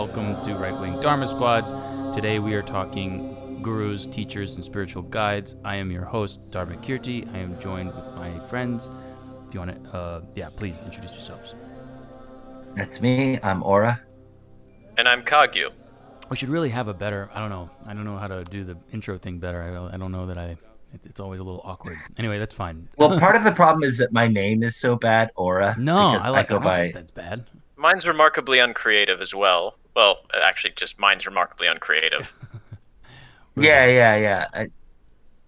Hello 0.00 0.08
and 0.14 0.16
welcome 0.34 0.44
to 0.44 0.54
Right 0.58 0.80
Wing 0.80 0.98
Dharma 0.98 1.26
Squads. 1.26 1.72
Today 2.16 2.38
we 2.38 2.54
are 2.54 2.62
talking 2.62 3.60
gurus, 3.62 4.06
teachers, 4.06 4.54
and 4.54 4.64
spiritual 4.64 5.02
guides. 5.02 5.56
I 5.62 5.76
am 5.76 5.90
your 5.90 6.06
host, 6.06 6.50
Dharmakirti. 6.52 7.30
I 7.34 7.38
am 7.38 7.60
joined 7.60 7.94
with 7.94 8.06
my 8.14 8.40
friends. 8.48 8.88
If 9.46 9.52
you 9.52 9.60
want 9.60 9.84
to, 9.84 9.94
uh, 9.94 10.20
yeah, 10.34 10.48
please 10.56 10.84
introduce 10.84 11.12
yourselves. 11.16 11.54
That's 12.76 13.02
me. 13.02 13.38
I'm 13.42 13.62
Aura. 13.62 14.00
And 14.96 15.06
I'm 15.06 15.22
Kagyu. 15.22 15.68
We 16.30 16.36
should 16.38 16.48
really 16.48 16.70
have 16.70 16.88
a 16.88 16.94
better. 16.94 17.28
I 17.34 17.38
don't 17.38 17.50
know. 17.50 17.68
I 17.84 17.92
don't 17.92 18.06
know 18.06 18.16
how 18.16 18.26
to 18.28 18.42
do 18.44 18.64
the 18.64 18.78
intro 18.94 19.18
thing 19.18 19.38
better. 19.38 19.62
I 19.62 19.70
don't, 19.70 19.92
I 19.92 19.98
don't 19.98 20.12
know 20.12 20.26
that 20.28 20.38
I. 20.38 20.56
it- 20.94 21.00
It's 21.04 21.20
always 21.20 21.40
a 21.40 21.44
little 21.44 21.60
awkward. 21.62 21.98
Anyway, 22.18 22.38
that's 22.38 22.54
fine. 22.54 22.88
Well, 22.96 23.20
part 23.20 23.36
of 23.36 23.44
the 23.44 23.52
problem 23.52 23.82
is 23.84 23.98
that 23.98 24.12
my 24.14 24.28
name 24.28 24.62
is 24.62 24.76
so 24.76 24.96
bad, 24.96 25.30
Aura. 25.36 25.74
No, 25.78 26.12
because 26.12 26.26
I 26.26 26.30
like. 26.30 26.46
I 26.50 26.54
go 26.54 26.58
by. 26.58 26.82
think 26.84 26.94
that's 26.94 27.10
bad. 27.10 27.44
Mine's 27.76 28.08
remarkably 28.08 28.60
uncreative 28.60 29.20
as 29.20 29.34
well. 29.34 29.74
Well, 29.94 30.18
actually, 30.42 30.72
just 30.76 30.98
mine's 30.98 31.26
remarkably 31.26 31.66
uncreative. 31.66 32.32
Yeah, 33.56 33.86
yeah, 33.86 34.16
yeah. 34.16 34.46
I, 34.52 34.68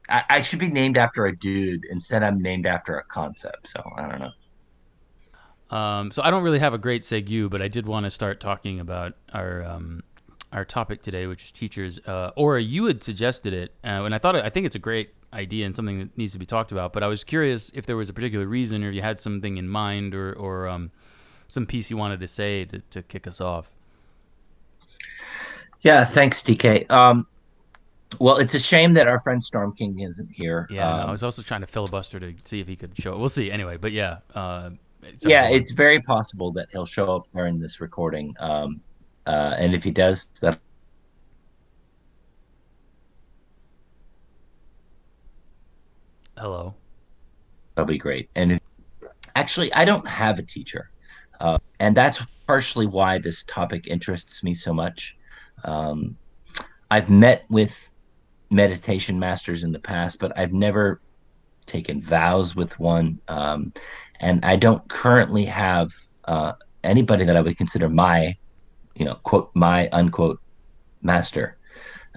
I, 0.08 0.24
I 0.28 0.40
should 0.40 0.58
be 0.58 0.68
named 0.68 0.98
after 0.98 1.26
a 1.26 1.36
dude. 1.36 1.84
Instead, 1.86 2.22
I'm 2.22 2.40
named 2.40 2.66
after 2.66 2.98
a 2.98 3.04
concept. 3.04 3.68
So 3.68 3.82
I 3.96 4.08
don't 4.08 4.20
know. 4.20 5.76
Um, 5.76 6.10
so 6.10 6.22
I 6.22 6.30
don't 6.30 6.42
really 6.42 6.58
have 6.58 6.74
a 6.74 6.78
great 6.78 7.02
segue, 7.02 7.48
but 7.48 7.62
I 7.62 7.68
did 7.68 7.86
want 7.86 8.04
to 8.04 8.10
start 8.10 8.40
talking 8.40 8.80
about 8.80 9.14
our 9.32 9.64
um, 9.64 10.02
our 10.52 10.66
topic 10.66 11.02
today, 11.02 11.26
which 11.26 11.44
is 11.44 11.52
teachers. 11.52 11.98
Uh, 12.00 12.30
Aura, 12.36 12.60
you 12.60 12.86
had 12.86 13.02
suggested 13.02 13.54
it, 13.54 13.72
uh, 13.82 14.04
and 14.04 14.14
I 14.14 14.18
thought 14.18 14.36
I 14.36 14.50
think 14.50 14.66
it's 14.66 14.76
a 14.76 14.80
great 14.80 15.14
idea 15.32 15.64
and 15.64 15.74
something 15.74 15.98
that 15.98 16.18
needs 16.18 16.32
to 16.32 16.38
be 16.38 16.44
talked 16.44 16.72
about. 16.72 16.92
But 16.92 17.02
I 17.02 17.06
was 17.06 17.24
curious 17.24 17.70
if 17.72 17.86
there 17.86 17.96
was 17.96 18.10
a 18.10 18.12
particular 18.12 18.46
reason, 18.46 18.84
or 18.84 18.90
you 18.90 19.00
had 19.00 19.18
something 19.18 19.56
in 19.56 19.68
mind, 19.68 20.14
or 20.14 20.34
or 20.34 20.68
um, 20.68 20.90
some 21.48 21.64
piece 21.64 21.88
you 21.90 21.96
wanted 21.96 22.20
to 22.20 22.28
say 22.28 22.66
to, 22.66 22.80
to 22.80 23.02
kick 23.02 23.26
us 23.26 23.40
off. 23.40 23.70
Yeah, 25.82 26.04
thanks, 26.04 26.42
DK. 26.42 26.88
Um, 26.90 27.26
well, 28.18 28.36
it's 28.36 28.54
a 28.54 28.58
shame 28.60 28.94
that 28.94 29.08
our 29.08 29.18
friend 29.18 29.42
Storm 29.42 29.72
King 29.74 29.98
isn't 30.00 30.30
here. 30.32 30.66
Yeah, 30.70 30.88
Um, 30.88 31.08
I 31.08 31.10
was 31.10 31.22
also 31.22 31.42
trying 31.42 31.62
to 31.62 31.66
filibuster 31.66 32.20
to 32.20 32.34
see 32.44 32.60
if 32.60 32.68
he 32.68 32.76
could 32.76 32.92
show 32.98 33.14
it. 33.14 33.18
We'll 33.18 33.28
see. 33.28 33.50
Anyway, 33.50 33.76
but 33.78 33.92
yeah, 33.92 34.18
uh, 34.34 34.70
so- 35.18 35.28
yeah, 35.28 35.48
it's 35.48 35.72
very 35.72 36.00
possible 36.00 36.52
that 36.52 36.68
he'll 36.70 36.86
show 36.86 37.14
up 37.16 37.26
during 37.34 37.58
this 37.58 37.80
recording. 37.80 38.34
Um, 38.38 38.80
uh, 39.26 39.54
and 39.58 39.74
if 39.74 39.82
he 39.82 39.90
does, 39.90 40.26
that 40.40 40.60
hello. 46.36 46.74
That'll 47.74 47.86
be 47.86 47.98
great. 47.98 48.28
And 48.34 48.52
if, 48.52 48.60
actually, 49.34 49.72
I 49.72 49.84
don't 49.84 50.06
have 50.06 50.38
a 50.38 50.42
teacher, 50.42 50.90
uh, 51.40 51.58
and 51.80 51.96
that's 51.96 52.24
partially 52.46 52.86
why 52.86 53.18
this 53.18 53.42
topic 53.44 53.86
interests 53.86 54.42
me 54.42 54.54
so 54.54 54.72
much. 54.74 55.16
Um, 55.64 56.16
I've 56.90 57.10
met 57.10 57.44
with 57.48 57.90
meditation 58.50 59.18
masters 59.18 59.64
in 59.64 59.72
the 59.72 59.78
past, 59.78 60.20
but 60.20 60.36
I've 60.38 60.52
never 60.52 61.00
taken 61.66 62.00
vows 62.00 62.54
with 62.54 62.78
one, 62.78 63.20
um, 63.28 63.72
and 64.20 64.44
I 64.44 64.56
don't 64.56 64.86
currently 64.88 65.44
have 65.46 65.90
uh, 66.24 66.52
anybody 66.84 67.24
that 67.24 67.36
I 67.36 67.40
would 67.40 67.56
consider 67.56 67.88
my, 67.88 68.36
you 68.94 69.04
know, 69.04 69.14
quote 69.22 69.50
my 69.54 69.88
unquote 69.90 70.40
master. 71.00 71.56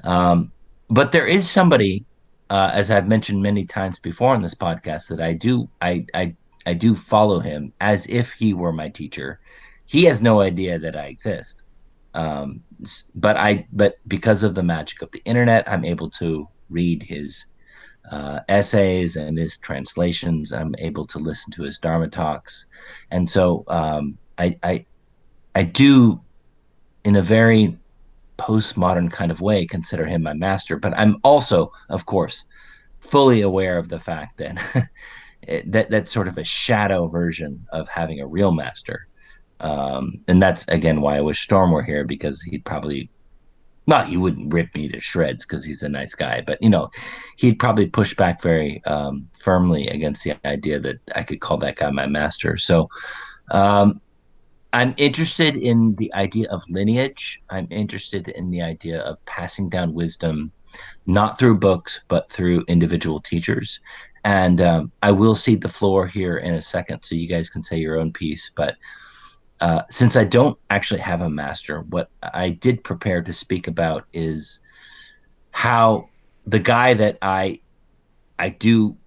Um, 0.04 0.52
but 0.90 1.12
there 1.12 1.26
is 1.26 1.50
somebody 1.50 2.06
uh, 2.50 2.72
as 2.74 2.92
I've 2.92 3.08
mentioned 3.08 3.42
many 3.42 3.66
times 3.66 4.00
before 4.00 4.34
on 4.34 4.42
this 4.42 4.56
podcast, 4.56 5.08
that 5.10 5.22
I 5.22 5.34
do 5.34 5.70
I, 5.82 6.06
I 6.14 6.36
I 6.66 6.74
do 6.74 6.96
follow 6.96 7.40
him 7.40 7.74
as 7.82 8.06
if 8.08 8.32
he 8.34 8.54
were 8.54 8.72
my 8.72 8.90
teacher. 8.90 9.40
He 9.86 10.04
has 10.06 10.22
no 10.22 10.42
idea 10.42 10.80
that 10.80 10.96
I 10.96 11.06
exist, 11.06 11.64
um, 12.16 12.64
but 13.14 13.38
I 13.38 13.68
but 13.74 13.98
because 14.08 14.44
of 14.44 14.56
the 14.56 14.64
magic 14.64 15.02
of 15.02 15.12
the 15.12 15.22
internet, 15.26 15.70
I'm 15.70 15.86
able 15.86 16.10
to 16.12 16.48
read 16.70 17.04
his 17.04 17.46
uh, 18.10 18.40
essays 18.48 19.16
and 19.16 19.38
his 19.38 19.58
translations. 19.58 20.54
I'm 20.54 20.74
able 20.80 21.06
to 21.08 21.20
listen 21.20 21.52
to 21.54 21.64
his 21.64 21.78
Dharma 21.78 22.08
talks, 22.08 22.66
and 23.12 23.30
so 23.30 23.66
um, 23.68 24.18
I 24.38 24.58
I 24.64 24.86
I 25.54 25.64
do 25.64 26.22
in 27.04 27.18
a 27.18 27.22
very 27.22 27.78
postmodern 28.38 29.12
kind 29.12 29.32
of 29.32 29.42
way 29.42 29.66
consider 29.66 30.06
him 30.06 30.24
my 30.24 30.34
master. 30.34 30.78
But 30.78 30.98
i'm 30.98 31.18
also 31.24 31.72
of 31.90 32.06
course 32.06 32.46
fully 33.00 33.42
aware 33.42 33.78
of 33.78 33.88
the 33.88 34.00
fact 34.00 34.38
that 34.38 34.90
it, 35.44 35.72
that 35.72 35.90
that's 35.90 36.12
sort 36.12 36.28
of 36.28 36.38
a 36.38 36.44
shadow 36.44 37.08
version 37.08 37.66
of 37.72 37.88
having 37.88 38.20
a 38.20 38.28
real 38.28 38.52
master 38.52 39.08
um, 39.60 40.14
and 40.28 40.42
that's 40.42 40.66
again 40.68 41.02
why 41.02 41.18
i 41.18 41.22
wish 41.22 41.42
storm 41.42 41.72
were 41.72 41.84
here 41.84 42.04
because 42.04 42.42
he'd 42.42 42.66
probably 42.66 43.10
not 43.88 44.08
he 44.08 44.18
wouldn't 44.18 44.54
rip 44.54 44.74
me 44.74 44.90
to 44.90 45.00
shreds 45.00 45.46
because 45.46 45.64
he's 45.64 45.84
a 45.84 45.90
nice 45.90 46.16
guy 46.16 46.42
but 46.46 46.62
you 46.62 46.70
know 46.70 46.90
he'd 47.38 47.60
probably 47.60 47.86
push 47.86 48.16
back 48.16 48.42
very 48.42 48.84
um, 48.86 49.28
firmly 49.34 49.88
against 49.88 50.24
the 50.24 50.36
idea 50.46 50.80
that 50.80 50.98
i 51.16 51.24
could 51.24 51.40
call 51.40 51.58
that 51.58 51.76
guy 51.76 51.90
my 51.92 52.08
master 52.08 52.58
so 52.58 52.90
um, 53.52 54.02
I'm 54.76 54.94
interested 54.98 55.56
in 55.56 55.96
the 55.96 56.14
idea 56.16 56.50
of 56.50 56.62
lineage. 56.70 57.42
I'm 57.50 57.66
interested 57.72 58.28
in 58.28 58.52
the 58.52 58.62
idea 58.62 59.00
of 59.04 59.24
passing 59.26 59.70
down 59.70 59.94
wisdom, 59.94 60.52
not 61.06 61.40
through 61.40 61.60
books, 61.60 62.02
but 62.10 62.30
through 62.30 62.66
individual 62.68 63.22
teachers. 63.22 63.80
And 64.26 64.60
um, 64.60 64.92
I 65.02 65.12
will 65.12 65.34
cede 65.34 65.62
the 65.62 65.70
floor 65.70 66.08
here 66.08 66.40
in 66.40 66.56
a 66.56 66.62
second 66.62 67.04
so 67.04 67.16
you 67.16 67.26
guys 67.26 67.50
can 67.50 67.64
say 67.64 67.78
your 67.78 67.98
own 67.98 68.12
piece. 68.12 68.52
But 68.54 68.76
uh, 69.62 69.84
since 69.90 70.18
I 70.18 70.26
don't 70.26 70.58
actually 70.70 71.00
have 71.00 71.22
a 71.22 71.30
master, 71.30 71.82
what 71.82 72.10
I 72.22 72.50
did 72.50 72.84
prepare 72.84 73.22
to 73.22 73.34
speak 73.34 73.68
about 73.68 74.06
is 74.14 74.60
how 75.52 76.10
the 76.46 76.60
guy 76.60 76.94
that 76.94 77.18
I 77.22 77.62
I 78.38 78.50
do 78.50 78.98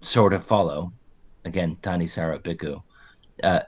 sort 0.00 0.32
of 0.32 0.44
follow, 0.44 0.92
again, 1.44 1.76
Thanissaro 1.82 2.40
Bhikkhu, 2.40 2.82
uh, 3.44 3.60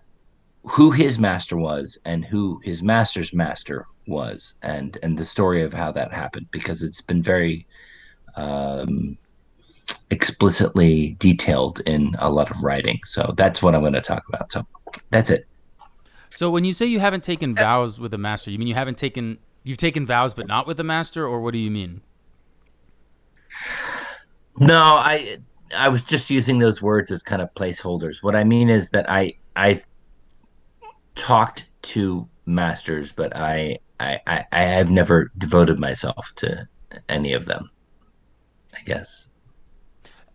who 0.65 0.91
his 0.91 1.19
master 1.21 1.57
was 1.57 1.99
and 2.05 2.25
who 2.25 2.61
his 2.65 2.83
master's 2.83 3.33
master 3.33 3.87
was 4.09 4.55
and 4.63 4.99
and 5.03 5.17
the 5.17 5.25
story 5.25 5.63
of 5.63 5.73
how 5.73 5.93
that 5.93 6.13
happened 6.13 6.47
because 6.51 6.83
it's 6.83 7.01
been 7.01 7.23
very 7.23 7.65
um, 8.35 9.17
explicitly 10.11 11.17
detailed 11.21 11.81
in 11.87 12.17
a 12.19 12.29
lot 12.29 12.51
of 12.51 12.63
writing. 12.63 12.99
So 13.05 13.33
that's 13.37 13.63
what 13.63 13.75
i'm 13.75 13.83
going 13.83 13.93
to 13.93 14.01
talk 14.01 14.25
about. 14.29 14.51
So 14.51 14.67
that's 15.11 15.31
it 15.31 15.47
So 16.35 16.51
when 16.51 16.65
you 16.65 16.73
say 16.73 16.87
you 16.87 17.01
haven't 17.01 17.25
taken 17.25 17.55
vows 17.57 18.01
with 18.01 18.13
a 18.13 18.19
master, 18.19 18.51
you 18.51 18.59
mean 18.59 18.69
you 18.69 18.75
haven't 18.75 18.99
taken 18.99 19.39
you've 19.63 19.79
taken 19.79 20.05
vows 20.07 20.35
but 20.35 20.47
not 20.47 20.67
with 20.67 20.79
a 20.81 20.85
master, 20.85 21.27
or 21.27 21.41
what 21.41 21.53
do 21.53 21.59
you 21.59 21.71
mean? 21.71 22.03
no 24.59 24.97
i 24.97 25.37
i 25.77 25.89
was 25.89 26.03
just 26.03 26.31
using 26.31 26.59
those 26.59 26.81
words 26.83 27.11
as 27.11 27.23
kind 27.23 27.43
of 27.43 27.53
placeholders 27.55 28.23
what 28.23 28.37
i 28.37 28.45
mean 28.45 28.69
is 28.71 28.91
that 28.91 29.09
i 29.11 29.33
i've 29.57 29.85
talked 31.15 31.67
to 31.83 32.29
masters 32.47 33.13
but 33.13 33.35
i 33.37 33.79
i 34.01 34.19
i, 34.27 34.45
I 34.53 34.63
have 34.63 34.91
never 34.91 35.31
devoted 35.39 35.79
myself 35.79 36.33
to 36.37 36.69
any 37.09 37.33
of 37.33 37.45
them 37.47 37.71
i 38.75 38.83
guess 38.85 39.29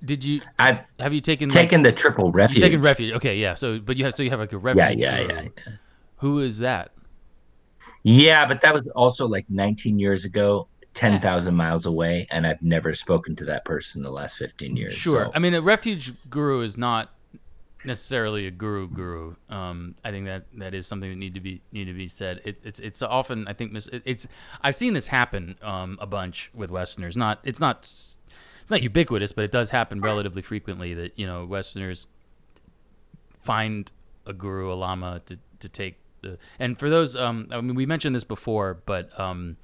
Did 0.03 0.23
you 0.23 0.41
I've 0.57 0.79
have 0.99 1.13
you 1.13 1.21
taken 1.21 1.49
taken 1.49 1.81
the 1.81 1.91
triple 1.91 2.31
refuge. 2.31 2.63
taken 2.63 2.81
refuge? 2.81 3.13
Okay, 3.15 3.37
yeah. 3.37 3.55
So 3.55 3.79
but 3.79 3.97
you 3.97 4.05
have 4.05 4.13
so 4.15 4.23
you 4.23 4.29
have 4.29 4.39
like 4.39 4.53
a 4.53 4.57
refuge. 4.57 4.97
Yeah, 4.97 5.19
yeah, 5.19 5.19
yeah, 5.27 5.41
yeah. 5.41 5.73
Who 6.19 6.39
is 6.39 6.59
that? 6.59 6.91
Yeah, 8.03 8.45
but 8.45 8.61
that 8.61 8.73
was 8.73 8.87
also 8.95 9.27
like 9.27 9.45
19 9.49 9.99
years 9.99 10.25
ago, 10.25 10.67
10,000 10.93 11.53
miles 11.55 11.85
away, 11.85 12.27
and 12.31 12.47
I've 12.47 12.61
never 12.61 12.93
spoken 12.93 13.35
to 13.37 13.45
that 13.45 13.65
person 13.65 13.99
in 13.99 14.03
the 14.03 14.11
last 14.11 14.37
15 14.37 14.75
years. 14.75 14.93
Sure. 14.93 15.25
so- 15.25 15.31
I 15.33 15.39
mean, 15.39 15.53
a 15.53 15.61
refuge 15.61 16.13
guru 16.29 16.61
is 16.61 16.77
not 16.77 17.13
necessarily 17.85 18.45
a 18.47 18.51
guru 18.51 18.89
guru. 18.89 19.35
Um, 19.49 19.95
I 20.03 20.11
think 20.11 20.25
that 20.25 20.45
that 20.57 20.73
is 20.73 20.85
something 20.87 21.09
that 21.09 21.15
need 21.15 21.33
to 21.35 21.39
be 21.39 21.61
need 21.71 21.85
to 21.85 21.93
be 21.93 22.09
said. 22.09 22.41
It, 22.43 22.59
it's 22.63 22.79
it's 22.79 23.01
often 23.01 23.47
I 23.47 23.53
think 23.53 23.71
mis- 23.71 23.87
it, 23.87 24.01
it's 24.05 24.27
I've 24.61 24.75
seen 24.75 24.93
this 24.93 25.07
happen 25.07 25.55
um, 25.61 25.97
a 26.01 26.05
bunch 26.05 26.51
with 26.53 26.69
Westerners. 26.71 27.15
Not 27.15 27.39
it's 27.45 27.61
not 27.61 27.79
it's 28.61 28.69
not 28.69 28.83
ubiquitous, 28.83 29.31
but 29.31 29.45
it 29.45 29.51
does 29.51 29.69
happen 29.69 30.01
relatively 30.01 30.41
frequently 30.41 30.93
that 30.93 31.17
you 31.17 31.25
know 31.25 31.45
Westerners 31.45 32.07
find 33.41 33.91
a 34.25 34.33
guru, 34.33 34.73
a 34.73 34.75
lama 34.75 35.21
to 35.27 35.37
to 35.59 35.69
take 35.69 35.95
the. 36.21 36.37
And 36.59 36.77
for 36.77 36.89
those, 36.89 37.15
um, 37.15 37.47
I 37.51 37.61
mean, 37.61 37.75
we 37.75 37.85
mentioned 37.85 38.15
this 38.15 38.23
before, 38.23 38.81
but 38.85 39.17
um, 39.19 39.57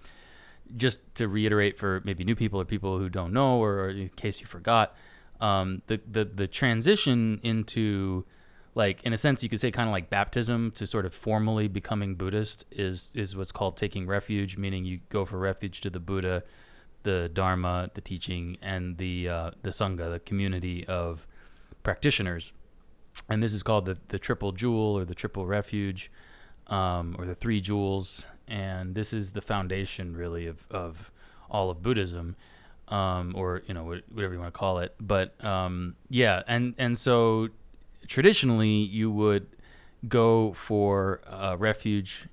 just 0.75 0.99
to 1.15 1.27
reiterate 1.27 1.77
for 1.77 2.01
maybe 2.03 2.23
new 2.23 2.35
people 2.35 2.59
or 2.59 2.65
people 2.65 2.97
who 2.97 3.09
don't 3.09 3.33
know, 3.33 3.61
or 3.61 3.89
in 3.89 4.09
case 4.09 4.41
you 4.41 4.47
forgot, 4.47 4.95
um, 5.41 5.81
the, 5.87 5.99
the 6.09 6.25
the 6.25 6.47
transition 6.47 7.39
into 7.43 8.25
like 8.73 9.03
in 9.03 9.13
a 9.13 9.17
sense 9.17 9.41
you 9.41 9.49
could 9.49 9.61
say 9.61 9.71
kind 9.71 9.87
of 9.87 9.93
like 9.93 10.09
baptism 10.09 10.71
to 10.71 10.85
sort 10.85 11.05
of 11.05 11.13
formally 11.13 11.67
becoming 11.67 12.15
Buddhist 12.15 12.65
is 12.71 13.09
is 13.13 13.35
what's 13.35 13.51
called 13.51 13.77
taking 13.77 14.05
refuge, 14.05 14.57
meaning 14.57 14.85
you 14.85 14.99
go 15.09 15.25
for 15.25 15.37
refuge 15.37 15.81
to 15.81 15.89
the 15.89 15.99
Buddha, 15.99 16.43
the 17.03 17.29
Dharma, 17.33 17.89
the 17.93 18.01
teaching, 18.01 18.57
and 18.61 18.97
the 18.97 19.29
uh, 19.29 19.51
the 19.61 19.69
sangha, 19.69 20.11
the 20.11 20.19
community 20.19 20.85
of 20.87 21.25
practitioners, 21.83 22.51
and 23.29 23.41
this 23.41 23.53
is 23.53 23.63
called 23.63 23.85
the 23.85 23.97
the 24.09 24.19
triple 24.19 24.51
jewel 24.51 24.97
or 24.97 25.05
the 25.05 25.15
triple 25.15 25.45
refuge. 25.45 26.11
Um, 26.67 27.15
or 27.17 27.25
the 27.25 27.35
three 27.35 27.61
jewels, 27.61 28.25
and 28.47 28.95
this 28.95 29.13
is 29.13 29.31
the 29.31 29.41
foundation 29.41 30.15
really 30.15 30.47
of 30.47 30.65
of 30.69 31.11
all 31.49 31.69
of 31.69 31.81
Buddhism. 31.81 32.35
Um, 32.87 33.33
or 33.35 33.63
you 33.65 33.73
know 33.73 33.83
whatever 33.83 34.35
you 34.35 34.39
want 34.39 34.53
to 34.53 34.57
call 34.57 34.77
it, 34.77 34.93
but 34.99 35.43
um, 35.43 35.95
yeah, 36.11 36.43
and 36.47 36.75
and 36.77 36.99
so 36.99 37.49
traditionally 38.07 38.69
you 38.69 39.09
would 39.09 39.47
go 40.07 40.53
for 40.53 41.21
a 41.25 41.57
refuge. 41.57 42.27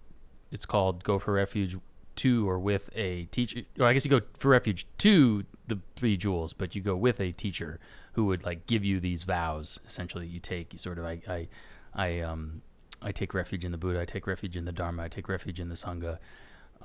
It's 0.50 0.67
called 0.67 1.05
go 1.05 1.19
for 1.19 1.32
refuge 1.32 1.76
to 2.17 2.49
or 2.49 2.58
with 2.58 2.90
a 2.94 3.25
teacher. 3.26 3.62
Or 3.79 3.87
I 3.87 3.93
guess 3.93 4.05
you 4.05 4.11
go 4.11 4.20
for 4.38 4.49
refuge 4.49 4.87
to 4.99 5.44
the 5.69 5.79
three 5.96 6.17
jewels, 6.17 6.52
but 6.52 6.75
you 6.75 6.82
go 6.82 6.96
with 6.96 7.20
a 7.20 7.32
teacher 7.32 7.81
who 8.12 8.26
would 8.26 8.44
like 8.44 8.67
give 8.67 8.84
you 8.84 9.00
these 9.00 9.23
vows. 9.23 9.79
Essentially, 9.87 10.26
you 10.26 10.40
take 10.40 10.73
you 10.73 10.79
sort 10.79 10.99
of 10.99 11.05
I 11.05 11.20
I 11.29 11.49
I 11.94 12.20
um 12.20 12.62
I 13.03 13.13
take 13.13 13.35
refuge 13.35 13.65
in 13.65 13.73
the 13.73 13.79
Buddha. 13.79 14.01
I 14.01 14.05
take 14.05 14.27
refuge 14.27 14.57
in 14.57 14.65
the 14.65 14.73
Dharma. 14.73 15.05
I 15.05 15.09
take 15.09 15.29
refuge 15.29 15.61
in 15.61 15.69
the 15.69 15.75
Sangha. 15.75 16.19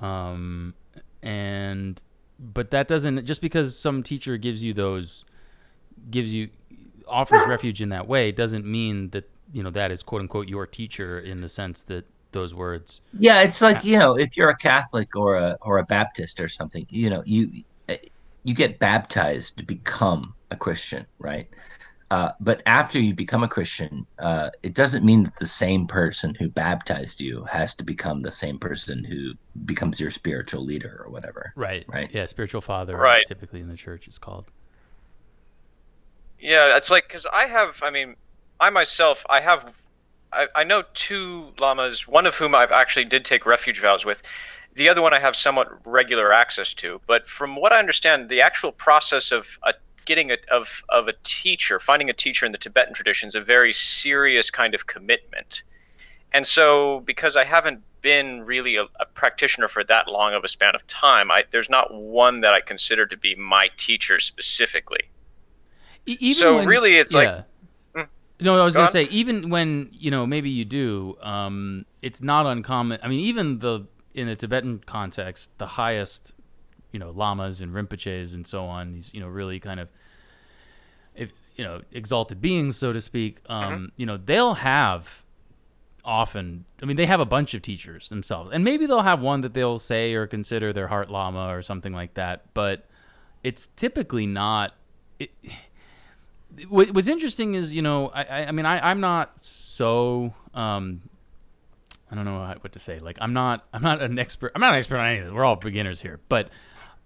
Um, 0.00 0.74
and 1.22 2.02
but 2.38 2.70
that 2.70 2.88
doesn't 2.88 3.24
just 3.24 3.40
because 3.40 3.78
some 3.78 4.02
teacher 4.02 4.36
gives 4.36 4.62
you 4.62 4.72
those 4.72 5.24
gives 6.10 6.32
you 6.32 6.48
offers 7.08 7.46
refuge 7.46 7.82
in 7.82 7.88
that 7.88 8.06
way 8.06 8.30
doesn't 8.30 8.64
mean 8.64 9.10
that 9.10 9.28
you 9.52 9.62
know 9.62 9.70
that 9.70 9.90
is 9.90 10.02
quote 10.02 10.20
unquote 10.20 10.48
your 10.48 10.66
teacher 10.66 11.18
in 11.18 11.40
the 11.40 11.48
sense 11.48 11.82
that 11.82 12.04
those 12.32 12.54
words 12.54 13.00
yeah 13.18 13.42
it's 13.42 13.60
like 13.60 13.82
you 13.84 13.98
know 13.98 14.16
if 14.16 14.36
you're 14.36 14.50
a 14.50 14.56
catholic 14.56 15.16
or 15.16 15.36
a 15.36 15.56
or 15.62 15.78
a 15.78 15.84
baptist 15.84 16.38
or 16.38 16.46
something 16.46 16.86
you 16.90 17.10
know 17.10 17.22
you 17.26 17.64
you 18.44 18.54
get 18.54 18.78
baptized 18.78 19.56
to 19.56 19.64
become 19.64 20.34
a 20.50 20.56
christian 20.56 21.06
right 21.18 21.48
uh, 22.10 22.32
but 22.40 22.62
after 22.66 22.98
you 23.00 23.14
become 23.14 23.42
a 23.42 23.48
christian 23.48 24.06
uh, 24.18 24.50
it 24.62 24.74
doesn't 24.74 25.04
mean 25.04 25.22
that 25.24 25.36
the 25.38 25.46
same 25.46 25.86
person 25.86 26.34
who 26.34 26.48
baptized 26.48 27.20
you 27.20 27.44
has 27.44 27.74
to 27.74 27.84
become 27.84 28.20
the 28.20 28.30
same 28.32 28.58
person 28.58 29.04
who 29.04 29.32
becomes 29.64 29.98
your 30.00 30.10
spiritual 30.10 30.64
leader 30.64 31.02
or 31.04 31.10
whatever 31.10 31.52
right 31.56 31.84
right 31.88 32.10
yeah 32.12 32.26
spiritual 32.26 32.60
father 32.60 32.96
Right. 32.96 33.22
typically 33.26 33.60
in 33.60 33.68
the 33.68 33.76
church 33.76 34.06
it's 34.06 34.18
called 34.18 34.50
Yeah, 36.40 36.76
it's 36.76 36.90
like 36.90 37.08
because 37.08 37.26
I 37.32 37.46
have, 37.46 37.80
I 37.82 37.90
mean, 37.90 38.14
I 38.60 38.70
myself, 38.70 39.24
I 39.28 39.40
have, 39.40 39.74
I, 40.32 40.46
I 40.54 40.64
know 40.64 40.82
two 40.94 41.52
lamas, 41.58 42.06
one 42.06 42.26
of 42.26 42.36
whom 42.36 42.54
I've 42.54 42.70
actually 42.70 43.04
did 43.06 43.24
take 43.24 43.44
refuge 43.46 43.80
vows 43.80 44.04
with. 44.04 44.22
The 44.74 44.88
other 44.88 45.02
one 45.02 45.12
I 45.12 45.18
have 45.18 45.34
somewhat 45.34 45.68
regular 45.84 46.32
access 46.32 46.74
to. 46.74 47.00
But 47.06 47.26
from 47.28 47.56
what 47.56 47.72
I 47.72 47.78
understand, 47.80 48.28
the 48.28 48.40
actual 48.40 48.70
process 48.70 49.32
of 49.32 49.58
a, 49.64 49.74
getting 50.08 50.30
a, 50.32 50.36
of 50.50 50.82
of 50.88 51.06
a 51.06 51.14
teacher, 51.22 51.78
finding 51.78 52.08
a 52.10 52.12
teacher 52.24 52.44
in 52.46 52.52
the 52.52 52.58
Tibetan 52.58 52.94
tradition, 52.94 53.28
is 53.28 53.34
a 53.36 53.40
very 53.40 53.72
serious 53.72 54.50
kind 54.50 54.74
of 54.74 54.86
commitment. 54.94 55.62
And 56.32 56.46
so, 56.46 57.00
because 57.06 57.36
I 57.36 57.44
haven't 57.44 57.80
been 58.02 58.42
really 58.42 58.76
a, 58.76 58.84
a 59.00 59.06
practitioner 59.14 59.68
for 59.68 59.82
that 59.84 60.08
long 60.08 60.34
of 60.34 60.42
a 60.44 60.48
span 60.48 60.74
of 60.74 60.86
time, 60.86 61.30
I, 61.30 61.44
there's 61.52 61.70
not 61.70 61.86
one 61.94 62.40
that 62.42 62.52
I 62.54 62.60
consider 62.60 63.06
to 63.06 63.16
be 63.16 63.34
my 63.36 63.70
teacher 63.76 64.18
specifically. 64.20 65.04
Even 66.06 66.34
So 66.34 66.56
when- 66.56 66.68
really 66.68 66.96
it's 66.96 67.12
like- 67.14 67.28
yeah. 67.28 67.42
Mm. 67.94 68.08
no 68.40 68.60
i 68.60 68.64
was 68.64 68.74
Go 68.74 68.78
gonna 68.80 68.86
on. 68.88 68.92
say 68.92 69.04
even 69.10 69.50
when 69.50 69.88
you 69.92 70.10
know 70.10 70.26
maybe 70.26 70.48
you 70.50 70.64
do 70.64 71.16
um 71.22 71.84
it's 72.02 72.20
not 72.22 72.46
uncommon 72.46 72.98
i 73.02 73.08
mean 73.08 73.20
even 73.20 73.58
the 73.58 73.86
in 74.14 74.26
the 74.28 74.36
tibetan 74.36 74.78
context 74.86 75.50
the 75.58 75.66
highest 75.66 76.32
you 76.92 76.98
know 77.00 77.10
lamas 77.10 77.60
and 77.60 77.74
rinpoches 77.74 78.34
and 78.34 78.46
so 78.46 78.64
on 78.64 78.92
these 78.92 79.10
you 79.12 79.20
know 79.20 79.26
really 79.28 79.58
kind 79.58 79.80
of 79.80 79.88
you 81.58 81.64
know 81.64 81.82
exalted 81.92 82.40
beings 82.40 82.76
so 82.76 82.92
to 82.92 83.00
speak 83.00 83.40
um 83.48 83.72
Mm-hmm. 83.72 83.84
you 83.96 84.06
know 84.06 84.16
they'll 84.16 84.54
have 84.54 85.24
often 86.04 86.64
i 86.82 86.86
mean 86.86 86.96
they 86.96 87.04
have 87.04 87.20
a 87.20 87.26
bunch 87.26 87.52
of 87.52 87.60
teachers 87.60 88.08
themselves. 88.08 88.50
And 88.52 88.64
maybe 88.64 88.86
they'll 88.86 89.02
have 89.02 89.20
one 89.20 89.42
that 89.42 89.52
they'll 89.52 89.78
say 89.78 90.14
or 90.14 90.26
consider 90.26 90.72
their 90.72 90.88
heart 90.88 91.10
lama 91.10 91.48
or 91.54 91.60
something 91.60 91.92
like 91.92 92.14
that 92.14 92.44
but 92.54 92.86
it's 93.42 93.68
typically 93.76 94.26
not 94.26 94.74
it, 95.18 95.30
what, 96.68 96.92
what's 96.92 97.08
interesting 97.08 97.54
is 97.54 97.74
you 97.74 97.82
know 97.82 98.08
I 98.08 98.22
I, 98.22 98.46
I 98.46 98.52
mean 98.52 98.64
I 98.64 98.90
I'm 98.90 99.00
not 99.00 99.42
so 99.44 100.32
um 100.54 101.02
I 102.10 102.14
don't 102.14 102.24
know 102.24 102.38
what 102.62 102.72
to 102.72 102.78
say. 102.78 103.00
Like 103.00 103.18
I'm 103.20 103.34
not 103.34 103.66
I'm 103.70 103.82
not 103.82 104.00
an 104.00 104.18
expert 104.18 104.52
I'm 104.54 104.62
not 104.62 104.72
an 104.72 104.78
expert 104.78 104.96
on 104.96 105.06
anything 105.08 105.34
we're 105.34 105.44
all 105.44 105.56
beginners 105.56 106.00
here. 106.00 106.20
But 106.30 106.48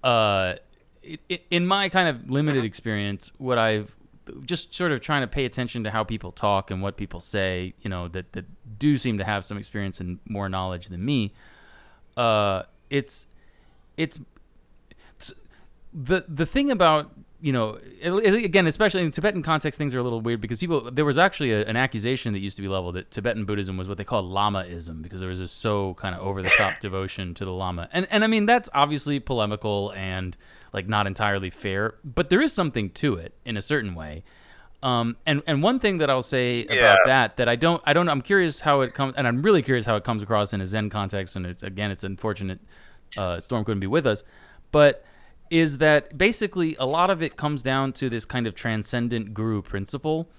uh 0.04 0.54
it, 1.02 1.18
it, 1.28 1.44
in 1.50 1.66
my 1.66 1.88
kind 1.88 2.08
of 2.08 2.30
limited 2.30 2.62
experience 2.64 3.32
what 3.38 3.58
I've 3.58 3.96
just 4.44 4.74
sort 4.74 4.92
of 4.92 5.00
trying 5.00 5.22
to 5.22 5.26
pay 5.26 5.44
attention 5.44 5.84
to 5.84 5.90
how 5.90 6.04
people 6.04 6.32
talk 6.32 6.70
and 6.70 6.82
what 6.82 6.96
people 6.96 7.20
say 7.20 7.74
you 7.82 7.90
know 7.90 8.08
that 8.08 8.32
that 8.32 8.44
do 8.78 8.96
seem 8.98 9.18
to 9.18 9.24
have 9.24 9.44
some 9.44 9.58
experience 9.58 10.00
and 10.00 10.18
more 10.28 10.48
knowledge 10.48 10.88
than 10.88 11.04
me. 11.04 11.32
Uh 12.16 12.62
it's 12.90 13.26
it's 13.96 14.18
the 15.92 16.24
the 16.28 16.46
thing 16.46 16.70
about 16.70 17.10
you 17.44 17.52
know 17.52 17.78
it- 18.00 18.12
it- 18.24 18.44
again 18.44 18.66
especially 18.68 19.02
in 19.02 19.10
Tibetan 19.10 19.42
context 19.42 19.76
things 19.76 19.94
are 19.94 19.98
a 19.98 20.02
little 20.02 20.20
weird 20.20 20.40
because 20.40 20.58
people 20.58 20.90
there 20.92 21.04
was 21.04 21.18
actually 21.18 21.50
a, 21.52 21.66
an 21.66 21.76
accusation 21.76 22.32
that 22.32 22.38
used 22.38 22.54
to 22.56 22.62
be 22.62 22.68
leveled 22.68 22.94
that 22.94 23.10
Tibetan 23.10 23.44
Buddhism 23.44 23.76
was 23.76 23.88
what 23.88 23.98
they 23.98 24.04
call 24.04 24.22
Lamaism 24.22 25.02
because 25.02 25.18
there 25.20 25.28
was 25.28 25.40
this 25.40 25.50
so 25.52 25.94
kind 25.94 26.14
of 26.14 26.20
over 26.22 26.40
the 26.40 26.48
top 26.50 26.78
devotion 26.80 27.34
to 27.34 27.44
the 27.44 27.52
Lama. 27.52 27.88
And 27.92 28.06
and 28.10 28.22
I 28.22 28.28
mean 28.28 28.46
that's 28.46 28.70
obviously 28.72 29.18
polemical 29.20 29.92
and 29.96 30.36
like 30.72 30.88
not 30.88 31.06
entirely 31.08 31.50
fair 31.50 31.96
but 32.04 32.30
there 32.30 32.40
is 32.40 32.52
something 32.52 32.90
to 32.90 33.16
it 33.16 33.34
in 33.44 33.56
a 33.56 33.62
certain 33.62 33.94
way. 33.96 34.22
Um, 34.84 35.16
and 35.26 35.42
and 35.46 35.62
one 35.62 35.78
thing 35.80 35.98
that 35.98 36.10
I'll 36.10 36.22
say 36.22 36.64
about 36.64 36.98
that 37.06 37.36
that 37.38 37.48
I 37.48 37.56
don't 37.56 37.82
I 37.84 37.92
don't 37.92 38.08
I'm 38.08 38.22
curious 38.22 38.60
how 38.60 38.80
it 38.82 38.94
comes 38.94 39.14
and 39.16 39.26
I'm 39.26 39.42
really 39.42 39.62
curious 39.62 39.84
how 39.84 39.96
it 39.96 40.04
comes 40.04 40.22
across 40.22 40.52
in 40.52 40.60
a 40.60 40.66
Zen 40.66 40.90
context 40.90 41.34
and 41.36 41.44
it's 41.46 41.62
again 41.64 41.90
it's 41.90 42.04
unfortunate 42.04 42.60
uh, 43.16 43.40
Storm 43.40 43.64
couldn't 43.64 43.80
be 43.80 43.86
with 43.88 44.06
us 44.06 44.24
but 44.72 45.04
is 45.52 45.76
that 45.78 46.16
basically 46.16 46.74
a 46.78 46.86
lot 46.86 47.10
of 47.10 47.22
it 47.22 47.36
comes 47.36 47.62
down 47.62 47.92
to 47.92 48.08
this 48.08 48.24
kind 48.24 48.46
of 48.46 48.54
transcendent 48.54 49.34
guru 49.34 49.60
principle. 49.60 50.30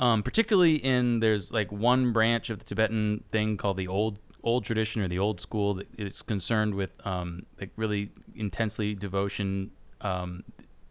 Um, 0.00 0.22
particularly 0.22 0.76
in 0.76 1.20
there's 1.20 1.52
like 1.52 1.70
one 1.70 2.12
branch 2.12 2.48
of 2.48 2.58
the 2.58 2.64
Tibetan 2.64 3.22
thing 3.30 3.58
called 3.58 3.76
the 3.76 3.86
old 3.86 4.18
old 4.42 4.64
tradition 4.64 5.02
or 5.02 5.08
the 5.08 5.18
old 5.18 5.40
school 5.40 5.74
that 5.74 5.86
is 5.98 6.22
concerned 6.22 6.74
with 6.74 6.90
um, 7.06 7.44
like 7.60 7.70
really 7.76 8.10
intensely 8.34 8.94
devotion 8.94 9.70
um, 10.00 10.42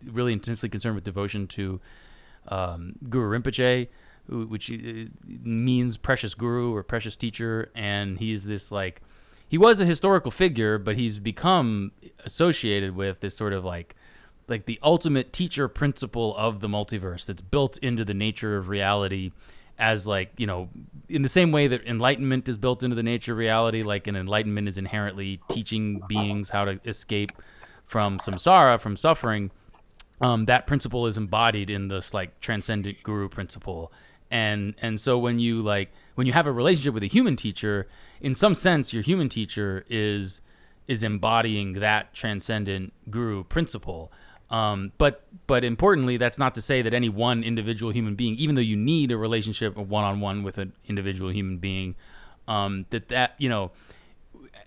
really 0.05 0.31
intensely 0.31 0.69
concerned 0.69 0.93
with 0.95 1.03
devotion 1.03 1.47
to 1.47 1.81
um, 2.47 2.93
Guru 3.09 3.37
Rinpoche, 3.37 3.87
which 4.29 4.71
uh, 4.71 5.09
means 5.23 5.97
precious 5.97 6.35
guru 6.35 6.73
or 6.73 6.83
precious 6.83 7.17
teacher, 7.17 7.71
and 7.75 8.19
he's 8.19 8.45
this 8.45 8.71
like 8.71 9.01
he 9.51 9.57
was 9.57 9.81
a 9.81 9.85
historical 9.85 10.31
figure, 10.31 10.79
but 10.79 10.95
he's 10.95 11.19
become 11.19 11.91
associated 12.25 12.95
with 12.95 13.19
this 13.19 13.35
sort 13.35 13.53
of 13.53 13.63
like 13.63 13.95
like 14.47 14.65
the 14.65 14.79
ultimate 14.81 15.31
teacher 15.31 15.67
principle 15.67 16.35
of 16.35 16.59
the 16.59 16.67
multiverse 16.67 17.25
that's 17.25 17.41
built 17.41 17.77
into 17.77 18.03
the 18.03 18.13
nature 18.13 18.57
of 18.57 18.69
reality 18.69 19.31
as 19.77 20.07
like 20.07 20.31
you 20.37 20.47
know 20.47 20.69
in 21.07 21.21
the 21.21 21.29
same 21.29 21.51
way 21.51 21.67
that 21.67 21.85
enlightenment 21.85 22.49
is 22.49 22.57
built 22.57 22.83
into 22.83 22.95
the 22.95 23.03
nature 23.03 23.31
of 23.31 23.37
reality 23.37 23.81
like 23.81 24.07
an 24.07 24.15
enlightenment 24.15 24.67
is 24.67 24.77
inherently 24.77 25.39
teaching 25.49 26.01
beings 26.07 26.49
how 26.49 26.65
to 26.65 26.79
escape 26.85 27.31
from 27.85 28.17
samsara 28.17 28.79
from 28.79 28.97
suffering 28.97 29.49
um, 30.21 30.45
that 30.45 30.67
principle 30.67 31.07
is 31.07 31.17
embodied 31.17 31.69
in 31.69 31.87
this 31.87 32.13
like 32.13 32.39
transcendent 32.39 33.01
guru 33.03 33.27
principle. 33.27 33.91
And 34.29 34.75
and 34.81 35.01
so 35.01 35.17
when 35.17 35.39
you 35.39 35.61
like 35.61 35.91
when 36.15 36.27
you 36.27 36.33
have 36.33 36.47
a 36.47 36.51
relationship 36.51 36.93
with 36.93 37.03
a 37.03 37.07
human 37.07 37.35
teacher 37.35 37.87
in 38.21 38.35
some 38.35 38.55
sense 38.55 38.93
your 38.93 39.03
human 39.03 39.29
teacher 39.29 39.85
is 39.89 40.41
is 40.87 41.03
embodying 41.03 41.73
that 41.73 42.13
transcendent 42.13 42.93
guru 43.09 43.43
principle. 43.43 44.11
Um, 44.49 44.91
but 44.97 45.25
but 45.47 45.63
importantly 45.63 46.17
that's 46.17 46.37
not 46.37 46.55
to 46.55 46.61
say 46.61 46.81
that 46.81 46.93
any 46.93 47.07
one 47.07 47.41
individual 47.43 47.93
human 47.93 48.15
being 48.15 48.35
even 48.35 48.55
though 48.55 48.61
you 48.61 48.75
need 48.75 49.11
a 49.11 49.17
relationship 49.17 49.77
one-on-one 49.77 50.43
with 50.43 50.57
an 50.57 50.73
individual 50.87 51.31
human 51.31 51.57
being 51.57 51.95
um, 52.49 52.85
that 52.89 53.07
that 53.09 53.35
you 53.37 53.47
know 53.47 53.71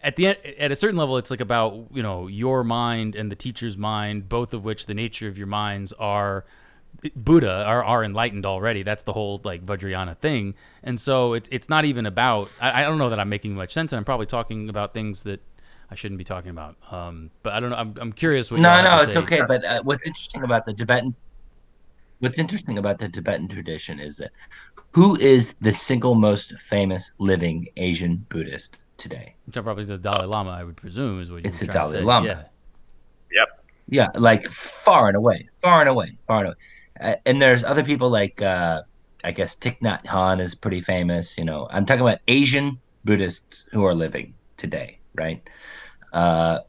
at 0.03 0.17
the 0.17 0.29
end, 0.29 0.39
at 0.59 0.71
a 0.71 0.77
certain 0.77 0.99
level, 0.99 1.17
it's 1.17 1.31
like 1.31 1.41
about 1.41 1.87
you 1.93 2.03
know 2.03 2.29
your 2.29 2.63
mind 2.63 3.17
and 3.17 3.31
the 3.31 3.37
teacher's 3.37 3.77
mind, 3.77 4.29
both 4.29 4.53
of 4.53 4.65
which 4.65 4.87
the 4.87 4.95
nature 4.95 5.29
of 5.29 5.39
your 5.39 5.47
minds 5.47 5.93
are 5.95 6.45
Buddha 7.15 7.65
are, 7.67 7.85
are 7.85 8.03
enlightened 8.05 8.47
already. 8.47 8.83
That's 8.83 9.03
the 9.03 9.13
whole 9.13 9.41
like 9.45 9.65
Vajrayana 9.65 10.17
thing, 10.19 10.55
and 10.83 10.99
so 10.99 11.35
it's 11.35 11.49
it's 11.53 11.69
not 11.69 11.85
even 11.85 12.07
about. 12.07 12.51
I, 12.61 12.81
I 12.83 12.87
don't 12.87 12.99
know 12.99 13.11
that 13.11 13.21
I'm 13.21 13.29
making 13.29 13.55
much 13.55 13.73
sense, 13.73 13.93
and 13.93 13.99
I'm 13.99 14.05
probably 14.05 14.27
talking 14.27 14.69
about 14.69 14.95
things 14.95 15.23
that 15.25 15.41
I 15.91 15.95
shouldn't 15.97 16.19
be 16.19 16.25
talking 16.25 16.51
about. 16.51 16.77
Um, 16.91 17.31
but 17.43 17.53
I 17.53 17.61
don't 17.61 17.71
know. 17.71 17.77
I'm, 17.77 17.95
I'm 18.01 18.13
curious 18.13 18.51
what. 18.51 18.61
no 18.61 18.83
no 18.83 19.03
it's 19.03 19.13
say. 19.13 19.19
okay 19.19 19.43
but 19.47 19.65
uh, 19.65 19.83
what's 19.83 20.07
interesting 20.07 20.43
about 20.43 20.65
the 20.67 20.73
tibetan 20.73 21.15
what's 22.21 22.39
interesting 22.39 22.79
about 22.79 22.99
the 22.99 23.09
tibetan 23.09 23.49
tradition 23.49 24.01
is 24.01 24.17
that 24.17 24.31
who 24.93 25.15
is 25.17 25.55
the 25.61 25.73
single 25.73 26.15
most 26.15 26.59
famous 26.59 27.13
living 27.19 27.69
asian 27.77 28.25
buddhist 28.31 28.79
today 28.97 29.35
Which 29.47 29.57
are 29.57 29.63
probably 29.63 29.85
the 29.85 29.99
Dalai 29.99 30.27
Lama, 30.27 30.51
I 30.53 30.65
would 30.65 30.77
presume, 30.77 31.21
is 31.21 31.31
what 31.31 31.43
you're 31.43 31.49
It's 31.51 31.61
the 31.61 31.67
trying 31.67 31.87
to 31.87 31.93
Dalai 31.93 32.01
say. 32.01 32.05
Lama. 32.07 32.27
Yeah. 32.27 32.43
Yep. 33.41 33.65
yeah 33.89 34.09
like 34.15 34.47
far 34.49 35.09
and 35.09 35.17
away 35.17 35.49
far 35.61 35.81
and 35.81 35.89
away 35.91 36.17
far 36.27 36.39
and 36.39 36.47
away 36.49 36.57
and 37.01 37.43
there's 37.43 37.65
other 37.65 37.83
people 37.83 38.09
like 38.09 38.41
uh 38.43 38.83
i 39.25 39.33
guess 39.33 39.57
Thich 39.57 39.79
Nhat 39.81 40.05
Hanh 40.05 40.41
is 40.41 40.55
pretty 40.55 40.81
famous 40.81 41.37
you 41.37 41.45
know 41.45 41.67
i'm 41.71 41.87
talking 41.87 42.03
about 42.03 42.19
asian 42.29 42.79
Buddhists 43.05 43.67
who 43.71 43.85
are 43.85 43.95
living 43.95 44.35
today, 44.57 44.99
right? 45.15 45.43
Uh, 46.13 46.61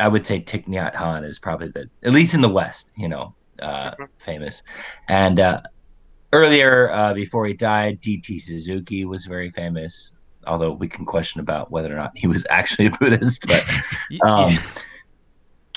I 0.00 0.08
would 0.08 0.26
say 0.26 0.40
Thich 0.40 0.66
Nhat 0.66 0.94
Hanh 0.94 1.24
is 1.24 1.38
probably 1.38 1.68
the, 1.68 1.88
at 2.02 2.12
least 2.12 2.34
in 2.34 2.40
the 2.40 2.48
West, 2.48 2.90
you 2.96 3.08
know, 3.08 3.34
uh, 3.60 3.90
mm-hmm. 3.92 4.04
famous. 4.18 4.62
And 5.08 5.38
uh, 5.38 5.62
earlier, 6.32 6.90
uh, 6.90 7.14
before 7.14 7.46
he 7.46 7.54
died, 7.54 8.00
D.T. 8.00 8.38
Suzuki 8.40 9.04
was 9.04 9.26
very 9.26 9.50
famous, 9.50 10.12
although 10.46 10.72
we 10.72 10.88
can 10.88 11.04
question 11.04 11.40
about 11.40 11.70
whether 11.70 11.92
or 11.92 11.96
not 11.96 12.12
he 12.16 12.26
was 12.26 12.46
actually 12.50 12.86
a 12.86 12.90
Buddhist. 12.90 13.46
But 13.46 13.64
um, 14.26 14.58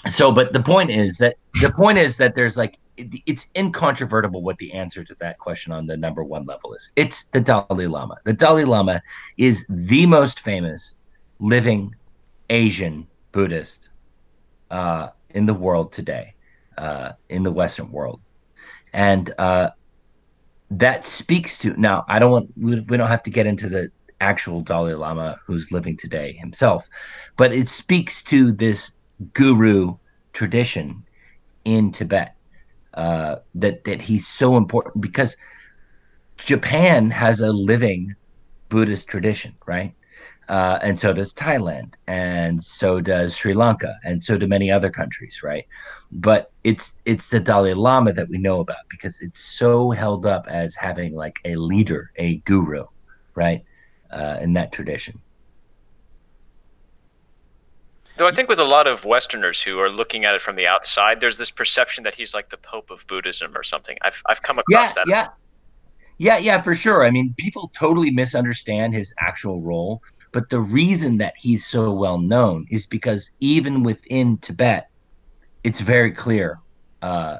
so, 0.10 0.31
but 0.31 0.53
the 0.53 0.62
point 0.62 0.91
is 0.91 1.17
that 1.17 1.36
the 1.62 1.72
point 1.72 1.98
is 1.98 2.17
that 2.17 2.36
there's 2.36 2.58
like 2.58 2.77
it's 3.25 3.48
incontrovertible 3.56 4.41
what 4.41 4.58
the 4.58 4.74
answer 4.74 5.03
to 5.03 5.15
that 5.20 5.38
question 5.38 5.72
on 5.72 5.88
the 5.88 5.98
number 5.98 6.24
one 6.24 6.46
level 6.46 6.74
is. 6.74 6.91
It's 6.96 7.25
the 7.25 7.41
Dalai 7.41 7.88
Lama. 7.88 8.18
The 8.25 8.34
Dalai 8.34 8.65
Lama 8.65 9.01
is 9.38 9.65
the 9.70 10.06
most 10.06 10.39
famous 10.39 10.98
living 11.39 11.96
Asian 12.50 13.08
Buddhist 13.32 13.89
uh, 14.72 15.10
in 15.32 15.46
the 15.46 15.53
world 15.53 15.91
today, 15.91 16.34
uh, 16.77 17.13
in 17.29 17.44
the 17.44 17.51
Western 17.51 17.91
world, 17.91 18.20
and 18.94 19.34
uh, 19.38 19.70
that 20.72 21.06
speaks 21.06 21.58
to. 21.60 21.79
Now, 21.79 22.06
I 22.08 22.20
don't 22.20 22.32
want 22.32 22.50
we, 22.58 22.79
we 22.82 22.98
don't 22.98 23.08
have 23.08 23.24
to 23.24 23.32
get 23.32 23.46
into 23.46 23.70
the 23.70 23.91
actual 24.22 24.62
Dalai 24.62 24.94
Lama 24.94 25.39
who's 25.46 25.72
living 25.72 25.96
today 25.96 26.34
himself, 26.34 26.89
but 27.38 27.53
it 27.53 27.70
speaks 27.70 28.22
to 28.24 28.51
this 28.51 28.94
guru 29.34 29.96
tradition 30.34 31.03
in 31.65 31.91
Tibet 31.91 32.36
uh, 32.93 33.38
that 33.55 33.84
that 33.84 34.01
he's 34.01 34.27
so 34.27 34.58
important 34.58 35.01
because 35.01 35.38
Japan 36.38 37.12
has 37.12 37.41
a 37.41 37.51
living 37.51 38.15
Buddhist 38.69 39.08
tradition, 39.08 39.55
right? 39.65 39.93
Uh, 40.48 40.79
and 40.81 41.00
so 41.00 41.13
does 41.13 41.31
Thailand, 41.31 41.93
and 42.08 42.63
so 42.63 43.00
does 43.00 43.36
Sri 43.36 43.53
Lanka, 43.53 43.96
and 44.03 44.24
so 44.24 44.36
do 44.36 44.48
many 44.48 44.72
other 44.72 44.89
countries, 44.89 45.41
right? 45.43 45.65
But 46.12 46.51
it's 46.63 46.93
it's 47.05 47.29
the 47.29 47.39
Dalai 47.39 47.74
Lama 47.75 48.13
that 48.13 48.29
we 48.29 48.39
know 48.39 48.60
about 48.60 48.89
because 48.89 49.22
it's 49.22 49.39
so 49.39 49.91
held 49.91 50.25
up 50.25 50.48
as 50.48 50.75
having 50.75 51.13
like 51.13 51.39
a 51.46 51.55
leader, 51.55 52.12
a 52.15 52.38
guru, 52.38 52.86
right? 53.36 53.63
Uh, 54.10 54.39
in 54.41 54.53
that 54.53 54.72
tradition. 54.72 55.22
Though 58.20 58.28
I 58.28 58.36
think 58.36 58.50
with 58.50 58.60
a 58.60 58.66
lot 58.66 58.86
of 58.86 59.06
Westerners 59.06 59.62
who 59.62 59.80
are 59.80 59.90
looking 59.90 60.26
at 60.26 60.36
it 60.36 60.42
from 60.42 60.58
the 60.58 60.68
outside, 60.68 61.22
there's 61.22 61.38
this 61.38 61.50
perception 61.50 62.04
that 62.04 62.16
he's 62.16 62.34
like 62.34 62.50
the 62.50 62.58
Pope 62.58 62.92
of 62.92 63.08
Buddhism 63.08 63.56
or 63.56 63.64
something. 63.64 63.98
I've 64.02 64.22
I've 64.26 64.42
come 64.44 64.60
across 64.60 64.94
yeah, 64.98 65.04
that. 65.06 65.10
Yeah, 65.10 65.28
yeah, 66.18 66.38
yeah, 66.38 66.62
for 66.62 66.76
sure. 66.76 67.06
I 67.06 67.12
mean, 67.12 67.34
people 67.38 67.72
totally 67.74 68.12
misunderstand 68.12 68.94
his 68.94 69.14
actual 69.22 69.62
role, 69.62 70.04
but 70.34 70.50
the 70.50 70.60
reason 70.60 71.18
that 71.20 71.38
he's 71.38 71.66
so 71.66 71.94
well 71.94 72.18
known 72.18 72.66
is 72.70 72.86
because 72.86 73.32
even 73.40 73.84
within 73.84 74.38
Tibet, 74.40 74.90
it's 75.64 75.80
very 75.80 76.12
clear. 76.12 76.60
Uh, 77.02 77.38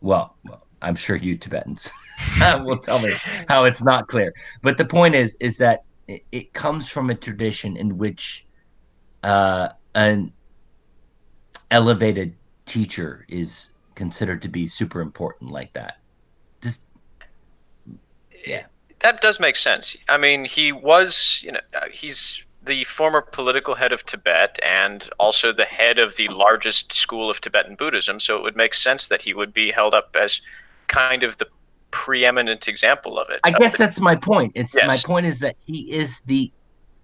well, 0.00 0.34
well, 0.44 0.66
I'm 0.82 0.96
sure 0.96 1.14
you 1.14 1.36
Tibetans 1.38 1.92
will 2.64 2.78
tell 2.78 2.98
me 2.98 3.14
how 3.48 3.66
it's 3.66 3.84
not 3.84 4.08
clear. 4.08 4.34
But 4.62 4.78
the 4.78 4.84
point 4.84 5.14
is, 5.14 5.36
is 5.38 5.58
that 5.58 5.84
it, 6.08 6.24
it 6.32 6.52
comes 6.54 6.88
from 6.88 7.08
a 7.08 7.14
tradition 7.14 7.76
in 7.76 7.98
which 7.98 8.44
uh, 9.22 9.68
an 9.94 10.32
elevated 11.70 12.34
teacher 12.66 13.24
is 13.28 13.70
considered 13.94 14.42
to 14.42 14.48
be 14.48 14.66
super 14.66 15.00
important 15.00 15.50
like 15.50 15.72
that. 15.72 15.98
Just 16.60 16.82
yeah. 18.46 18.64
That 19.00 19.20
does 19.20 19.38
make 19.38 19.56
sense. 19.56 19.96
I 20.08 20.16
mean, 20.16 20.44
he 20.44 20.72
was, 20.72 21.40
you 21.44 21.52
know, 21.52 21.60
uh, 21.74 21.86
he's 21.92 22.42
the 22.64 22.84
former 22.84 23.22
political 23.22 23.74
head 23.74 23.92
of 23.92 24.04
Tibet 24.04 24.58
and 24.64 25.08
also 25.18 25.52
the 25.52 25.64
head 25.64 25.98
of 25.98 26.16
the 26.16 26.28
largest 26.28 26.92
school 26.92 27.30
of 27.30 27.40
Tibetan 27.40 27.76
Buddhism, 27.76 28.20
so 28.20 28.36
it 28.36 28.42
would 28.42 28.56
make 28.56 28.74
sense 28.74 29.08
that 29.08 29.22
he 29.22 29.34
would 29.34 29.52
be 29.52 29.70
held 29.70 29.94
up 29.94 30.14
as 30.20 30.40
kind 30.88 31.22
of 31.22 31.36
the 31.38 31.46
preeminent 31.90 32.68
example 32.68 33.18
of 33.18 33.30
it. 33.30 33.40
I 33.44 33.52
guess 33.52 33.78
that's 33.78 34.00
my 34.00 34.16
point. 34.16 34.52
It's 34.54 34.74
yes. 34.74 34.86
my 34.86 34.98
point 35.04 35.26
is 35.26 35.40
that 35.40 35.56
he 35.64 35.92
is 35.92 36.20
the 36.22 36.52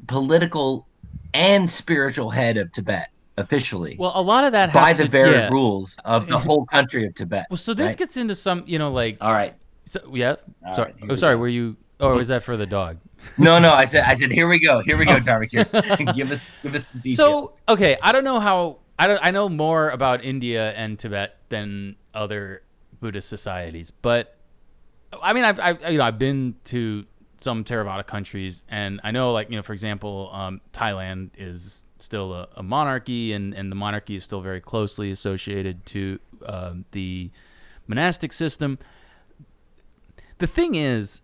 political 0.06 0.86
and 1.34 1.70
spiritual 1.70 2.30
head 2.30 2.56
of 2.56 2.72
Tibet 2.72 3.10
officially. 3.36 3.96
Well, 3.98 4.12
a 4.14 4.22
lot 4.22 4.44
of 4.44 4.52
that 4.52 4.72
by 4.72 4.92
the 4.92 5.04
to, 5.04 5.10
very 5.10 5.32
yeah. 5.32 5.48
rules 5.50 5.96
of 6.04 6.26
the 6.26 6.38
whole 6.46 6.64
country 6.64 7.04
of 7.06 7.14
Tibet. 7.14 7.46
Well, 7.50 7.56
so 7.56 7.74
this 7.74 7.90
right? 7.90 7.98
gets 7.98 8.16
into 8.16 8.34
some, 8.34 8.62
you 8.66 8.78
know, 8.78 8.90
like. 8.90 9.18
All 9.20 9.32
right. 9.32 9.54
So 9.84 10.00
yeah. 10.12 10.36
All 10.66 10.74
sorry. 10.74 10.94
Right, 11.00 11.10
oh, 11.10 11.16
sorry. 11.16 11.34
Go. 11.34 11.40
Were 11.40 11.48
you? 11.48 11.76
Or 12.00 12.14
was 12.14 12.28
that 12.28 12.42
for 12.42 12.56
the 12.56 12.66
dog? 12.66 12.98
no, 13.38 13.58
no. 13.58 13.72
I 13.72 13.84
said, 13.84 14.04
I 14.04 14.14
said, 14.14 14.32
here 14.32 14.48
we 14.48 14.58
go. 14.58 14.80
Here 14.80 14.96
we 14.96 15.04
go, 15.04 15.14
oh. 15.14 15.20
Darvik. 15.20 15.50
give 16.14 16.32
us, 16.32 16.40
give 16.62 16.74
us 16.74 16.84
the 16.92 17.00
details. 17.00 17.16
So, 17.16 17.54
okay, 17.68 17.96
I 18.02 18.12
don't 18.12 18.24
know 18.24 18.40
how. 18.40 18.78
I 18.98 19.06
don't. 19.06 19.20
I 19.22 19.30
know 19.30 19.48
more 19.48 19.90
about 19.90 20.24
India 20.24 20.72
and 20.72 20.98
Tibet 20.98 21.36
than 21.48 21.96
other 22.12 22.62
Buddhist 23.00 23.28
societies, 23.28 23.90
but 23.90 24.36
I 25.22 25.32
mean, 25.32 25.44
I've, 25.44 25.60
I've 25.60 25.92
you 25.92 25.98
know, 25.98 26.04
I've 26.04 26.18
been 26.18 26.56
to 26.66 27.04
some 27.44 27.62
Theravada 27.62 28.06
countries, 28.06 28.62
and 28.68 29.00
I 29.04 29.10
know, 29.10 29.32
like 29.32 29.50
you 29.50 29.56
know, 29.56 29.62
for 29.62 29.72
example, 29.72 30.30
um, 30.32 30.60
Thailand 30.72 31.30
is 31.38 31.84
still 31.98 32.32
a, 32.32 32.48
a, 32.56 32.62
monarchy, 32.62 33.32
and 33.32 33.54
and 33.54 33.70
the 33.70 33.76
monarchy 33.76 34.16
is 34.16 34.24
still 34.24 34.40
very 34.40 34.60
closely 34.60 35.10
associated 35.10 35.86
to 35.86 36.18
uh, 36.44 36.72
the 36.90 37.30
monastic 37.86 38.32
system. 38.32 38.78
The 40.38 40.46
thing 40.46 40.74
is, 40.74 41.22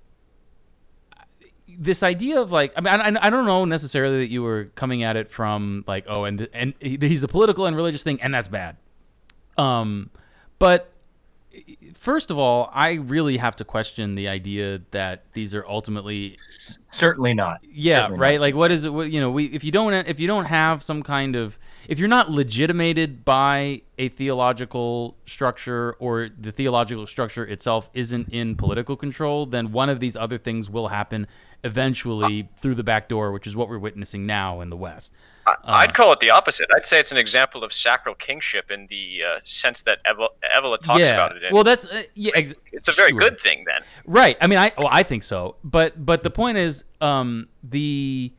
this 1.66 2.02
idea 2.02 2.40
of 2.40 2.52
like 2.52 2.72
I 2.76 2.80
mean 2.80 3.16
I, 3.16 3.26
I 3.26 3.30
don't 3.30 3.46
know 3.46 3.64
necessarily 3.64 4.18
that 4.18 4.30
you 4.30 4.42
were 4.42 4.66
coming 4.74 5.02
at 5.02 5.16
it 5.16 5.30
from 5.30 5.84
like 5.86 6.04
oh 6.08 6.24
and 6.24 6.48
and 6.52 6.74
he's 6.80 7.22
a 7.22 7.28
political 7.28 7.66
and 7.66 7.74
religious 7.74 8.02
thing 8.02 8.20
and 8.20 8.32
that's 8.32 8.48
bad, 8.48 8.76
um, 9.56 10.10
but 10.58 10.92
first 12.00 12.30
of 12.30 12.38
all, 12.38 12.70
I 12.72 12.94
really 12.94 13.36
have 13.36 13.54
to 13.56 13.64
question 13.64 14.16
the 14.16 14.26
idea 14.26 14.80
that 14.90 15.24
these 15.34 15.54
are 15.54 15.64
ultimately 15.68 16.36
certainly 16.90 17.34
not. 17.34 17.60
Yeah, 17.62 18.00
certainly 18.00 18.18
right. 18.18 18.34
Not. 18.34 18.40
Like, 18.40 18.54
what 18.56 18.72
is 18.72 18.84
it? 18.84 18.92
What, 18.92 19.12
you 19.12 19.20
know, 19.20 19.30
we 19.30 19.44
if 19.46 19.62
you 19.62 19.70
don't 19.70 19.92
if 19.92 20.18
you 20.18 20.26
don't 20.26 20.46
have 20.46 20.82
some 20.82 21.04
kind 21.04 21.36
of 21.36 21.58
if 21.86 21.98
you're 21.98 22.08
not 22.08 22.30
legitimated 22.30 23.24
by 23.24 23.82
a 23.98 24.08
theological 24.08 25.16
structure 25.26 25.94
or 25.98 26.30
the 26.36 26.50
theological 26.50 27.06
structure 27.06 27.44
itself 27.44 27.88
isn't 27.94 28.28
in 28.30 28.56
political 28.56 28.96
control, 28.96 29.46
then 29.46 29.70
one 29.70 29.88
of 29.88 30.00
these 30.00 30.16
other 30.16 30.38
things 30.38 30.68
will 30.68 30.88
happen 30.88 31.26
eventually 31.62 32.42
uh, 32.42 32.60
through 32.60 32.74
the 32.74 32.82
back 32.82 33.08
door, 33.08 33.32
which 33.32 33.46
is 33.46 33.54
what 33.54 33.68
we're 33.68 33.78
witnessing 33.78 34.24
now 34.24 34.60
in 34.60 34.70
the 34.70 34.76
West. 34.76 35.12
I'd 35.46 35.90
uh, 35.90 35.92
call 35.92 36.12
it 36.12 36.20
the 36.20 36.30
opposite. 36.30 36.68
I'd 36.74 36.86
say 36.86 37.00
it's 37.00 37.12
an 37.12 37.18
example 37.18 37.64
of 37.64 37.72
sacral 37.72 38.14
kingship 38.14 38.70
in 38.70 38.86
the 38.88 39.20
uh, 39.24 39.40
sense 39.44 39.82
that 39.84 39.98
Evola, 40.04 40.80
talks 40.80 41.00
yeah. 41.00 41.14
about 41.14 41.36
it. 41.36 41.44
In. 41.44 41.54
Well, 41.54 41.64
that's 41.64 41.86
uh, 41.86 42.02
yeah. 42.14 42.32
Ex- 42.34 42.54
it's 42.72 42.88
a 42.88 42.92
very 42.92 43.10
sure. 43.10 43.20
good 43.20 43.40
thing 43.40 43.64
then. 43.66 43.82
Right. 44.04 44.36
I 44.40 44.46
mean, 44.46 44.58
I 44.58 44.72
well, 44.76 44.88
I 44.90 45.02
think 45.02 45.22
so. 45.22 45.56
But 45.64 46.04
but 46.04 46.22
the 46.22 46.30
point 46.30 46.58
is, 46.58 46.84
um, 47.00 47.48
the, 47.62 48.32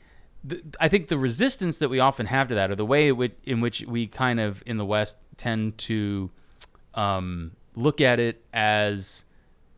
the 0.43 0.62
I 0.79 0.88
think 0.88 1.08
the 1.08 1.17
resistance 1.17 1.79
that 1.79 1.89
we 1.89 2.00
often 2.00 2.27
have 2.27 2.48
to 2.50 2.55
that, 2.55 2.72
or 2.72 2.75
the 2.75 2.86
way 2.86 3.12
in 3.46 3.62
which 3.62 3.81
we 3.81 4.08
kind 4.08 4.39
of 4.39 4.63
in 4.65 4.77
the 4.77 4.86
West 4.86 5.17
tend 5.38 5.77
to 5.79 6.29
um, 6.93 7.51
look 7.75 8.01
at 8.01 8.20
it 8.20 8.43
as, 8.53 9.25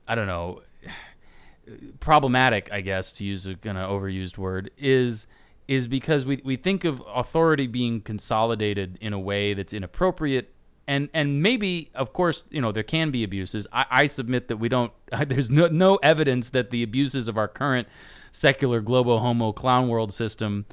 I 0.08 0.16
don't 0.16 0.28
know, 0.28 0.62
problematic. 2.00 2.70
I 2.72 2.82
guess 2.82 3.14
to 3.14 3.24
use 3.24 3.46
a 3.46 3.56
kind 3.56 3.78
of 3.78 3.90
overused 3.90 4.38
word 4.38 4.72
is 4.78 5.28
is 5.68 5.88
because 5.88 6.26
we, 6.26 6.42
we 6.44 6.56
think 6.56 6.84
of 6.84 7.02
authority 7.08 7.68
being 7.68 8.02
consolidated 8.02 8.98
in 9.02 9.14
a 9.14 9.20
way 9.20 9.54
that's 9.54 9.74
inappropriate. 9.74 10.54
And 10.88 11.10
and 11.14 11.42
maybe 11.42 11.92
of 11.96 12.12
course 12.12 12.44
you 12.50 12.60
know 12.60 12.74
there 12.74 12.84
can 12.84 13.10
be 13.10 13.24
abuses. 13.24 13.66
I, 13.72 13.86
I 13.90 14.08
submit 14.08 14.50
that 14.50 14.58
we 14.58 14.68
don't 14.68 14.92
there's 15.28 15.50
no, 15.50 15.68
no 15.68 15.96
evidence 15.98 16.50
that 16.50 16.72
the 16.72 16.84
abuses 16.84 17.28
of 17.28 17.38
our 17.38 17.48
current 17.48 17.88
secular 18.32 18.82
globo 18.82 19.20
homo 19.20 19.54
clown 19.54 19.88
world 19.88 20.14
system 20.14 20.66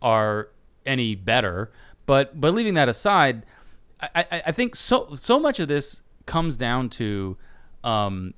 are 0.00 0.48
any 0.86 1.14
better. 1.14 1.70
But 2.06 2.40
but 2.40 2.54
leaving 2.54 2.74
that 2.74 2.88
aside 2.88 3.44
i 4.00 4.24
i, 4.30 4.42
I 4.46 4.52
think 4.52 4.76
so 4.76 5.14
so 5.14 5.38
much 5.38 5.60
of 5.60 5.68
this 5.68 6.02
comes 6.24 6.56
down 6.56 6.88
to 6.90 7.36
um, 7.84 8.34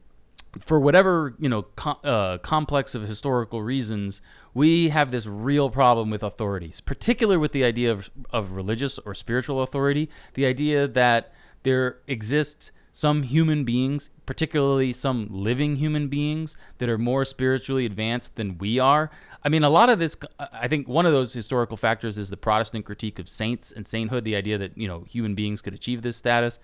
for 0.59 0.81
whatever 0.81 1.35
you 1.39 1.49
know 1.49 1.67
uh, 2.05 2.39
complex 2.39 2.95
of 2.95 3.03
historical 3.03 3.63
reasons 3.63 4.21
we 4.55 4.89
have 4.89 5.11
this 5.11 5.27
real 5.27 5.71
problem 5.71 6.11
with 6.11 6.23
authorities, 6.23 6.81
particularly 6.81 7.39
with 7.39 7.53
the 7.53 7.65
idea 7.65 7.93
of, 7.93 8.11
of 8.31 8.53
religious 8.53 8.99
or 9.01 9.15
spiritual 9.15 9.63
authority, 9.63 10.11
the 10.35 10.45
idea 10.45 10.89
that 10.89 11.33
there 11.63 11.99
exists 12.07 12.73
some 12.93 13.23
human 13.23 13.65
beings, 13.65 14.11
particularly 14.27 14.93
some 14.93 15.29
living 15.31 15.77
human 15.77 16.09
beings, 16.09 16.57
that 16.79 16.89
are 16.89 16.99
more 16.99 17.25
spiritually 17.25 17.87
advanced 17.87 18.35
than 18.35 18.59
we 18.59 18.81
are. 18.81 19.11
I 19.45 19.49
mean, 19.49 19.63
a 19.63 19.71
lot 19.71 19.89
of 19.89 20.01
this, 20.01 20.17
I 20.39 20.67
think 20.67 20.89
one 20.89 21.07
of 21.07 21.13
those 21.13 21.33
historical 21.33 21.77
factors 21.77 22.19
is 22.19 22.31
the 22.31 22.37
Protestant 22.37 22.85
critique 22.85 23.21
of 23.21 23.29
saints 23.29 23.71
and 23.71 23.87
sainthood, 23.87 24.25
the 24.25 24.35
idea 24.35 24.59
that, 24.59 24.77
you 24.77 24.89
know, 24.89 25.03
human 25.03 25.37
beings 25.37 25.63
could 25.63 25.75
achieve 25.75 26.03
this 26.03 26.17
status. 26.17 26.59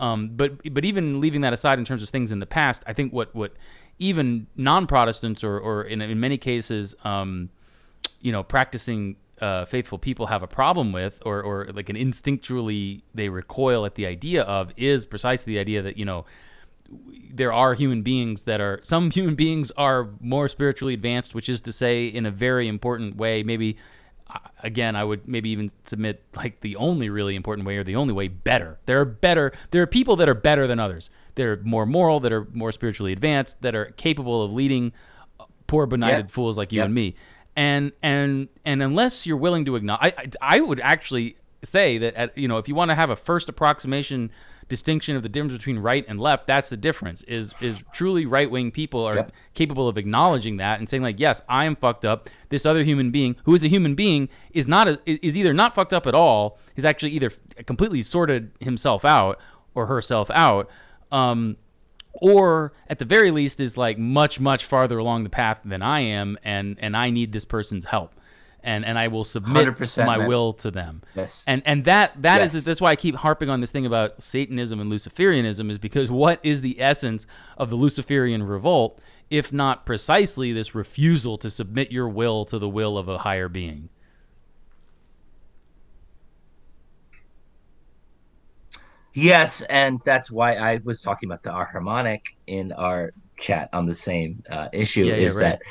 Um, 0.00 0.30
but 0.34 0.72
but 0.72 0.84
even 0.84 1.20
leaving 1.20 1.40
that 1.42 1.52
aside 1.52 1.78
in 1.78 1.84
terms 1.84 2.02
of 2.02 2.08
things 2.08 2.32
in 2.32 2.38
the 2.38 2.46
past, 2.46 2.82
I 2.86 2.92
think 2.92 3.12
what 3.12 3.34
what 3.34 3.52
even 3.98 4.46
non-Protestants 4.56 5.42
or, 5.42 5.58
or 5.58 5.82
in, 5.82 6.00
in 6.00 6.20
many 6.20 6.38
cases, 6.38 6.94
um, 7.02 7.50
you 8.20 8.30
know, 8.30 8.44
practicing 8.44 9.16
uh, 9.40 9.64
faithful 9.64 9.98
people 9.98 10.26
have 10.26 10.42
a 10.42 10.46
problem 10.46 10.92
with, 10.92 11.18
or 11.24 11.42
or 11.42 11.66
like 11.72 11.88
an 11.88 11.96
instinctually 11.96 13.02
they 13.14 13.28
recoil 13.28 13.86
at 13.86 13.94
the 13.94 14.06
idea 14.06 14.42
of, 14.42 14.72
is 14.76 15.04
precisely 15.04 15.54
the 15.54 15.58
idea 15.60 15.82
that 15.82 15.96
you 15.96 16.04
know 16.04 16.24
there 17.30 17.52
are 17.52 17.74
human 17.74 18.02
beings 18.02 18.42
that 18.44 18.60
are 18.60 18.80
some 18.82 19.10
human 19.18 19.34
beings 19.34 19.70
are 19.76 20.08
more 20.20 20.48
spiritually 20.48 20.94
advanced, 20.94 21.34
which 21.34 21.48
is 21.48 21.60
to 21.62 21.72
say, 21.72 22.06
in 22.06 22.26
a 22.26 22.30
very 22.30 22.68
important 22.68 23.16
way, 23.16 23.42
maybe 23.42 23.76
again, 24.62 24.96
I 24.96 25.04
would 25.04 25.26
maybe 25.26 25.50
even 25.50 25.70
submit 25.84 26.22
like 26.34 26.60
the 26.60 26.76
only 26.76 27.08
really 27.08 27.34
important 27.34 27.66
way 27.66 27.76
or 27.76 27.84
the 27.84 27.96
only 27.96 28.12
way 28.12 28.28
better. 28.28 28.78
There 28.86 29.00
are 29.00 29.04
better. 29.04 29.52
There 29.70 29.82
are 29.82 29.86
people 29.86 30.16
that 30.16 30.28
are 30.28 30.34
better 30.34 30.66
than 30.66 30.78
others. 30.78 31.10
They're 31.34 31.58
more 31.58 31.86
moral, 31.86 32.20
that 32.20 32.32
are 32.32 32.46
more 32.52 32.72
spiritually 32.72 33.12
advanced, 33.12 33.62
that 33.62 33.74
are 33.74 33.86
capable 33.96 34.42
of 34.42 34.52
leading 34.52 34.92
uh, 35.38 35.44
poor 35.66 35.86
benighted 35.86 36.26
yep. 36.26 36.30
fools 36.30 36.58
like 36.58 36.72
you 36.72 36.78
yep. 36.78 36.86
and 36.86 36.94
me. 36.94 37.14
And 37.56 37.92
and 38.02 38.48
and 38.64 38.82
unless 38.82 39.26
you're 39.26 39.36
willing 39.36 39.64
to 39.64 39.76
acknowledge, 39.76 40.14
I, 40.16 40.30
I 40.40 40.60
would 40.60 40.80
actually 40.80 41.36
say 41.64 41.98
that 41.98 42.14
at, 42.14 42.38
you 42.38 42.46
know 42.46 42.58
if 42.58 42.68
you 42.68 42.74
want 42.74 42.90
to 42.90 42.94
have 42.94 43.10
a 43.10 43.16
first 43.16 43.48
approximation 43.48 44.30
distinction 44.68 45.16
of 45.16 45.22
the 45.22 45.28
difference 45.28 45.56
between 45.56 45.78
right 45.78 46.04
and 46.08 46.20
left 46.20 46.46
that's 46.46 46.68
the 46.68 46.76
difference 46.76 47.22
is 47.22 47.54
is 47.60 47.82
truly 47.92 48.26
right 48.26 48.50
wing 48.50 48.70
people 48.70 49.04
are 49.04 49.16
yep. 49.16 49.32
capable 49.54 49.88
of 49.88 49.96
acknowledging 49.96 50.58
that 50.58 50.78
and 50.78 50.88
saying 50.88 51.02
like 51.02 51.18
yes 51.18 51.42
i 51.48 51.64
am 51.64 51.74
fucked 51.74 52.04
up 52.04 52.28
this 52.50 52.66
other 52.66 52.84
human 52.84 53.10
being 53.10 53.34
who 53.44 53.54
is 53.54 53.64
a 53.64 53.68
human 53.68 53.94
being 53.94 54.28
is 54.52 54.68
not 54.68 54.86
a, 54.86 54.98
is 55.06 55.36
either 55.36 55.54
not 55.54 55.74
fucked 55.74 55.92
up 55.92 56.06
at 56.06 56.14
all 56.14 56.58
is 56.76 56.84
actually 56.84 57.12
either 57.12 57.32
completely 57.66 58.02
sorted 58.02 58.50
himself 58.60 59.04
out 59.04 59.38
or 59.74 59.86
herself 59.86 60.30
out 60.34 60.68
um, 61.10 61.56
or 62.12 62.74
at 62.88 62.98
the 62.98 63.04
very 63.04 63.30
least 63.30 63.60
is 63.60 63.76
like 63.76 63.96
much 63.96 64.38
much 64.38 64.64
farther 64.64 64.98
along 64.98 65.24
the 65.24 65.30
path 65.30 65.60
than 65.64 65.82
i 65.82 66.00
am 66.00 66.38
and 66.44 66.76
and 66.78 66.96
i 66.96 67.08
need 67.08 67.32
this 67.32 67.44
person's 67.44 67.86
help 67.86 68.12
and 68.62 68.84
and 68.84 68.98
I 68.98 69.08
will 69.08 69.24
submit 69.24 69.78
my 69.98 70.18
man. 70.18 70.28
will 70.28 70.52
to 70.54 70.70
them. 70.70 71.02
Yes. 71.14 71.44
And 71.46 71.62
and 71.64 71.84
that 71.84 72.20
that 72.22 72.40
yes. 72.40 72.54
is 72.54 72.64
that's 72.64 72.80
why 72.80 72.90
I 72.90 72.96
keep 72.96 73.14
harping 73.16 73.50
on 73.50 73.60
this 73.60 73.70
thing 73.70 73.86
about 73.86 74.22
Satanism 74.22 74.80
and 74.80 74.90
Luciferianism 74.90 75.70
is 75.70 75.78
because 75.78 76.10
what 76.10 76.40
is 76.42 76.60
the 76.60 76.80
essence 76.80 77.26
of 77.56 77.70
the 77.70 77.76
Luciferian 77.76 78.42
revolt 78.42 79.00
if 79.30 79.52
not 79.52 79.84
precisely 79.84 80.52
this 80.52 80.74
refusal 80.74 81.36
to 81.38 81.50
submit 81.50 81.92
your 81.92 82.08
will 82.08 82.44
to 82.46 82.58
the 82.58 82.68
will 82.68 82.96
of 82.96 83.08
a 83.08 83.18
higher 83.18 83.48
being? 83.48 83.88
Yes, 89.14 89.62
and 89.62 90.00
that's 90.04 90.30
why 90.30 90.54
I 90.54 90.80
was 90.84 91.02
talking 91.02 91.28
about 91.28 91.42
the 91.42 91.50
Ahrimanic 91.50 92.20
in 92.46 92.72
our 92.72 93.12
chat 93.36 93.68
on 93.72 93.84
the 93.86 93.94
same 93.94 94.42
uh, 94.48 94.68
issue 94.72 95.06
yeah, 95.06 95.14
is 95.14 95.34
yeah, 95.34 95.40
right. 95.40 95.58
that 95.58 95.62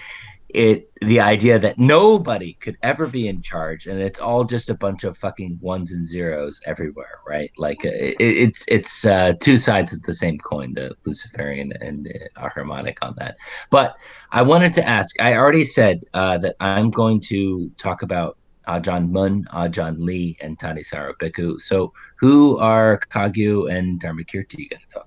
it 0.49 0.89
the 1.01 1.19
idea 1.19 1.59
that 1.59 1.77
nobody 1.77 2.53
could 2.61 2.77
ever 2.81 3.05
be 3.05 3.27
in 3.27 3.41
charge 3.41 3.85
and 3.85 4.01
it's 4.01 4.19
all 4.19 4.45
just 4.45 4.69
a 4.69 4.73
bunch 4.73 5.03
of 5.03 5.17
fucking 5.17 5.57
ones 5.61 5.91
and 5.91 6.05
zeros 6.05 6.61
everywhere 6.65 7.19
right 7.27 7.51
like 7.57 7.83
uh, 7.83 7.89
it, 7.89 8.15
it's 8.19 8.65
it's 8.69 9.05
uh, 9.05 9.33
two 9.41 9.57
sides 9.57 9.91
of 9.93 10.01
the 10.03 10.15
same 10.15 10.37
coin 10.37 10.73
the 10.73 10.95
luciferian 11.05 11.73
and 11.81 12.07
uh, 12.07 12.47
Ahrimanic 12.47 12.97
on 13.01 13.13
that 13.17 13.35
but 13.69 13.95
i 14.31 14.41
wanted 14.41 14.73
to 14.73 14.87
ask 14.87 15.19
i 15.19 15.35
already 15.35 15.65
said 15.65 15.99
uh, 16.13 16.37
that 16.37 16.55
i'm 16.61 16.91
going 16.91 17.19
to 17.19 17.69
talk 17.77 18.01
about 18.01 18.37
Ajahn 18.67 19.09
Mun, 19.11 19.45
Ajahn 19.53 19.95
Lee, 19.97 20.37
and 20.41 20.59
Thanissaro 20.59 21.13
Bhikkhu. 21.21 21.61
So, 21.61 21.93
who 22.19 22.57
are 22.57 22.99
Kagyu 23.09 23.71
and 23.71 24.01
Dharmakirti 24.01 24.69
going 24.69 24.81
to 24.81 24.93
talk? 24.93 25.06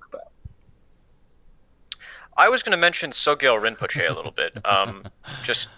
I 2.40 2.48
was 2.48 2.62
going 2.62 2.72
to 2.72 2.79
mention 2.79 3.11
Sogyal 3.11 3.61
Rinpoche 3.61 4.09
a 4.09 4.14
little 4.14 4.31
bit. 4.31 4.57
Um, 4.64 5.05
just 5.44 5.68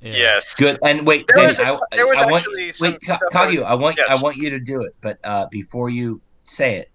yeah. 0.00 0.12
yes, 0.12 0.54
good. 0.54 0.78
And 0.82 1.06
wait, 1.06 1.26
there 1.28 1.46
was, 1.46 1.60
I, 1.60 1.78
there 1.92 2.06
was 2.06 2.16
I 2.16 2.26
want, 2.26 2.46
wait, 2.56 3.00
Kagyu, 3.32 3.62
I 3.62 3.74
want 3.74 3.98
yes. 3.98 4.06
I 4.08 4.16
want 4.16 4.36
you 4.36 4.48
to 4.48 4.58
do 4.58 4.80
it, 4.80 4.96
but 5.02 5.18
uh, 5.24 5.46
before 5.50 5.90
you 5.90 6.22
say 6.44 6.76
it, 6.76 6.90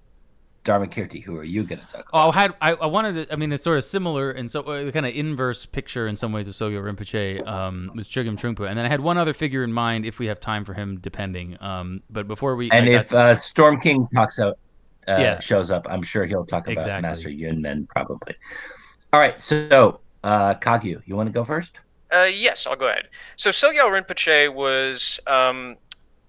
Dharmakirti, 0.65 1.23
who 1.23 1.37
are 1.37 1.43
you 1.43 1.63
going 1.63 1.79
to 1.79 1.85
talk 1.85 2.09
about? 2.09 2.27
Oh, 2.27 2.31
I 2.31 2.41
had 2.41 2.53
I, 2.61 2.73
I, 2.73 2.85
wanted 2.87 3.27
to. 3.27 3.33
I 3.33 3.35
mean, 3.35 3.51
it's 3.51 3.63
sort 3.63 3.77
of 3.77 3.83
similar 3.83 4.31
and 4.31 4.49
so 4.49 4.61
uh, 4.61 4.85
the 4.85 4.91
kind 4.91 5.05
of 5.05 5.13
inverse 5.13 5.67
picture 5.67 6.07
in 6.07 6.15
some 6.15 6.31
ways 6.31 6.47
of 6.47 6.55
Sogyal 6.55 6.81
Rinpoche 6.81 7.47
um, 7.47 7.91
was 7.95 8.07
Chogyam 8.09 8.37
Trungpa, 8.37 8.67
and 8.67 8.77
then 8.77 8.85
I 8.85 8.89
had 8.89 9.01
one 9.01 9.19
other 9.19 9.33
figure 9.33 9.63
in 9.63 9.71
mind 9.71 10.05
if 10.05 10.17
we 10.17 10.27
have 10.27 10.39
time 10.39 10.65
for 10.65 10.73
him, 10.73 10.99
depending. 10.99 11.61
Um, 11.61 12.01
but 12.09 12.27
before 12.27 12.55
we 12.55 12.71
and 12.71 12.89
if 12.89 13.13
uh, 13.13 13.35
Storm 13.35 13.79
King 13.79 14.07
talks 14.15 14.39
out, 14.39 14.57
uh, 15.07 15.17
yeah. 15.19 15.39
shows 15.39 15.69
up, 15.69 15.85
I'm 15.89 16.03
sure 16.03 16.25
he'll 16.25 16.45
talk 16.45 16.65
about 16.65 16.77
exactly. 16.77 17.01
Master 17.07 17.29
Yunmen 17.29 17.87
probably. 17.87 18.35
All 19.13 19.19
right, 19.19 19.41
so 19.41 19.99
uh, 20.23 20.53
Kagyu, 20.55 21.01
you 21.05 21.15
want 21.17 21.27
to 21.27 21.33
go 21.33 21.43
first? 21.43 21.81
Uh, 22.13 22.29
yes, 22.31 22.65
I'll 22.65 22.75
go 22.75 22.87
ahead. 22.87 23.09
So 23.35 23.49
Sogyal 23.49 23.89
Rinpoche 23.89 24.53
was 24.53 25.19
um, 25.27 25.75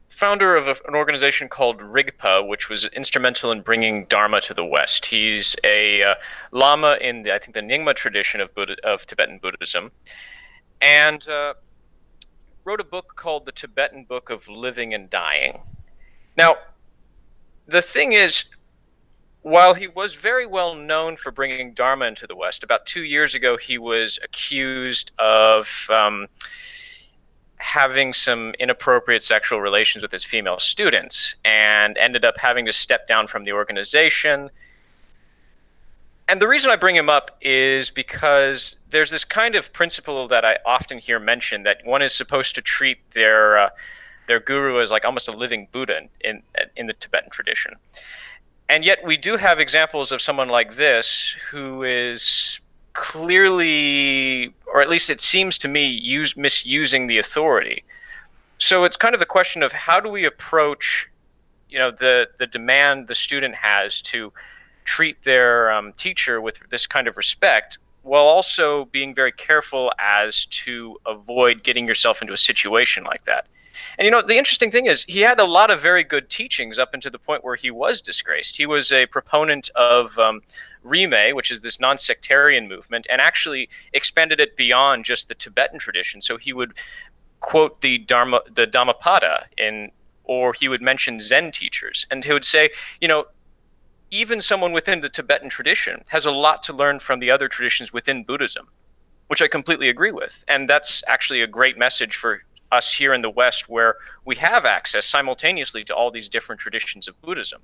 founder 0.08 0.56
of 0.56 0.66
a, 0.66 0.76
an 0.88 0.94
organization 0.94 1.48
called 1.48 1.78
Rigpa, 1.78 2.46
which 2.46 2.68
was 2.68 2.84
instrumental 2.86 3.52
in 3.52 3.60
bringing 3.60 4.06
Dharma 4.06 4.40
to 4.42 4.54
the 4.54 4.64
West. 4.64 5.06
He's 5.06 5.54
a 5.64 6.02
uh, 6.02 6.14
lama 6.50 6.96
in 7.00 7.22
the, 7.22 7.32
I 7.32 7.38
think 7.38 7.54
the 7.54 7.60
Nyingma 7.60 7.94
tradition 7.94 8.40
of 8.40 8.54
Buddha, 8.54 8.76
of 8.84 9.06
Tibetan 9.06 9.38
Buddhism, 9.38 9.92
and 10.80 11.26
uh, 11.28 11.54
wrote 12.64 12.80
a 12.80 12.84
book 12.84 13.14
called 13.16 13.46
the 13.46 13.52
Tibetan 13.52 14.04
Book 14.04 14.28
of 14.28 14.48
Living 14.48 14.92
and 14.92 15.08
Dying. 15.08 15.62
Now, 16.36 16.56
the 17.66 17.82
thing 17.82 18.12
is, 18.12 18.44
while 19.42 19.74
he 19.74 19.88
was 19.88 20.14
very 20.14 20.46
well 20.46 20.74
known 20.74 21.16
for 21.16 21.30
bringing 21.30 21.74
Dharma 21.74 22.06
into 22.06 22.26
the 22.26 22.36
West, 22.36 22.62
about 22.62 22.86
two 22.86 23.02
years 23.02 23.34
ago 23.34 23.56
he 23.56 23.76
was 23.76 24.18
accused 24.22 25.12
of 25.18 25.86
um, 25.90 26.28
having 27.56 28.12
some 28.12 28.54
inappropriate 28.58 29.22
sexual 29.22 29.60
relations 29.60 30.02
with 30.02 30.12
his 30.12 30.24
female 30.24 30.58
students 30.58 31.36
and 31.44 31.96
ended 31.98 32.24
up 32.24 32.38
having 32.38 32.66
to 32.66 32.72
step 32.72 33.06
down 33.06 33.26
from 33.26 33.44
the 33.44 33.52
organization. 33.52 34.50
And 36.28 36.40
the 36.40 36.48
reason 36.48 36.70
I 36.70 36.76
bring 36.76 36.96
him 36.96 37.08
up 37.08 37.36
is 37.40 37.90
because 37.90 38.76
there's 38.90 39.10
this 39.10 39.24
kind 39.24 39.54
of 39.54 39.72
principle 39.72 40.28
that 40.28 40.44
I 40.44 40.58
often 40.64 40.98
hear 40.98 41.18
mentioned 41.18 41.66
that 41.66 41.78
one 41.84 42.00
is 42.00 42.14
supposed 42.14 42.54
to 42.54 42.62
treat 42.62 42.98
their 43.10 43.58
uh, 43.58 43.68
their 44.28 44.38
guru 44.38 44.80
as 44.80 44.92
like 44.92 45.04
almost 45.04 45.26
a 45.28 45.32
living 45.32 45.68
Buddha 45.72 46.02
in 46.20 46.42
in 46.76 46.86
the 46.86 46.92
Tibetan 46.92 47.30
tradition. 47.30 47.74
And 48.72 48.86
yet, 48.86 49.04
we 49.04 49.18
do 49.18 49.36
have 49.36 49.60
examples 49.60 50.12
of 50.12 50.22
someone 50.22 50.48
like 50.48 50.76
this 50.76 51.36
who 51.50 51.82
is 51.82 52.58
clearly, 52.94 54.54
or 54.64 54.80
at 54.80 54.88
least 54.88 55.10
it 55.10 55.20
seems 55.20 55.58
to 55.58 55.68
me, 55.68 55.84
use, 55.84 56.38
misusing 56.38 57.06
the 57.06 57.18
authority. 57.18 57.84
So 58.56 58.84
it's 58.84 58.96
kind 58.96 59.14
of 59.14 59.18
the 59.18 59.26
question 59.26 59.62
of 59.62 59.72
how 59.72 60.00
do 60.00 60.08
we 60.08 60.24
approach, 60.24 61.06
you 61.68 61.78
know, 61.78 61.90
the 61.90 62.28
the 62.38 62.46
demand 62.46 63.08
the 63.08 63.14
student 63.14 63.56
has 63.56 64.00
to 64.12 64.32
treat 64.86 65.20
their 65.20 65.70
um, 65.70 65.92
teacher 65.92 66.40
with 66.40 66.58
this 66.70 66.86
kind 66.86 67.06
of 67.06 67.18
respect, 67.18 67.76
while 68.00 68.24
also 68.24 68.86
being 68.86 69.14
very 69.14 69.32
careful 69.32 69.92
as 69.98 70.46
to 70.46 70.98
avoid 71.04 71.62
getting 71.62 71.86
yourself 71.86 72.22
into 72.22 72.32
a 72.32 72.38
situation 72.38 73.04
like 73.04 73.24
that. 73.24 73.44
And 73.98 74.04
you 74.04 74.10
know, 74.10 74.22
the 74.22 74.38
interesting 74.38 74.70
thing 74.70 74.86
is, 74.86 75.04
he 75.04 75.20
had 75.20 75.38
a 75.38 75.44
lot 75.44 75.70
of 75.70 75.80
very 75.80 76.04
good 76.04 76.30
teachings 76.30 76.78
up 76.78 76.94
until 76.94 77.10
the 77.10 77.18
point 77.18 77.44
where 77.44 77.56
he 77.56 77.70
was 77.70 78.00
disgraced. 78.00 78.56
He 78.56 78.66
was 78.66 78.92
a 78.92 79.06
proponent 79.06 79.70
of 79.74 80.18
um, 80.18 80.42
Rimé, 80.84 81.34
which 81.34 81.50
is 81.50 81.60
this 81.60 81.78
non 81.78 81.98
sectarian 81.98 82.68
movement, 82.68 83.06
and 83.10 83.20
actually 83.20 83.68
expanded 83.92 84.40
it 84.40 84.56
beyond 84.56 85.04
just 85.04 85.28
the 85.28 85.34
Tibetan 85.34 85.78
tradition. 85.78 86.20
So 86.20 86.36
he 86.36 86.52
would 86.52 86.74
quote 87.40 87.80
the 87.80 87.98
Dharma, 87.98 88.40
the 88.52 88.66
Dhammapada, 88.66 89.46
in, 89.58 89.90
or 90.24 90.52
he 90.52 90.68
would 90.68 90.82
mention 90.82 91.20
Zen 91.20 91.52
teachers, 91.52 92.06
and 92.10 92.24
he 92.24 92.32
would 92.32 92.44
say, 92.44 92.70
you 93.00 93.08
know, 93.08 93.26
even 94.10 94.42
someone 94.42 94.72
within 94.72 95.00
the 95.00 95.08
Tibetan 95.08 95.48
tradition 95.48 96.02
has 96.08 96.26
a 96.26 96.30
lot 96.30 96.62
to 96.64 96.72
learn 96.72 96.98
from 96.98 97.18
the 97.18 97.30
other 97.30 97.48
traditions 97.48 97.92
within 97.92 98.24
Buddhism, 98.24 98.68
which 99.28 99.40
I 99.40 99.48
completely 99.48 99.88
agree 99.88 100.10
with. 100.12 100.44
And 100.48 100.68
that's 100.68 101.02
actually 101.08 101.40
a 101.40 101.46
great 101.46 101.78
message 101.78 102.16
for 102.16 102.42
us 102.72 102.94
here 102.94 103.12
in 103.12 103.22
the 103.22 103.30
West 103.30 103.68
where 103.68 103.96
we 104.24 104.36
have 104.36 104.64
access 104.64 105.06
simultaneously 105.06 105.84
to 105.84 105.94
all 105.94 106.10
these 106.10 106.28
different 106.28 106.60
traditions 106.60 107.06
of 107.06 107.20
Buddhism. 107.20 107.60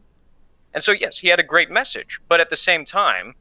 And 0.75 0.85
so, 0.85 0.93
yes, 0.93 1.19
he 1.19 1.29
had 1.29 1.41
a 1.41 1.43
great 1.43 1.71
message, 1.71 2.21
but 2.29 2.41
at 2.41 2.51
the 2.51 2.57
same 2.57 2.85
time, 2.85 3.35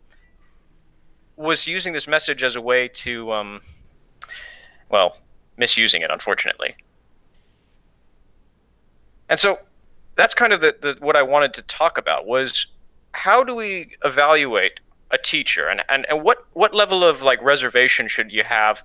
was 1.35 1.67
using 1.67 1.93
this 1.93 2.07
message 2.07 2.41
as 2.41 2.55
a 2.55 2.61
way 2.61 2.87
to, 2.87 3.31
um, 3.31 3.61
well, 4.89 5.17
misusing 5.57 6.01
it, 6.01 6.09
unfortunately. 6.09 6.75
And 9.29 9.39
so, 9.39 9.59
that's 10.15 10.33
kind 10.33 10.51
of 10.53 10.61
the, 10.61 10.75
the, 10.81 10.95
what 10.99 11.15
I 11.15 11.21
wanted 11.21 11.53
to 11.55 11.61
talk 11.63 11.97
about 11.97 12.25
was 12.25 12.65
how 13.11 13.43
do 13.43 13.53
we 13.53 13.95
evaluate 14.03 14.79
a 15.11 15.17
teacher 15.17 15.67
and, 15.67 15.83
and, 15.89 16.05
and 16.09 16.23
what, 16.23 16.45
what 16.53 16.73
level 16.73 17.03
of 17.03 17.21
like 17.21 17.41
reservation 17.41 18.07
should 18.07 18.31
you 18.31 18.43
have 18.43 18.83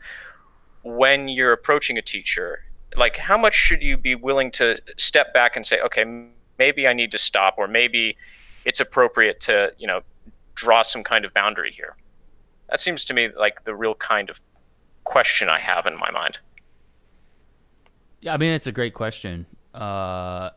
when 0.83 1.29
you're 1.29 1.53
approaching 1.53 1.97
a 1.97 2.03
teacher 2.03 2.65
like 2.97 3.17
how 3.17 3.37
much 3.39 3.55
should 3.55 3.83
you 3.83 3.97
be 3.97 4.15
willing 4.15 4.51
to 4.51 4.77
step 4.99 5.33
back 5.35 5.57
and 5.57 5.65
say 5.67 5.81
okay 5.81 6.05
maybe 6.59 6.87
i 6.87 6.93
need 6.93 7.11
to 7.11 7.19
stop 7.19 7.55
or 7.59 7.67
maybe 7.67 8.17
it's 8.65 8.81
appropriate 8.81 9.41
to 9.41 9.73
you 9.79 9.87
know 9.87 10.01
draw 10.55 10.83
some 10.83 11.03
kind 11.03 11.25
of 11.25 11.33
boundary 11.35 11.71
here 11.73 11.97
that 12.69 12.81
seems 12.81 13.05
to 13.05 13.15
me 13.15 13.29
like 13.37 13.65
the 13.65 13.75
real 13.75 13.95
kind 13.95 14.31
of 14.31 14.41
question 15.05 15.49
i 15.49 15.59
have 15.59 15.87
in 15.87 15.97
my 15.99 16.11
mind 16.11 16.39
Yeah, 18.21 18.35
I 18.35 18.37
mean 18.37 18.53
it's 18.55 18.67
a 18.69 18.73
great 18.73 18.95
question. 18.95 19.47
Uh, 19.75 20.51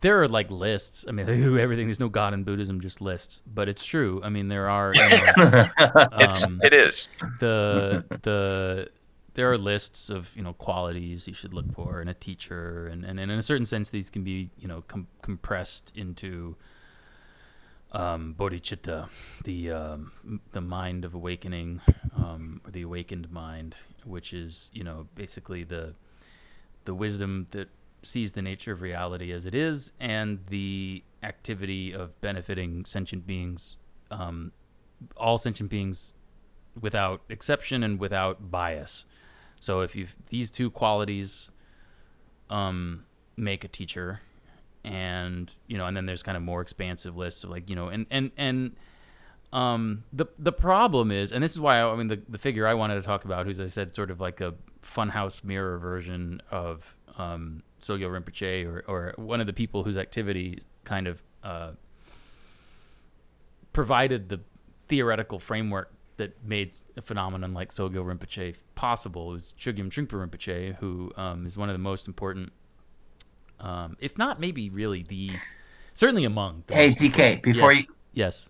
there 0.00 0.22
are 0.22 0.28
like 0.28 0.50
lists. 0.50 1.04
I 1.08 1.12
mean, 1.12 1.28
everything. 1.58 1.86
There's 1.88 1.98
no 2.00 2.08
God 2.08 2.32
in 2.34 2.44
Buddhism, 2.44 2.80
just 2.80 3.00
lists. 3.00 3.42
But 3.52 3.68
it's 3.68 3.84
true. 3.84 4.20
I 4.22 4.28
mean, 4.28 4.46
there 4.48 4.68
are. 4.68 4.92
You 4.94 5.08
know, 5.08 5.68
It's 6.20 6.44
um, 6.44 6.60
it 6.62 6.72
is. 6.72 7.08
the 7.40 8.04
the 8.22 8.88
there 9.38 9.52
are 9.52 9.56
lists 9.56 10.10
of 10.10 10.34
you 10.34 10.42
know 10.42 10.52
qualities 10.52 11.28
you 11.28 11.32
should 11.32 11.54
look 11.54 11.72
for 11.72 12.02
in 12.02 12.08
a 12.08 12.14
teacher, 12.14 12.88
and, 12.88 13.04
and, 13.04 13.20
in 13.20 13.30
a 13.30 13.42
certain 13.42 13.66
sense, 13.66 13.88
these 13.88 14.10
can 14.10 14.24
be 14.24 14.50
you 14.58 14.66
know 14.66 14.82
com- 14.88 15.06
compressed 15.22 15.92
into 15.94 16.56
um, 17.92 18.34
bodhicitta, 18.36 19.08
the 19.44 19.70
um, 19.70 20.40
the 20.50 20.60
mind 20.60 21.04
of 21.04 21.14
awakening, 21.14 21.80
um, 22.16 22.60
or 22.64 22.72
the 22.72 22.82
awakened 22.82 23.30
mind, 23.30 23.76
which 24.04 24.32
is 24.32 24.72
you 24.72 24.82
know 24.82 25.06
basically 25.14 25.62
the 25.62 25.94
the 26.84 26.92
wisdom 26.92 27.46
that 27.52 27.68
sees 28.02 28.32
the 28.32 28.42
nature 28.42 28.72
of 28.72 28.82
reality 28.82 29.30
as 29.30 29.46
it 29.46 29.54
is, 29.54 29.92
and 30.00 30.40
the 30.48 31.04
activity 31.22 31.92
of 31.92 32.20
benefiting 32.20 32.84
sentient 32.86 33.24
beings, 33.24 33.76
um, 34.10 34.50
all 35.16 35.38
sentient 35.38 35.70
beings 35.70 36.16
without 36.80 37.20
exception 37.28 37.84
and 37.84 38.00
without 38.00 38.50
bias. 38.50 39.04
So 39.60 39.80
if 39.80 39.96
you 39.96 40.06
these 40.28 40.50
two 40.50 40.70
qualities 40.70 41.50
um, 42.50 43.04
make 43.36 43.64
a 43.64 43.68
teacher, 43.68 44.20
and 44.84 45.52
you 45.66 45.78
know, 45.78 45.86
and 45.86 45.96
then 45.96 46.06
there's 46.06 46.22
kind 46.22 46.36
of 46.36 46.42
more 46.42 46.60
expansive 46.60 47.16
lists 47.16 47.44
of 47.44 47.50
like 47.50 47.68
you 47.68 47.76
know, 47.76 47.88
and 47.88 48.06
and 48.10 48.30
and 48.36 48.76
um, 49.52 50.04
the 50.12 50.26
the 50.38 50.52
problem 50.52 51.10
is, 51.10 51.32
and 51.32 51.42
this 51.42 51.52
is 51.52 51.60
why 51.60 51.78
I, 51.78 51.90
I 51.90 51.96
mean 51.96 52.08
the 52.08 52.20
the 52.28 52.38
figure 52.38 52.66
I 52.66 52.74
wanted 52.74 52.96
to 52.96 53.02
talk 53.02 53.24
about, 53.24 53.46
who's 53.46 53.60
I 53.60 53.66
said 53.66 53.94
sort 53.94 54.10
of 54.10 54.20
like 54.20 54.40
a 54.40 54.54
funhouse 54.82 55.42
mirror 55.42 55.78
version 55.78 56.40
of 56.50 56.94
um, 57.16 57.62
Sogyal 57.82 58.10
Rinpoche, 58.10 58.66
or 58.66 58.84
or 58.86 59.14
one 59.16 59.40
of 59.40 59.46
the 59.46 59.52
people 59.52 59.84
whose 59.84 59.96
activity 59.96 60.58
kind 60.84 61.06
of 61.06 61.22
uh, 61.42 61.72
provided 63.72 64.28
the 64.28 64.40
theoretical 64.88 65.38
framework 65.38 65.92
that 66.18 66.44
made 66.44 66.74
a 66.96 67.02
phenomenon 67.02 67.54
like 67.54 67.72
Sogyal 67.72 68.04
Rinpoche 68.04 68.56
possible. 68.74 69.30
It 69.30 69.34
was 69.34 69.54
Chogyam 69.58 69.88
Trungpa 69.88 70.28
Rinpoche, 70.28 70.76
who 70.76 71.10
um, 71.16 71.46
is 71.46 71.56
one 71.56 71.70
of 71.70 71.74
the 71.74 71.80
most 71.80 72.06
important, 72.06 72.52
um, 73.60 73.96
if 74.00 74.18
not 74.18 74.38
maybe 74.38 74.68
really 74.68 75.04
the, 75.04 75.30
certainly 75.94 76.24
among. 76.24 76.64
The 76.66 76.74
Hey 76.74 76.90
DK, 76.90 77.42
before 77.42 77.72
yes, 77.72 77.82
you 77.82 77.94
yes. 78.12 78.48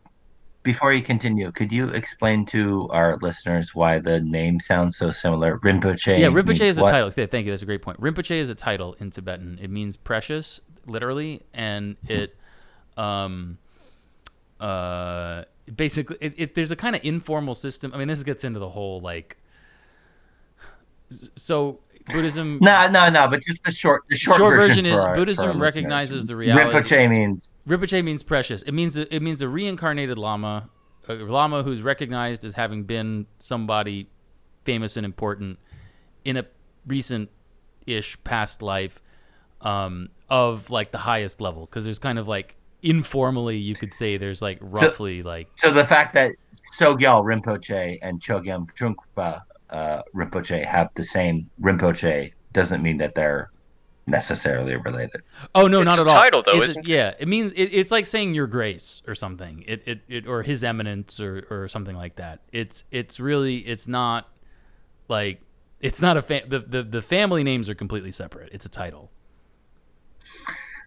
before 0.63 0.93
you 0.93 1.03
continue, 1.03 1.53
could 1.53 1.71
you 1.71 1.89
explain 1.89 2.45
to 2.47 2.89
our 2.91 3.17
listeners 3.19 3.75
why 3.75 3.99
the 3.99 4.21
name 4.21 4.61
sounds 4.61 4.97
so 4.97 5.11
similar? 5.11 5.59
Rinpoche. 5.59 6.19
Yeah, 6.19 6.29
Rinpoche 6.29 6.63
is 6.63 6.79
a 6.79 6.83
what? 6.83 6.91
title. 6.91 7.11
Yeah, 7.17 7.27
Thank 7.27 7.47
you. 7.47 7.53
That's 7.53 7.63
a 7.63 7.67
great 7.67 7.83
point. 7.83 8.01
Rinpoche 8.01 8.33
is 8.33 8.51
a 8.51 8.55
title 8.55 8.97
in 8.99 9.11
Tibetan. 9.11 9.59
It 9.63 9.71
means 9.71 9.97
precious, 9.97 10.61
literally, 10.87 11.43
and 11.53 11.97
it, 12.09 12.35
um, 12.97 13.59
uh, 14.59 15.45
basically, 15.77 16.17
it, 16.21 16.35
it 16.37 16.55
there's 16.55 16.71
a 16.71 16.77
kind 16.77 16.95
of 16.97 17.05
informal 17.05 17.55
system. 17.55 17.93
I 17.95 17.99
mean, 17.99 18.09
this 18.09 18.23
gets 18.23 18.45
into 18.45 18.59
the 18.61 18.69
whole 18.71 19.01
like, 19.01 19.37
so 21.37 21.81
Buddhism. 22.07 22.59
No, 22.61 22.89
no, 22.89 23.09
no. 23.09 23.29
But 23.29 23.43
just 23.43 23.63
the 23.65 23.73
short, 23.73 24.05
the 24.09 24.17
short, 24.17 24.39
Short 24.39 24.55
version, 24.57 24.85
version 24.85 24.87
is 24.87 24.99
our- 25.01 25.15
Buddhism 25.15 25.61
recognizes 25.61 26.27
the 26.27 26.37
reality- 26.37 26.77
Rinpoche 26.79 27.11
means 27.11 27.49
Rinpoche 27.69 28.03
means 28.05 28.23
precious. 28.23 28.63
It 28.63 28.73
means 28.73 28.97
it 28.97 29.21
means 29.21 29.43
a 29.43 29.49
reincarnated 29.49 30.19
lama, 30.19 30.71
a 31.09 31.15
lama 31.15 31.63
who's 31.63 31.83
recognized 31.83 32.45
as 32.45 32.55
having 32.55 32.85
been 32.85 33.27
somebody 33.39 34.09
famous 34.65 34.97
and 34.97 35.05
important 35.05 35.59
in 36.25 36.37
a 36.37 36.45
recent-ish 36.87 38.23
past 38.25 38.63
life 38.63 39.01
um, 39.61 40.09
of 40.29 40.71
like 40.71 40.91
the 40.93 40.99
highest 40.99 41.41
level. 41.41 41.67
Because 41.67 41.85
there's 41.85 41.99
kind 41.99 42.19
of 42.19 42.27
like 42.29 42.57
informally, 42.83 43.57
you 43.57 43.75
could 43.75 43.93
say 43.95 44.17
there's 44.17 44.41
like 44.43 44.59
roughly 44.61 45.23
like 45.23 45.49
so. 45.57 45.71
The 45.71 45.85
fact 45.87 46.15
that 46.15 46.33
Sogyal 46.79 47.25
Rinpoche 47.25 47.99
and 48.03 48.21
Chogyam 48.21 48.69
Trungpa 48.75 49.41
uh, 49.71 50.03
Rinpoche 50.15 50.65
have 50.65 50.89
the 50.95 51.03
same 51.03 51.49
Rinpoche 51.61 52.33
doesn't 52.53 52.83
mean 52.83 52.99
that 52.99 53.15
they're 53.15 53.51
necessarily 54.07 54.75
related. 54.77 55.21
oh 55.55 55.67
no, 55.67 55.81
It's 55.83 55.97
not 55.97 55.99
a 55.99 56.03
at 56.03 56.09
all. 56.17 56.23
title, 56.23 56.43
though, 56.43 56.53
It's- 56.55 56.71
isn't 56.71 56.89
it? 56.89 56.93
Yeah, 56.93 57.15
it 57.19 57.29
means 57.29 57.53
it, 57.55 57.65
it's 57.75 57.91
like 57.91 58.07
saying 58.07 58.33
your 58.35 58.47
grace 58.47 59.03
or 59.07 59.15
something. 59.15 59.65
It, 59.67 59.83
it 59.87 60.01
it 60.09 60.27
or 60.27 60.43
his 60.43 60.65
eminence 60.65 61.21
or 61.21 61.47
or 61.51 61.69
something 61.69 61.95
like 61.97 62.17
that. 62.17 62.41
It's 62.53 62.85
it's 62.91 63.21
really 63.21 63.57
it's 63.59 63.87
not 63.87 64.29
like 65.09 65.43
it's 65.81 66.01
not 66.01 66.17
a 66.17 66.23
fa- 66.23 66.43
the, 66.49 66.61
the 66.61 66.83
the 66.83 67.03
family 67.03 67.45
names 67.45 67.69
are 67.69 67.75
completely 67.75 68.13
separate. 68.13 68.49
It's 68.53 68.65
a 68.67 68.71
title. 68.71 69.11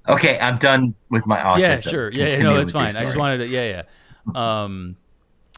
Okay, 0.08 0.40
I'm 0.40 0.58
done 0.58 0.96
with 1.10 1.26
my 1.28 1.38
autism. 1.38 1.60
yeah, 1.60 1.76
sure. 1.78 2.12
Yeah, 2.12 2.30
Continue 2.30 2.54
no, 2.54 2.60
it's 2.60 2.72
fine. 2.72 2.96
I 2.96 3.06
just 3.06 3.18
wanted 3.18 3.40
to. 3.40 3.48
Yeah, 3.48 3.84
yeah. 4.36 4.64
Um, 4.64 4.98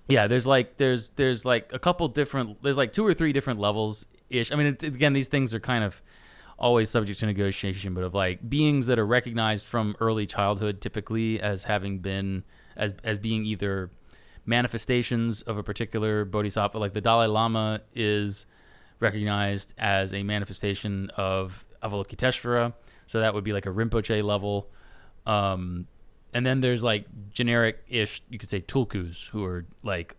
yeah. 0.08 0.28
There's 0.28 0.46
like 0.46 0.78
there's 0.78 1.10
there's 1.12 1.46
like 1.46 1.72
a 1.74 1.80
couple 1.80 2.08
different. 2.10 2.62
There's 2.62 2.78
like 2.78 2.94
two 2.94 3.06
or 3.06 3.14
three 3.14 3.34
different 3.34 3.60
levels 3.60 4.06
ish. 4.30 4.52
I 4.52 4.56
mean, 4.56 4.68
it, 4.68 4.84
again, 4.84 5.14
these 5.14 5.28
things 5.28 5.54
are 5.54 5.60
kind 5.60 5.84
of 5.84 6.02
always 6.58 6.90
subject 6.90 7.20
to 7.20 7.26
negotiation, 7.26 7.94
but 7.94 8.04
of 8.04 8.14
like 8.14 8.48
beings 8.48 8.88
that 8.88 9.00
are 9.00 9.06
recognized 9.06 9.66
from 9.66 9.96
early 10.00 10.26
childhood, 10.26 10.82
typically 10.82 11.40
as 11.42 11.64
having 11.64 12.00
been 12.00 12.44
as 12.76 12.94
as 13.04 13.20
being 13.20 13.46
either 13.46 13.92
manifestations 14.46 15.42
of 15.44 15.58
a 15.58 15.64
particular 15.64 16.26
bodhisattva. 16.26 16.78
Like 16.78 16.94
the 16.94 17.02
Dalai 17.02 17.28
Lama 17.28 17.82
is 17.96 18.46
recognized 19.00 19.74
as 19.78 20.14
a 20.14 20.24
manifestation 20.24 21.10
of 21.18 21.66
Avalokiteshvara, 21.82 22.74
so 23.14 23.20
that 23.20 23.36
would 23.36 23.44
be 23.44 23.54
like 23.54 23.68
a 23.68 23.70
Rinpoche 23.70 24.24
level. 24.24 24.72
Um, 25.28 25.86
and 26.34 26.44
then 26.44 26.62
there's 26.62 26.84
like 26.84 27.06
generic-ish, 27.30 28.24
you 28.28 28.40
could 28.40 28.50
say 28.50 28.60
tulkus, 28.60 29.30
who 29.30 29.46
are 29.46 29.68
like 29.84 30.16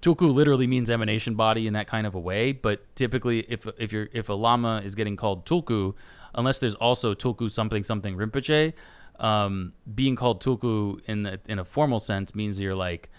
tulku 0.00 0.32
literally 0.32 0.66
means 0.66 0.88
emanation 0.88 1.34
body 1.34 1.66
in 1.66 1.74
that 1.74 1.86
kind 1.86 2.06
of 2.06 2.14
a 2.14 2.18
way. 2.18 2.52
But 2.52 2.96
typically, 2.96 3.40
if 3.40 3.66
if 3.76 3.92
you're 3.92 4.08
if 4.14 4.30
a 4.30 4.32
lama 4.32 4.80
is 4.82 4.94
getting 4.94 5.16
called 5.16 5.44
tulku, 5.44 5.92
unless 6.34 6.58
there's 6.60 6.76
also 6.76 7.12
tulku 7.12 7.50
something 7.50 7.84
something 7.84 8.16
Rinpoche, 8.16 8.72
um, 9.18 9.74
being 9.94 10.16
called 10.16 10.42
tulku 10.42 10.98
in 11.04 11.24
the, 11.24 11.40
in 11.46 11.58
a 11.58 11.64
formal 11.66 12.00
sense 12.00 12.34
means 12.34 12.58
you're 12.58 12.74
like 12.74 13.10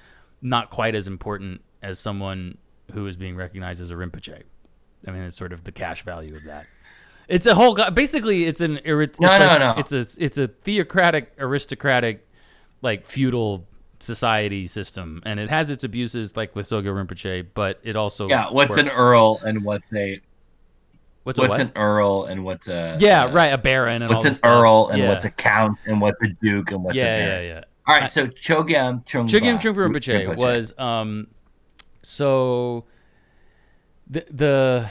not 0.42 0.72
quite 0.72 0.96
as 0.96 1.08
important 1.08 1.62
as 1.84 2.00
someone 2.00 2.58
who 2.92 3.06
is 3.06 3.16
being 3.16 3.36
recognized 3.36 3.84
as 3.84 3.92
a 3.92 3.94
Rinpoche. 3.94 4.42
I 5.08 5.12
mean, 5.12 5.22
it's 5.22 5.38
sort 5.38 5.54
of 5.54 5.64
the 5.64 5.72
cash 5.72 6.04
value 6.04 6.36
of 6.36 6.44
that. 6.46 6.66
It's 7.32 7.48
a 7.48 7.56
whole. 7.56 7.76
Basically, 7.92 8.46
it's 8.46 8.62
an. 8.62 8.80
iri- 8.84 9.06
It's 9.06 9.20
No, 9.20 9.28
like- 9.30 9.40
no, 9.40 9.58
no. 9.58 9.74
It's 9.78 9.92
a. 9.94 10.06
It's 10.24 10.38
a 10.38 10.48
theocratic, 10.48 11.32
aristocratic, 11.40 12.28
like 12.82 13.06
feudal 13.06 13.66
society 14.00 14.68
system, 14.68 15.22
and 15.26 15.40
it 15.40 15.50
has 15.50 15.70
its 15.72 15.84
abuses, 15.84 16.36
like 16.36 16.56
with 16.56 16.68
Sogyal 16.68 16.94
Rinpoche. 17.06 17.48
But 17.54 17.80
it 17.84 17.96
also. 17.96 18.28
Yeah, 18.28 18.50
what's 18.52 18.78
an 18.78 18.90
earl 18.90 19.40
and 19.46 19.64
what's 19.64 19.92
a 19.94 20.20
What's 21.24 21.38
a 21.38 21.44
what's 21.44 21.50
what? 21.52 21.62
an 21.62 21.72
earl 21.76 22.24
and 22.26 22.44
what's 22.44 22.68
a 22.68 22.98
yeah, 23.00 23.26
uh, 23.26 23.32
right. 23.32 23.54
A 23.54 23.58
baron 23.60 24.02
and 24.02 24.12
What's 24.12 24.26
an 24.26 24.38
earl 24.44 24.88
and 24.90 25.00
yeah. 25.04 25.08
what's 25.10 25.24
a 25.24 25.30
count 25.30 25.78
and 25.86 26.02
what's 26.02 26.20
a 26.24 26.30
duke 26.42 26.72
and 26.72 26.84
what's 26.84 26.96
a 26.96 27.00
yeah, 27.00 27.06
yeah, 27.18 27.26
baron. 27.28 27.46
yeah. 27.46 27.64
All 27.86 27.96
right, 27.96 28.12
so 28.12 28.26
Chogyam 28.26 29.06
Trungpa. 29.06 29.30
Chogyam 29.30 29.62
Trungpa 29.62 30.00
Rinpoche. 30.00 30.36
was 30.36 30.74
um, 30.80 31.28
so 32.02 32.86
the 34.10 34.26
the 34.32 34.90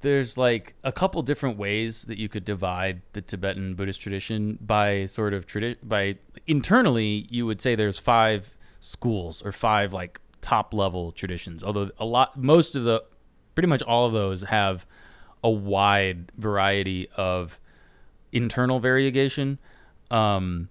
there's 0.00 0.36
like 0.36 0.74
a 0.84 0.92
couple 0.92 1.22
different 1.22 1.58
ways 1.58 2.02
that 2.04 2.18
you 2.18 2.28
could 2.28 2.44
divide 2.44 3.02
the 3.12 3.20
Tibetan 3.20 3.74
Buddhist 3.74 4.00
tradition 4.00 4.58
by 4.60 5.06
sort 5.06 5.34
of 5.34 5.46
tradi- 5.46 5.76
by 5.82 6.16
internally 6.46 7.26
you 7.30 7.46
would 7.46 7.60
say 7.60 7.74
there's 7.74 7.98
five 7.98 8.50
schools 8.80 9.42
or 9.42 9.52
five 9.52 9.92
like 9.92 10.20
top 10.40 10.74
level 10.74 11.12
traditions. 11.12 11.62
Although 11.62 11.90
a 11.98 12.04
lot 12.04 12.40
most 12.40 12.74
of 12.76 12.84
the 12.84 13.02
pretty 13.54 13.68
much 13.68 13.82
all 13.82 14.06
of 14.06 14.12
those 14.12 14.42
have 14.44 14.86
a 15.44 15.50
wide 15.50 16.30
variety 16.36 17.08
of 17.16 17.58
internal 18.32 18.80
variegation. 18.80 19.58
Um, 20.10 20.68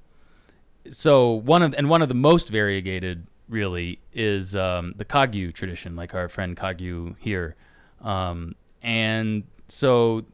so 0.92 1.32
one 1.32 1.62
of 1.62 1.74
and 1.78 1.90
one 1.90 2.02
of 2.02 2.08
the 2.08 2.16
most 2.16 2.50
variegated 2.50 3.28
really 3.48 4.00
is 4.14 4.56
um, 4.56 4.94
the 4.98 5.06
Kagyu 5.06 5.54
tradition, 5.54 5.96
like 5.96 6.14
our 6.14 6.30
friend 6.30 6.56
Kagyu 6.56 7.16
here, 7.20 7.56
um, 8.02 8.56
and 8.82 9.44
so 9.68 10.26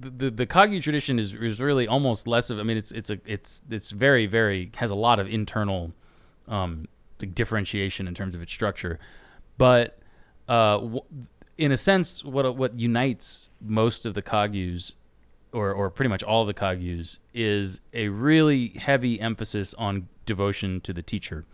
the, 0.00 0.10
the 0.10 0.30
the 0.30 0.46
Kagyu 0.46 0.82
tradition 0.82 1.18
is 1.18 1.34
is 1.34 1.60
really 1.60 1.86
almost 1.86 2.26
less 2.26 2.50
of. 2.50 2.58
I 2.58 2.62
mean, 2.62 2.76
it's 2.76 2.92
it's 2.92 3.10
a 3.10 3.18
it's 3.26 3.62
it's 3.70 3.90
very 3.90 4.26
very 4.26 4.70
has 4.76 4.90
a 4.90 4.94
lot 4.94 5.18
of 5.20 5.28
internal 5.28 5.92
um, 6.48 6.86
differentiation 7.18 8.08
in 8.08 8.14
terms 8.14 8.34
of 8.34 8.42
its 8.42 8.52
structure, 8.52 8.98
but 9.58 9.98
uh, 10.48 10.78
w- 10.78 11.02
in 11.56 11.72
a 11.72 11.76
sense, 11.76 12.24
what 12.24 12.56
what 12.56 12.78
unites 12.78 13.48
most 13.60 14.06
of 14.06 14.14
the 14.14 14.22
Kagyus 14.22 14.92
or, 15.52 15.72
or 15.72 15.90
pretty 15.90 16.08
much 16.08 16.22
all 16.22 16.44
the 16.44 16.54
Kagyus, 16.54 17.18
is 17.34 17.80
a 17.92 18.08
really 18.08 18.68
heavy 18.70 19.20
emphasis 19.20 19.74
on 19.74 20.08
devotion 20.26 20.80
to 20.80 20.92
the 20.92 21.02
teacher. 21.02 21.44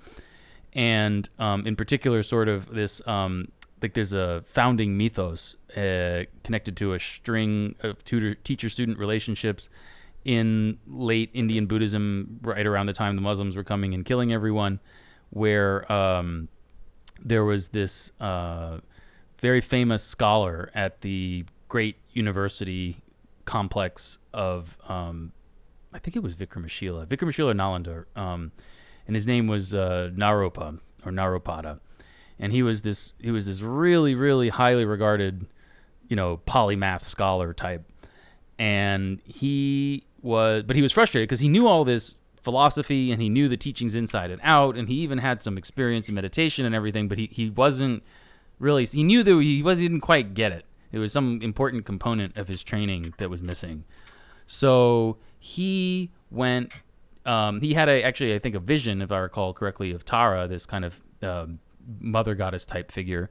And 0.72 1.28
um, 1.38 1.66
in 1.66 1.76
particular, 1.76 2.22
sort 2.22 2.48
of 2.48 2.72
this 2.72 3.06
um, 3.06 3.48
like 3.82 3.94
there's 3.94 4.12
a 4.12 4.44
founding 4.46 4.96
mythos 4.96 5.56
uh, 5.76 6.24
connected 6.44 6.76
to 6.78 6.94
a 6.94 7.00
string 7.00 7.74
of 7.80 8.04
tutor 8.04 8.34
teacher 8.34 8.68
student 8.68 8.98
relationships 8.98 9.68
in 10.24 10.78
late 10.86 11.30
Indian 11.32 11.66
Buddhism, 11.66 12.38
right 12.42 12.66
around 12.66 12.86
the 12.86 12.92
time 12.92 13.16
the 13.16 13.22
Muslims 13.22 13.56
were 13.56 13.64
coming 13.64 13.94
and 13.94 14.04
killing 14.04 14.32
everyone, 14.32 14.80
where 15.30 15.90
um, 15.90 16.48
there 17.24 17.44
was 17.44 17.68
this 17.68 18.10
uh, 18.20 18.78
very 19.40 19.60
famous 19.60 20.02
scholar 20.02 20.70
at 20.74 21.00
the 21.00 21.44
great 21.68 21.96
university 22.12 22.98
complex 23.44 24.18
of, 24.34 24.76
um, 24.88 25.32
I 25.92 25.98
think 25.98 26.16
it 26.16 26.22
was 26.22 26.34
Vikramashila, 26.34 27.06
Vikramashila 27.06 27.54
Nalanda, 27.54 28.04
um, 28.20 28.52
and 29.06 29.16
his 29.16 29.26
name 29.26 29.46
was 29.46 29.72
uh, 29.72 30.10
Naropa 30.14 30.78
or 31.06 31.12
Naropada, 31.12 31.80
and 32.38 32.52
he 32.52 32.62
was 32.62 32.82
this 32.82 33.16
he 33.20 33.30
was 33.30 33.46
this 33.46 33.60
really 33.60 34.14
really 34.14 34.48
highly 34.48 34.84
regarded, 34.84 35.46
you 36.08 36.16
know, 36.16 36.40
polymath 36.46 37.04
scholar 37.04 37.52
type, 37.52 37.84
and 38.58 39.20
he 39.24 40.04
was 40.22 40.64
but 40.64 40.76
he 40.76 40.82
was 40.82 40.92
frustrated 40.92 41.28
because 41.28 41.40
he 41.40 41.48
knew 41.48 41.66
all 41.66 41.84
this 41.84 42.20
philosophy 42.42 43.12
and 43.12 43.20
he 43.20 43.28
knew 43.28 43.48
the 43.48 43.56
teachings 43.56 43.94
inside 43.94 44.30
and 44.30 44.40
out. 44.44 44.76
And 44.76 44.88
he 44.88 44.94
even 44.96 45.18
had 45.18 45.42
some 45.42 45.58
experience 45.58 46.08
in 46.08 46.14
meditation 46.14 46.64
and 46.64 46.74
everything 46.74 47.08
but 47.08 47.18
he, 47.18 47.28
he 47.32 47.50
wasn't 47.50 48.02
really 48.58 48.84
he 48.84 49.02
knew 49.02 49.22
that 49.22 49.40
he 49.40 49.62
was 49.62 49.78
didn't 49.78 50.00
quite 50.00 50.34
get 50.34 50.52
it. 50.52 50.64
It 50.90 50.98
was 50.98 51.12
some 51.12 51.40
important 51.42 51.84
component 51.84 52.36
of 52.36 52.48
his 52.48 52.62
training 52.62 53.12
that 53.18 53.28
was 53.28 53.42
missing. 53.42 53.84
So 54.46 55.18
he 55.38 56.10
went 56.30 56.72
um, 57.26 57.60
he 57.60 57.74
had 57.74 57.88
a 57.88 58.02
actually 58.02 58.34
i 58.34 58.38
think 58.38 58.54
a 58.54 58.58
vision 58.58 59.02
if 59.02 59.12
i 59.12 59.18
recall 59.18 59.52
correctly 59.52 59.92
of 59.92 60.04
tara 60.04 60.48
this 60.48 60.66
kind 60.66 60.84
of 60.84 61.00
uh, 61.22 61.46
mother 62.00 62.34
goddess 62.34 62.66
type 62.66 62.90
figure 62.92 63.30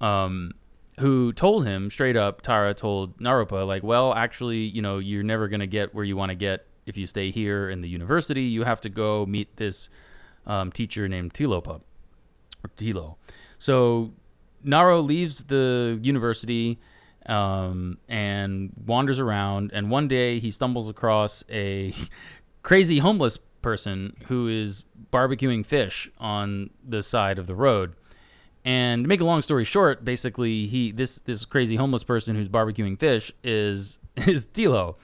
um, 0.00 0.52
who 1.00 1.32
told 1.32 1.66
him 1.66 1.90
straight 1.90 2.16
up 2.16 2.42
tara 2.42 2.74
told 2.74 3.18
naropa 3.18 3.66
like 3.66 3.82
well 3.82 4.14
actually 4.14 4.58
you 4.58 4.80
know 4.80 4.98
you're 4.98 5.22
never 5.22 5.48
going 5.48 5.60
to 5.60 5.66
get 5.66 5.94
where 5.94 6.04
you 6.04 6.16
want 6.16 6.30
to 6.30 6.36
get 6.36 6.66
if 6.86 6.96
you 6.96 7.06
stay 7.06 7.30
here 7.30 7.68
in 7.68 7.80
the 7.80 7.88
university. 7.88 8.42
You 8.42 8.64
have 8.64 8.80
to 8.82 8.88
go 8.88 9.26
meet 9.26 9.56
this 9.56 9.88
um, 10.46 10.70
teacher 10.72 11.08
named 11.08 11.34
tilopa 11.34 11.80
or 12.62 12.70
tilo. 12.76 13.16
So 13.58 14.12
naro 14.62 15.00
leaves 15.00 15.44
the 15.44 15.98
university 16.02 16.78
um, 17.26 17.98
and 18.08 18.72
wanders 18.86 19.18
around 19.18 19.70
and 19.72 19.90
one 19.90 20.08
day 20.08 20.38
he 20.38 20.50
stumbles 20.50 20.88
across 20.88 21.42
a 21.50 21.94
crazy 22.62 22.98
homeless 22.98 23.38
person 23.64 24.14
who 24.26 24.46
is 24.46 24.84
barbecuing 25.10 25.64
fish 25.64 26.08
on 26.18 26.68
the 26.86 27.02
side 27.02 27.38
of 27.38 27.46
the 27.46 27.54
road. 27.54 27.94
And 28.62 29.04
to 29.04 29.08
make 29.08 29.20
a 29.20 29.24
long 29.24 29.40
story 29.42 29.64
short, 29.64 30.04
basically, 30.04 30.66
he 30.66 30.92
this 30.92 31.16
this 31.20 31.44
crazy 31.44 31.76
homeless 31.76 32.04
person 32.04 32.36
who's 32.36 32.48
barbecuing 32.48 32.98
fish 33.00 33.32
is 33.42 33.98
is 34.16 34.46
Tilo, 34.46 34.96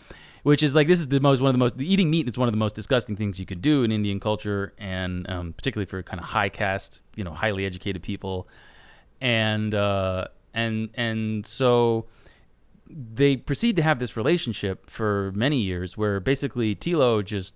which 0.42 0.62
is 0.62 0.74
like 0.74 0.86
this 0.88 1.00
is 1.00 1.08
the 1.08 1.20
most 1.20 1.40
one 1.40 1.48
of 1.48 1.54
the 1.54 1.58
most 1.58 1.80
eating 1.80 2.10
meat 2.10 2.28
is 2.28 2.38
one 2.38 2.48
of 2.48 2.52
the 2.52 2.58
most 2.58 2.74
disgusting 2.74 3.16
things 3.16 3.40
you 3.40 3.46
could 3.46 3.62
do 3.62 3.82
in 3.82 3.90
Indian 3.90 4.20
culture, 4.20 4.74
and 4.78 5.28
um, 5.30 5.52
particularly 5.54 5.86
for 5.86 6.02
kind 6.02 6.20
of 6.20 6.26
high 6.26 6.50
caste, 6.50 7.00
you 7.16 7.24
know, 7.24 7.32
highly 7.32 7.64
educated 7.64 8.02
people, 8.02 8.46
and 9.20 9.74
uh, 9.74 10.26
and 10.54 10.90
and 10.94 11.46
so 11.46 12.06
they 12.88 13.36
proceed 13.36 13.76
to 13.76 13.82
have 13.82 13.98
this 13.98 14.16
relationship 14.16 14.88
for 14.88 15.32
many 15.34 15.60
years, 15.60 15.96
where 15.96 16.20
basically 16.20 16.74
Tilo 16.74 17.24
just 17.24 17.54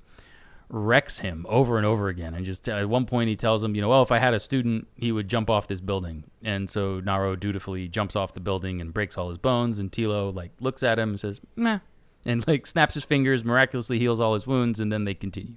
wrecks 0.75 1.21
him 1.21 1.47
over 1.49 1.77
and 1.77 1.87
over 1.87 2.09
again. 2.09 2.35
And 2.35 2.45
just 2.45 2.69
at 2.69 2.89
one 2.89 3.07
point, 3.07 3.29
he 3.29 3.37
tells 3.37 3.63
him, 3.63 3.77
you 3.77 3.81
know, 3.81 3.89
well, 3.89 4.03
if 4.03 4.11
I 4.11 4.19
had 4.19 4.35
a 4.35 4.41
student, 4.41 4.89
he 4.97 5.13
would 5.13 5.29
jump 5.29 5.49
off 5.49 5.69
this 5.69 5.81
building. 5.81 6.25
And 6.43 6.69
so 6.69 6.99
Naro 6.99 7.37
dutifully 7.37 7.87
jumps 7.87 8.17
off 8.17 8.35
the 8.35 8.41
building 8.41 8.81
and 8.81 8.93
breaks 8.93 9.17
all 9.17 9.29
his 9.29 9.39
bones. 9.39 9.79
And 9.79 9.91
Tilo 9.93 10.35
like 10.35 10.51
looks 10.59 10.83
at 10.83 10.99
him 10.99 11.11
and 11.11 11.21
says, 11.21 11.41
"Nah," 11.55 11.79
and 12.25 12.47
like 12.49 12.67
snaps 12.67 12.95
his 12.95 13.05
fingers, 13.05 13.45
miraculously 13.45 14.01
heals 14.01 14.21
all 14.21 14.35
his 14.35 14.47
wounds, 14.47 14.81
and 14.81 14.91
then 14.93 15.05
they 15.05 15.15
continue 15.15 15.55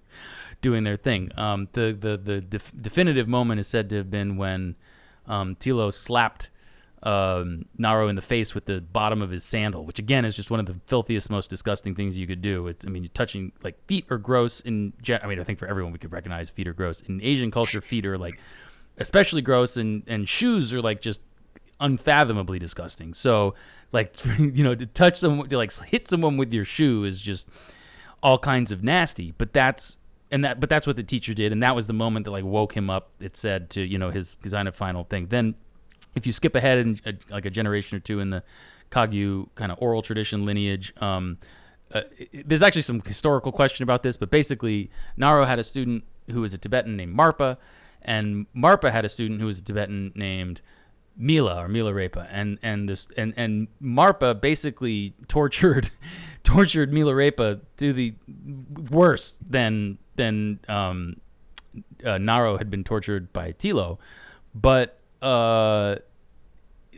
doing 0.62 0.84
their 0.84 0.98
thing. 0.98 1.32
Um, 1.36 1.68
the 1.74 1.98
the 2.00 2.18
the 2.18 2.40
def- 2.42 2.74
definitive 2.80 3.28
moment 3.28 3.60
is 3.60 3.68
said 3.68 3.90
to 3.90 3.98
have 3.98 4.12
been 4.12 4.38
when 4.38 4.76
um, 5.26 5.56
Tilo 5.56 5.92
slapped 5.92 6.50
um, 7.04 7.66
Naro 7.78 8.08
in 8.08 8.16
the 8.16 8.22
face 8.22 8.56
with 8.56 8.66
the 8.66 8.82
bottom 8.82 9.22
of 9.22 9.30
his 9.30 9.44
sandal, 9.44 9.86
which 9.86 10.00
again 10.00 10.26
is 10.26 10.36
just 10.36 10.50
one 10.50 10.60
of 10.60 10.66
the 10.66 10.76
filthiest, 10.88 11.30
most 11.30 11.50
disgusting 11.50 11.96
things 11.96 12.18
you 12.18 12.26
could 12.26 12.42
do. 12.42 12.68
It's, 12.68 12.86
I 12.86 12.90
mean, 12.90 13.04
you're 13.04 13.12
touching 13.14 13.52
like 13.64 13.84
feet 13.86 14.06
are 14.10 14.18
gross 14.18 14.62
in. 14.62 14.94
I 15.08 15.28
mean, 15.28 15.40
I 15.40 15.44
think 15.44 15.60
for 15.60 15.68
everyone 15.68 15.94
we 15.94 16.00
could 16.00 16.12
recognize 16.12 16.50
feet 16.50 16.68
are 16.68 16.74
gross 16.74 17.02
in 17.02 17.22
Asian 17.22 17.52
culture. 17.52 17.82
Feet 17.82 18.06
are 18.06 18.18
like 18.18 18.40
especially 18.98 19.42
gross, 19.42 19.78
and 19.78 20.04
and 20.08 20.28
shoes 20.28 20.74
are 20.74 20.82
like 20.82 21.02
just 21.02 21.22
unfathomably 21.80 22.58
disgusting. 22.58 23.14
So 23.14 23.54
like 23.92 24.16
you 24.40 24.64
know 24.64 24.74
to 24.74 24.86
touch 24.86 25.18
someone, 25.18 25.48
to 25.50 25.58
like 25.58 25.72
hit 25.84 26.08
someone 26.08 26.38
with 26.38 26.52
your 26.52 26.66
shoe 26.66 27.04
is 27.04 27.22
just 27.22 27.48
all 28.24 28.40
kinds 28.40 28.72
of 28.72 28.84
nasty. 28.84 29.34
But 29.38 29.54
that's 29.54 29.98
and 30.32 30.44
that 30.44 30.60
but 30.60 30.70
that's 30.70 30.88
what 30.88 30.96
the 30.96 31.04
teacher 31.04 31.34
did, 31.34 31.52
and 31.52 31.62
that 31.62 31.76
was 31.76 31.88
the 31.88 31.94
moment 31.94 32.26
that 32.26 32.32
like 32.32 32.44
woke 32.44 32.76
him 32.76 32.90
up. 32.90 33.12
It 33.20 33.38
said 33.38 33.70
to 33.72 33.82
you 33.82 33.98
know 33.98 34.10
his 34.10 34.38
kind 34.44 34.68
of 34.68 34.76
final 34.76 35.04
thing. 35.04 35.28
Then 35.28 35.56
if 36.18 36.28
you 36.28 36.34
skip 36.34 36.56
ahead 36.56 36.80
in 36.80 37.00
a, 37.06 37.14
like 37.30 37.46
a 37.46 37.50
generation 37.50 37.96
or 37.96 38.00
two 38.00 38.20
in 38.20 38.32
the 38.32 38.44
Kagyu 38.92 39.48
kind 39.56 39.72
of 39.72 39.78
oral 39.82 40.02
tradition 40.02 40.46
lineage, 40.46 40.94
um, 41.02 41.38
uh, 41.94 42.02
there's 42.46 42.62
actually 42.62 42.82
some 42.82 43.02
historical 43.02 43.52
question 43.52 43.84
about 43.84 44.04
this, 44.04 44.18
but 44.18 44.30
basically, 44.30 44.92
Naro 45.16 45.46
had 45.46 45.60
a 45.60 45.64
student 45.64 46.04
who 46.30 46.42
was 46.42 46.54
a 46.54 46.58
Tibetan 46.58 46.98
named 46.98 47.18
Marpa, 47.18 47.58
and 48.02 48.46
Marpa 48.56 48.92
had 48.92 49.06
a 49.06 49.10
student 49.10 49.40
who 49.40 49.48
was 49.48 49.60
a 49.60 49.64
Tibetan 49.64 50.12
named 50.16 50.62
Mila 51.16 51.64
or 51.64 51.70
Milarepa, 51.70 52.28
and 52.30 52.60
and 52.62 52.90
this 52.90 53.08
and 53.16 53.34
and 53.38 53.68
Marpa 53.82 54.40
basically 54.40 55.14
tortured 55.28 55.92
tortured 56.44 56.92
Milarepa 56.92 57.62
to 57.78 57.94
the 57.94 58.14
worse 58.90 59.38
than 59.48 59.98
than 60.16 60.60
um, 60.68 61.22
uh, 62.06 62.18
Naro 62.18 62.58
had 62.58 62.70
been 62.70 62.84
tortured 62.84 63.32
by 63.32 63.54
Tilo, 63.54 63.98
but 64.54 65.00
uh, 65.22 65.96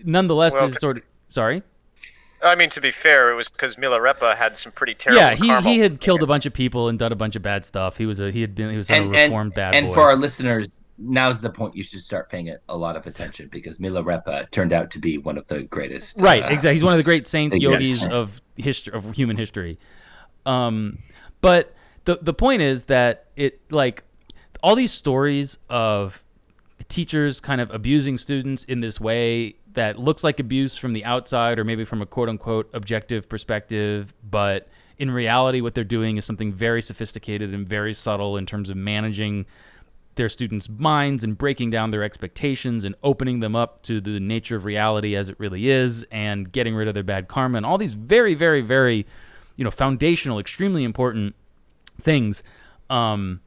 nonetheless, 0.04 0.54
Well, 0.54 0.68
this 0.68 0.78
sort 0.78 0.98
of 0.98 1.04
sorry. 1.28 1.64
I 2.42 2.56
mean, 2.56 2.70
to 2.70 2.82
be 2.82 2.92
fair, 2.92 3.32
it 3.32 3.36
was 3.36 3.50
because 3.50 3.76
Milarepa 3.76 4.36
had 4.36 4.56
some 4.56 4.72
pretty 4.72 4.96
terrible. 4.96 5.22
Yeah, 5.22 5.36
he, 5.36 5.48
karma. 5.48 5.70
he 5.70 5.80
had 5.80 6.00
killed 6.00 6.24
a 6.24 6.28
bunch 6.28 6.46
of 6.46 6.54
people 6.54 6.88
and 6.88 6.98
done 6.98 7.12
a 7.12 7.16
bunch 7.16 7.36
of 7.36 7.42
bad 7.42 7.66
stuff. 7.66 7.98
He 7.98 8.06
was 8.06 8.20
a 8.20 8.32
he 8.32 8.42
had 8.42 8.56
been 8.56 8.70
he 8.70 8.78
was 8.78 8.90
a 8.90 8.94
and, 8.94 9.16
and, 9.16 9.32
reformed 9.32 9.54
bad 9.56 9.76
and 9.76 9.88
boy. 9.88 9.94
for 9.94 10.04
our 10.04 10.16
listeners, 10.16 10.68
now's 10.98 11.42
the 11.42 11.50
point 11.50 11.76
you 11.76 11.84
should 11.84 12.02
start 12.02 12.30
paying 12.30 12.48
it 12.48 12.62
a 12.70 12.78
lot 12.78 12.96
of 12.96 13.06
attention 13.06 13.50
because 13.52 13.78
Milarepa 13.78 14.50
turned 14.52 14.72
out 14.72 14.90
to 14.92 15.00
be 15.00 15.18
one 15.18 15.38
of 15.38 15.48
the 15.48 15.64
greatest. 15.64 16.22
right, 16.22 16.44
uh, 16.44 16.48
exactly. 16.48 16.74
He's 16.74 16.84
one 16.84 16.94
of 16.94 16.98
the 16.98 17.04
great 17.04 17.28
saint 17.28 17.54
Yes. 17.54 17.62
yogis 17.62 18.06
of 18.08 18.42
history 18.56 18.94
of 18.94 19.16
human 19.16 19.36
history. 19.36 19.78
Um, 20.46 21.00
but 21.42 21.74
the 22.06 22.20
the 22.22 22.34
point 22.34 22.62
is 22.62 22.86
that 22.86 23.26
it 23.36 23.60
like 23.70 24.04
all 24.64 24.76
these 24.76 24.94
stories 24.94 25.58
of 25.70 26.24
teachers 26.88 27.40
kind 27.40 27.62
of 27.62 27.70
abusing 27.72 28.18
students 28.18 28.64
in 28.64 28.80
this 28.80 29.00
way 29.00 29.56
that 29.74 30.00
looks 30.00 30.24
like 30.24 30.40
abuse 30.40 30.78
from 30.78 30.94
the 30.94 31.06
outside 31.06 31.60
or 31.60 31.64
maybe 31.64 31.86
from 31.86 32.02
a 32.02 32.06
quote 32.06 32.30
unquote 32.30 32.70
objective 32.74 33.28
perspective, 33.30 34.14
but 34.30 34.68
in 34.98 35.12
reality, 35.12 35.62
what 35.62 35.76
they're 35.76 35.84
doing 35.84 36.18
is 36.18 36.26
something 36.26 36.52
very 36.52 36.82
sophisticated 36.82 37.54
and 37.54 37.68
very 37.68 37.94
subtle 37.94 38.36
in 38.36 38.46
terms 38.46 38.70
of 38.70 38.76
managing 38.76 39.46
their 40.16 40.28
students' 40.28 40.68
minds 40.68 41.24
and 41.24 41.38
breaking 41.38 41.70
down 41.70 41.92
their 41.92 42.04
expectations 42.04 42.84
and 42.84 42.94
opening 43.04 43.40
them 43.40 43.56
up 43.56 43.82
to 43.84 44.02
the 44.02 44.20
nature 44.20 44.58
of 44.58 44.66
reality 44.66 45.16
as 45.16 45.30
it 45.30 45.40
really 45.40 45.70
is 45.70 46.06
and 46.12 46.52
getting 46.52 46.76
rid 46.76 46.90
of 46.90 46.94
their 46.94 47.04
bad 47.04 47.30
karma 47.30 47.56
and 47.56 47.66
all 47.66 47.78
these 47.78 47.94
very, 47.94 48.34
very, 48.34 48.60
very, 48.60 49.08
you 49.56 49.64
know, 49.64 49.72
foundational, 49.72 50.38
extremely 50.38 50.84
important 50.84 51.34
things. 52.02 52.44
Um, 52.90 53.40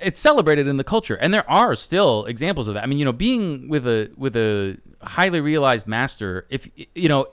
it's 0.00 0.20
celebrated 0.20 0.66
in 0.66 0.76
the 0.76 0.84
culture, 0.84 1.16
and 1.16 1.32
there 1.32 1.48
are 1.50 1.74
still 1.74 2.24
examples 2.26 2.68
of 2.68 2.74
that. 2.74 2.82
I 2.82 2.86
mean, 2.86 2.98
you 2.98 3.04
know, 3.04 3.12
being 3.12 3.68
with 3.68 3.86
a 3.86 4.10
with 4.16 4.36
a 4.36 4.76
highly 5.02 5.40
realized 5.40 5.86
master, 5.86 6.46
if 6.50 6.68
you 6.94 7.08
know, 7.08 7.28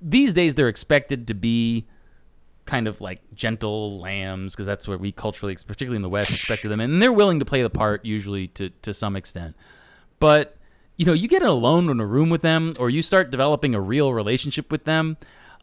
these 0.00 0.34
days 0.34 0.54
they're 0.54 0.68
expected 0.68 1.28
to 1.28 1.34
be 1.34 1.86
kind 2.66 2.86
of 2.86 3.00
like 3.00 3.20
gentle 3.34 3.98
lambs 3.98 4.54
because 4.54 4.66
that's 4.66 4.86
what 4.86 5.00
we 5.00 5.10
culturally, 5.10 5.54
particularly 5.54 5.96
in 5.96 6.02
the 6.02 6.08
West, 6.08 6.30
expected 6.30 6.68
them, 6.68 6.80
and 6.80 7.00
they're 7.00 7.12
willing 7.12 7.38
to 7.38 7.44
play 7.44 7.62
the 7.62 7.70
part 7.70 8.04
usually 8.04 8.48
to 8.48 8.70
to 8.82 8.92
some 8.92 9.16
extent. 9.16 9.54
But 10.20 10.56
you 10.96 11.06
know, 11.06 11.12
you 11.12 11.28
get 11.28 11.42
alone 11.42 11.88
in 11.88 12.00
a 12.00 12.06
room 12.06 12.28
with 12.28 12.42
them, 12.42 12.74
or 12.78 12.90
you 12.90 13.02
start 13.02 13.30
developing 13.30 13.74
a 13.74 13.80
real 13.80 14.12
relationship 14.12 14.70
with 14.72 14.84
them. 14.84 15.16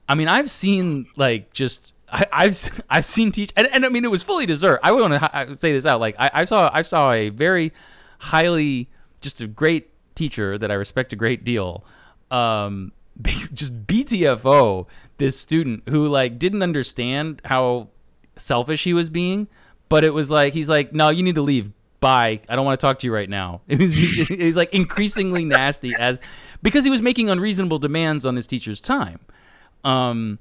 I 0.08 0.16
mean, 0.16 0.28
I've 0.28 0.50
seen 0.50 1.08
like 1.16 1.54
just 1.54 1.94
I, 2.10 2.26
I've 2.32 2.82
I've 2.90 3.06
seen 3.06 3.32
teach, 3.32 3.52
and, 3.56 3.68
and 3.72 3.86
I 3.86 3.90
mean 3.90 4.06
it 4.06 4.12
was 4.12 4.24
fully 4.24 4.46
deserved. 4.46 4.82
I 4.84 4.92
want 4.92 5.14
to 5.14 5.56
say 5.56 5.72
this 5.72 5.86
out. 5.86 6.00
Like 6.00 6.16
I, 6.20 6.32
I 6.34 6.46
saw 6.46 6.70
I 6.72 6.82
saw 6.82 7.12
a 7.12 7.30
very 7.30 7.74
highly 8.20 8.90
just 9.22 9.42
a 9.42 9.48
great 9.48 9.90
teacher 10.16 10.58
that 10.58 10.72
I 10.72 10.76
respect 10.76 11.14
a 11.14 11.16
great 11.16 11.44
deal. 11.44 11.84
Um, 12.32 12.92
just 13.54 13.86
BTFO 13.88 14.88
this 15.18 15.40
student 15.40 15.84
who 15.90 16.08
like 16.08 16.38
didn't 16.38 16.62
understand 16.62 17.42
how 17.46 17.90
selfish 18.38 18.84
he 18.84 18.94
was 18.94 19.10
being, 19.10 19.48
but 19.90 20.04
it 20.04 20.14
was 20.14 20.30
like 20.30 20.54
he's 20.54 20.70
like, 20.70 20.94
no, 20.94 21.10
you 21.10 21.24
need 21.24 21.36
to 21.36 21.42
leave. 21.42 21.72
bye. 22.00 22.42
I 22.48 22.56
don't 22.56 22.66
want 22.66 22.80
to 22.80 22.86
talk 22.86 23.00
to 23.00 23.08
you 23.08 23.14
right 23.14 23.30
now. 23.30 23.62
He's, 23.68 24.28
he's 24.28 24.56
like 24.62 24.74
increasingly 24.74 25.46
nasty 25.46 25.94
as 25.98 26.20
because 26.62 26.84
he 26.84 26.90
was 26.90 27.02
making 27.02 27.30
unreasonable 27.30 27.80
demands 27.80 28.26
on 28.26 28.36
this 28.36 28.46
teacher's 28.46 28.82
time. 28.82 29.20
Um, 29.84 30.40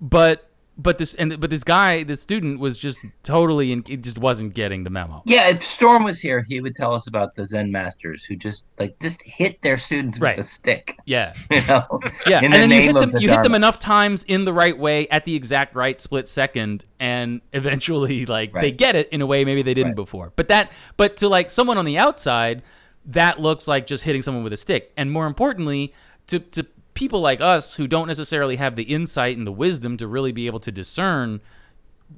but 0.00 0.48
but 0.76 0.98
this 0.98 1.14
and 1.14 1.38
but 1.40 1.50
this 1.50 1.62
guy, 1.62 2.02
this 2.02 2.20
student, 2.20 2.58
was 2.58 2.76
just 2.76 2.98
totally 3.22 3.72
and 3.72 3.88
it 3.88 4.02
just 4.02 4.18
wasn't 4.18 4.54
getting 4.54 4.82
the 4.84 4.90
memo. 4.90 5.22
Yeah, 5.24 5.48
if 5.48 5.62
Storm 5.62 6.02
was 6.04 6.18
here, 6.20 6.42
he 6.42 6.60
would 6.60 6.74
tell 6.74 6.94
us 6.94 7.06
about 7.06 7.34
the 7.36 7.46
Zen 7.46 7.70
masters 7.70 8.24
who 8.24 8.34
just 8.36 8.64
like 8.78 8.98
just 9.00 9.22
hit 9.22 9.62
their 9.62 9.78
students 9.78 10.18
Right. 10.18 10.36
with 10.36 10.46
a 10.46 10.48
stick. 10.48 10.96
Yeah, 11.04 11.32
You 11.50 11.62
know, 11.66 11.86
yeah, 12.26 12.38
in 12.38 12.46
and 12.46 12.54
the 12.54 12.58
then 12.58 12.70
you 12.70 12.80
hit 12.82 12.94
them. 12.94 13.10
the 13.10 13.20
You 13.20 13.30
hit 13.30 13.42
them 13.44 13.54
enough 13.54 13.78
times 13.78 14.24
in 14.24 14.44
the 14.44 14.52
right 14.52 14.76
way 14.76 15.06
at 15.08 15.24
the 15.24 15.34
exact 15.36 15.74
right 15.76 16.00
split 16.00 16.28
second, 16.28 16.84
and 16.98 17.40
eventually, 17.52 18.26
like 18.26 18.52
they 18.52 18.72
get 18.72 18.96
it 18.96 19.08
in 19.10 19.20
a 19.20 19.26
way 19.26 19.44
maybe 19.44 19.62
they 19.62 19.74
didn't 19.74 19.90
Right. 19.92 19.96
before. 19.96 20.32
But 20.34 20.48
that, 20.48 20.72
but 20.96 21.16
to 21.18 21.28
like 21.28 21.50
someone 21.50 21.78
on 21.78 21.84
the 21.84 21.98
outside, 21.98 22.62
that 23.06 23.38
looks 23.40 23.68
like 23.68 23.86
just 23.86 24.02
hitting 24.02 24.22
someone 24.22 24.42
with 24.42 24.52
a 24.52 24.56
stick. 24.56 24.92
And 24.96 25.12
more 25.12 25.26
importantly, 25.26 25.92
to 26.26 26.38
to 26.40 26.66
people 26.94 27.20
like 27.20 27.40
us 27.40 27.74
who 27.74 27.86
don't 27.86 28.06
necessarily 28.06 28.56
have 28.56 28.76
the 28.76 28.84
insight 28.84 29.36
and 29.36 29.46
the 29.46 29.52
wisdom 29.52 29.96
to 29.96 30.06
really 30.06 30.32
be 30.32 30.46
able 30.46 30.60
to 30.60 30.72
discern 30.72 31.40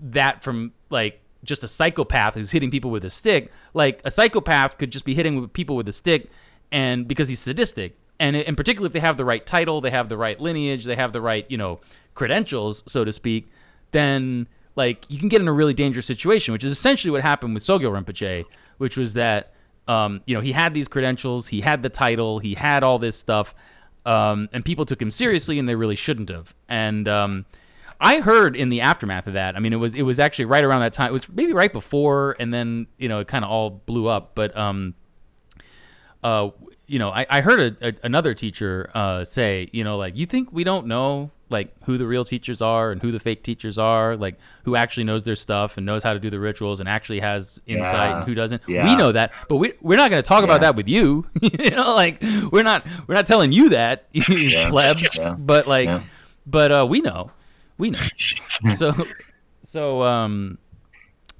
that 0.01 0.43
from 0.43 0.73
like 0.91 1.21
just 1.45 1.65
a 1.65 1.69
psychopath 1.69 2.35
who's 2.35 2.51
hitting 2.51 2.71
people 2.71 2.91
with 2.91 3.05
a 3.05 3.11
stick. 3.11 3.51
Like 3.75 4.01
a 4.05 4.11
psychopath 4.11 4.79
could 4.79 4.91
just 4.91 5.05
be 5.05 5.15
hitting 5.15 5.49
people 5.49 5.77
with 5.77 5.89
a 5.89 5.93
stick, 5.93 6.29
and 6.71 7.09
because 7.09 7.29
he's 7.29 7.41
sadistic, 7.41 7.97
and 8.19 8.37
in 8.37 8.57
particular 8.57 8.87
if 8.87 8.93
they 8.93 9.01
have 9.01 9.17
the 9.17 9.25
right 9.25 9.45
title, 9.45 9.81
they 9.81 9.91
have 9.91 10.09
the 10.09 10.17
right 10.17 10.39
lineage, 10.41 10.85
they 10.85 10.97
have 10.97 11.13
the 11.13 11.21
right 11.21 11.47
you 11.49 11.57
know 11.57 11.81
credentials, 12.15 12.83
so 12.87 13.05
to 13.05 13.13
speak, 13.13 13.49
then 13.93 14.47
like 14.75 15.05
you 15.09 15.19
can 15.19 15.29
get 15.29 15.41
in 15.41 15.49
a 15.49 15.53
really 15.53 15.75
dangerous 15.75 16.07
situation, 16.07 16.53
which 16.53 16.65
is 16.65 16.73
essentially 16.73 17.11
what 17.11 17.23
happened 17.23 17.55
with 17.55 17.65
Sogyal 17.65 17.93
Rinpoche, 17.93 18.45
which 18.79 18.97
was 18.97 19.15
that 19.15 19.53
um, 19.89 20.21
you 20.27 20.35
know 20.35 20.41
he 20.41 20.53
had 20.53 20.75
these 20.75 20.89
credentials, 20.89 21.49
he 21.49 21.61
had 21.61 21.83
the 21.83 21.89
title, 21.89 22.39
he 22.39 22.55
had 22.55 22.83
all 22.83 22.99
this 22.99 23.17
stuff, 23.17 23.55
um, 24.07 24.49
and 24.53 24.65
people 24.65 24.87
took 24.87 25.01
him 25.01 25.11
seriously, 25.11 25.59
and 25.59 25.69
they 25.69 25.75
really 25.75 25.97
shouldn't 25.97 26.29
have, 26.29 26.55
and 26.69 27.09
um, 27.09 27.47
I 28.01 28.21
heard 28.21 28.57
in 28.57 28.69
the 28.69 28.83
aftermath 28.83 29.27
of 29.27 29.35
that. 29.35 29.57
I 29.57 29.61
mean, 29.61 29.73
it 29.73 29.77
was 29.77 29.95
it 29.95 30.03
was 30.03 30.19
actually 30.19 30.47
right 30.47 30.65
around 30.65 30.81
that 30.81 30.93
time. 30.93 31.09
It 31.09 31.13
was 31.13 31.29
maybe 31.29 31.53
right 31.53 31.73
before, 31.73 32.37
and 32.39 32.53
then 32.53 32.87
you 32.99 33.09
know 33.09 33.21
it 33.21 33.29
kind 33.29 33.45
of 33.45 33.51
all 33.51 33.71
blew 33.71 34.07
up. 34.07 34.35
But 34.35 34.57
um, 34.57 34.95
uh, 36.23 36.51
you 36.87 36.99
know, 36.99 37.11
I, 37.11 37.27
I 37.29 37.41
heard 37.41 37.61
a, 37.61 37.89
a, 37.89 37.95
another 38.03 38.35
teacher 38.35 38.91
uh, 38.95 39.25
say, 39.25 39.69
you 39.73 39.83
know, 39.85 39.97
like 39.97 40.17
you 40.17 40.27
think 40.27 40.53
we 40.53 40.65
don't 40.65 40.87
know 40.87 41.31
like 41.49 41.73
who 41.85 41.97
the 41.97 42.07
real 42.07 42.25
teachers 42.25 42.61
are 42.61 42.91
and 42.91 43.01
who 43.01 43.13
the 43.13 43.21
fake 43.21 43.43
teachers 43.45 43.79
are, 43.79 44.17
like 44.17 44.37
who 44.65 44.75
actually 44.75 45.05
knows 45.05 45.23
their 45.25 45.37
stuff 45.37 45.77
and 45.77 45.87
knows 45.87 46.03
how 46.03 46.13
to 46.13 46.19
do 46.19 46.29
the 46.31 46.41
rituals 46.41 46.81
and 46.81 46.89
actually 46.89 47.21
has 47.21 47.61
insight 47.67 47.93
Yeah. 48.11 48.17
and 48.19 48.25
who 48.27 48.35
doesn't. 48.35 48.63
Yeah. 48.67 48.85
We 48.85 48.97
know 48.97 49.13
that, 49.13 49.33
but 49.49 49.57
we 49.57 49.73
we're 49.81 49.97
not 49.97 50.11
going 50.11 50.23
to 50.23 50.27
talk 50.29 50.43
about 50.45 50.61
that 50.63 50.75
with 50.75 50.89
you. 50.89 51.25
you 51.41 51.71
know, 51.71 51.95
like 51.95 52.21
we're 52.51 52.65
not 52.65 52.85
we're 53.07 53.15
not 53.15 53.27
telling 53.27 53.53
you 53.53 53.69
that, 53.71 54.13
plebs. 54.71 55.15
Yeah. 55.17 55.35
But 55.39 55.67
like, 55.69 55.87
Yeah. 55.87 56.03
but 56.47 56.73
uh, 56.73 56.87
we 56.89 57.01
know, 57.01 57.31
we 57.79 57.91
know. 57.91 58.01
so 58.77 59.07
so 59.63 60.03
um 60.03 60.59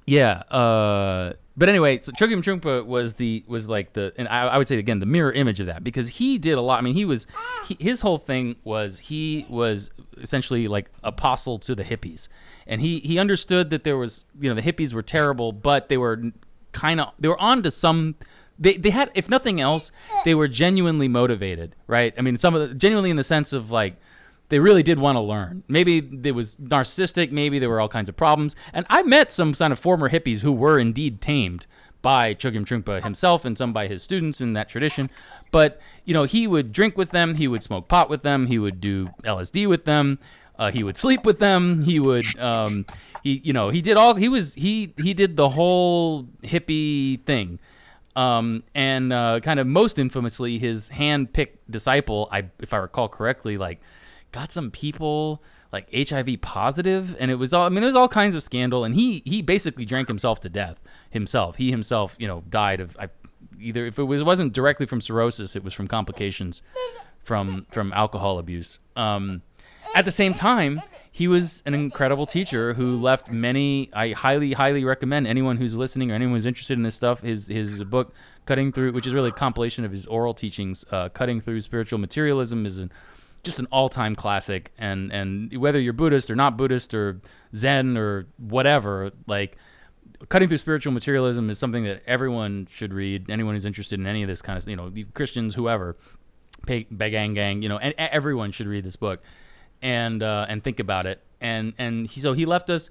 yeah 0.05 0.43
uh 0.51 1.33
but 1.57 1.67
anyway 1.67 1.97
so 1.99 2.11
Chogyam 2.11 2.41
Trungpa 2.41 2.85
was 2.85 3.15
the 3.15 3.43
was 3.47 3.67
like 3.67 3.93
the 3.93 4.13
and 4.17 4.27
I, 4.27 4.47
I 4.47 4.57
would 4.57 4.67
say 4.67 4.77
again 4.77 4.99
the 4.99 5.05
mirror 5.05 5.31
image 5.31 5.59
of 5.59 5.65
that 5.65 5.83
because 5.83 6.07
he 6.07 6.37
did 6.37 6.57
a 6.57 6.61
lot. 6.61 6.77
I 6.77 6.81
mean 6.81 6.95
he 6.95 7.03
was 7.03 7.27
he, 7.65 7.75
his 7.79 8.01
whole 8.01 8.19
thing 8.19 8.55
was 8.63 8.99
he 8.99 9.45
was 9.49 9.91
essentially 10.21 10.67
like 10.67 10.89
apostle 11.03 11.59
to 11.59 11.75
the 11.75 11.83
hippies. 11.83 12.27
And 12.67 12.81
he 12.81 12.99
he 12.99 13.17
understood 13.17 13.71
that 13.71 13.83
there 13.83 13.97
was 13.97 14.25
you 14.39 14.53
know 14.53 14.59
the 14.59 14.61
hippies 14.61 14.93
were 14.93 15.03
terrible 15.03 15.51
but 15.51 15.89
they 15.89 15.97
were 15.97 16.31
kind 16.71 17.01
of 17.01 17.13
they 17.19 17.27
were 17.27 17.41
on 17.41 17.63
to 17.63 17.71
some 17.71 18.15
they, 18.59 18.75
they 18.75 18.89
had 18.89 19.11
if 19.13 19.29
nothing 19.29 19.59
else 19.61 19.91
they 20.25 20.35
were 20.35 20.47
genuinely 20.47 21.07
motivated 21.07 21.75
right? 21.87 22.13
I 22.17 22.21
mean 22.21 22.37
some 22.37 22.53
of 22.55 22.69
the 22.69 22.75
genuinely 22.75 23.09
in 23.09 23.17
the 23.17 23.23
sense 23.23 23.51
of 23.51 23.71
like 23.71 23.97
they 24.49 24.59
really 24.59 24.83
did 24.83 24.99
want 24.99 25.15
to 25.15 25.21
learn. 25.21 25.63
Maybe 25.67 25.97
it 26.23 26.31
was 26.31 26.57
narcissistic. 26.57 27.31
Maybe 27.31 27.59
there 27.59 27.69
were 27.69 27.81
all 27.81 27.89
kinds 27.89 28.09
of 28.09 28.15
problems. 28.15 28.55
And 28.73 28.85
I 28.89 29.03
met 29.03 29.31
some 29.31 29.53
kind 29.53 29.73
of 29.73 29.79
former 29.79 30.09
hippies 30.09 30.39
who 30.39 30.51
were 30.51 30.79
indeed 30.79 31.21
tamed 31.21 31.67
by 32.01 32.33
Chogyam 32.33 32.65
Trungpa 32.65 33.03
himself 33.03 33.43
and 33.43 33.57
some 33.57 33.73
by 33.73 33.87
his 33.87 34.03
students 34.03 34.39
in 34.39 34.53
that 34.53 34.69
tradition. 34.69 35.09
But 35.51 35.81
you 36.05 36.13
know, 36.13 36.23
he 36.23 36.47
would 36.47 36.71
drink 36.71 36.97
with 36.97 37.09
them. 37.09 37.35
He 37.35 37.47
would 37.47 37.63
smoke 37.63 37.87
pot 37.87 38.09
with 38.09 38.23
them. 38.23 38.47
He 38.47 38.59
would 38.59 38.79
do 38.79 39.09
LSD 39.23 39.67
with 39.67 39.85
them. 39.85 40.19
Uh, 40.57 40.71
he 40.71 40.83
would 40.83 40.97
sleep 40.97 41.25
with 41.25 41.39
them. 41.39 41.83
He 41.83 41.99
would, 41.99 42.37
um, 42.39 42.85
he, 43.23 43.41
you 43.43 43.53
know, 43.53 43.69
he 43.69 43.81
did 43.81 43.97
all. 43.97 44.15
He 44.15 44.29
was 44.29 44.53
he 44.53 44.93
he 44.97 45.13
did 45.13 45.35
the 45.35 45.49
whole 45.49 46.23
hippie 46.43 47.23
thing. 47.25 47.59
Um, 48.15 48.63
and 48.73 49.13
uh, 49.13 49.41
kind 49.41 49.59
of 49.59 49.67
most 49.67 49.99
infamously, 49.99 50.57
his 50.57 50.89
hand-picked 50.89 51.69
disciple, 51.69 52.27
I, 52.31 52.45
if 52.57 52.73
I 52.73 52.77
recall 52.77 53.07
correctly, 53.09 53.59
like 53.59 53.79
got 54.31 54.51
some 54.51 54.71
people 54.71 55.43
like 55.71 55.87
HIV 55.93 56.41
positive, 56.41 57.15
and 57.19 57.29
it 57.29 57.35
was 57.35 57.53
all. 57.53 57.65
I 57.65 57.69
mean, 57.69 57.81
there 57.81 57.87
was 57.87 57.95
all 57.95 58.07
kinds 58.07 58.35
of 58.35 58.43
scandal, 58.43 58.83
and 58.83 58.95
he 58.95 59.21
he 59.25 59.41
basically 59.41 59.85
drank 59.85 60.07
himself 60.07 60.39
to 60.41 60.49
death 60.49 60.79
himself. 61.09 61.57
He 61.57 61.71
himself, 61.71 62.15
you 62.17 62.27
know, 62.27 62.43
died 62.49 62.79
of 62.79 62.95
I, 62.99 63.09
either 63.59 63.85
if 63.85 63.99
it 63.99 64.03
was 64.03 64.23
wasn't 64.23 64.53
directly 64.53 64.85
from 64.85 65.01
cirrhosis, 65.01 65.55
it 65.55 65.63
was 65.63 65.73
from 65.73 65.87
complications 65.87 66.61
from 67.23 67.65
from 67.71 67.91
alcohol 67.93 68.39
abuse. 68.39 68.79
Um, 68.95 69.41
at 69.95 70.05
the 70.05 70.11
same 70.11 70.33
time, 70.33 70.81
he 71.11 71.27
was 71.27 71.63
an 71.65 71.73
incredible 71.73 72.25
teacher 72.25 72.73
who 72.73 72.97
left 72.97 73.31
many. 73.31 73.89
I 73.93 74.11
highly, 74.11 74.53
highly 74.53 74.85
recommend 74.85 75.27
anyone 75.27 75.57
who's 75.57 75.75
listening 75.75 76.11
or 76.11 76.15
anyone 76.15 76.35
who's 76.35 76.45
interested 76.45 76.77
in 76.77 76.83
this 76.83 76.95
stuff. 76.95 77.21
His 77.21 77.47
his 77.47 77.83
book, 77.83 78.13
Cutting 78.45 78.71
Through, 78.71 78.93
which 78.93 79.07
is 79.07 79.13
really 79.13 79.29
a 79.29 79.33
compilation 79.33 79.85
of 79.85 79.91
his 79.91 80.05
oral 80.05 80.33
teachings. 80.33 80.85
Uh, 80.91 81.09
Cutting 81.09 81.41
Through 81.41 81.61
Spiritual 81.61 81.99
Materialism 81.99 82.65
is 82.65 82.79
an, 82.79 82.91
just 83.47 83.59
an 83.59 83.67
all-time 83.71 84.15
classic. 84.15 84.71
And 84.77 85.11
and 85.11 85.57
whether 85.57 85.79
you're 85.79 85.93
Buddhist 85.93 86.29
or 86.29 86.35
not 86.35 86.57
Buddhist 86.57 86.93
or 86.93 87.21
Zen 87.55 87.97
or 87.97 88.27
whatever, 88.37 89.11
like 89.25 89.57
cutting 90.29 90.47
through 90.47 90.57
spiritual 90.57 90.93
materialism 90.93 91.49
is 91.49 91.57
something 91.57 91.83
that 91.85 92.03
everyone 92.05 92.67
should 92.69 92.93
read. 92.93 93.29
Anyone 93.29 93.55
who's 93.55 93.65
interested 93.65 93.99
in 93.99 94.05
any 94.05 94.21
of 94.21 94.27
this 94.27 94.41
kind 94.41 94.61
of, 94.61 94.67
you 94.67 94.75
know, 94.75 94.91
Christians, 95.13 95.55
whoever, 95.55 95.95
Begang 96.65 97.33
Gang, 97.33 97.61
you 97.61 97.69
know, 97.69 97.77
and 97.77 97.93
and 97.97 98.09
everyone 98.11 98.51
should 98.51 98.67
read 98.67 98.83
this 98.83 98.95
book 98.95 99.21
and 99.81 100.21
uh, 100.21 100.45
and 100.49 100.63
think 100.63 100.79
about 100.79 101.05
it. 101.05 101.21
And 101.39 101.73
and 101.77 102.07
he, 102.07 102.19
so 102.19 102.33
he 102.33 102.45
left 102.45 102.69
us, 102.69 102.89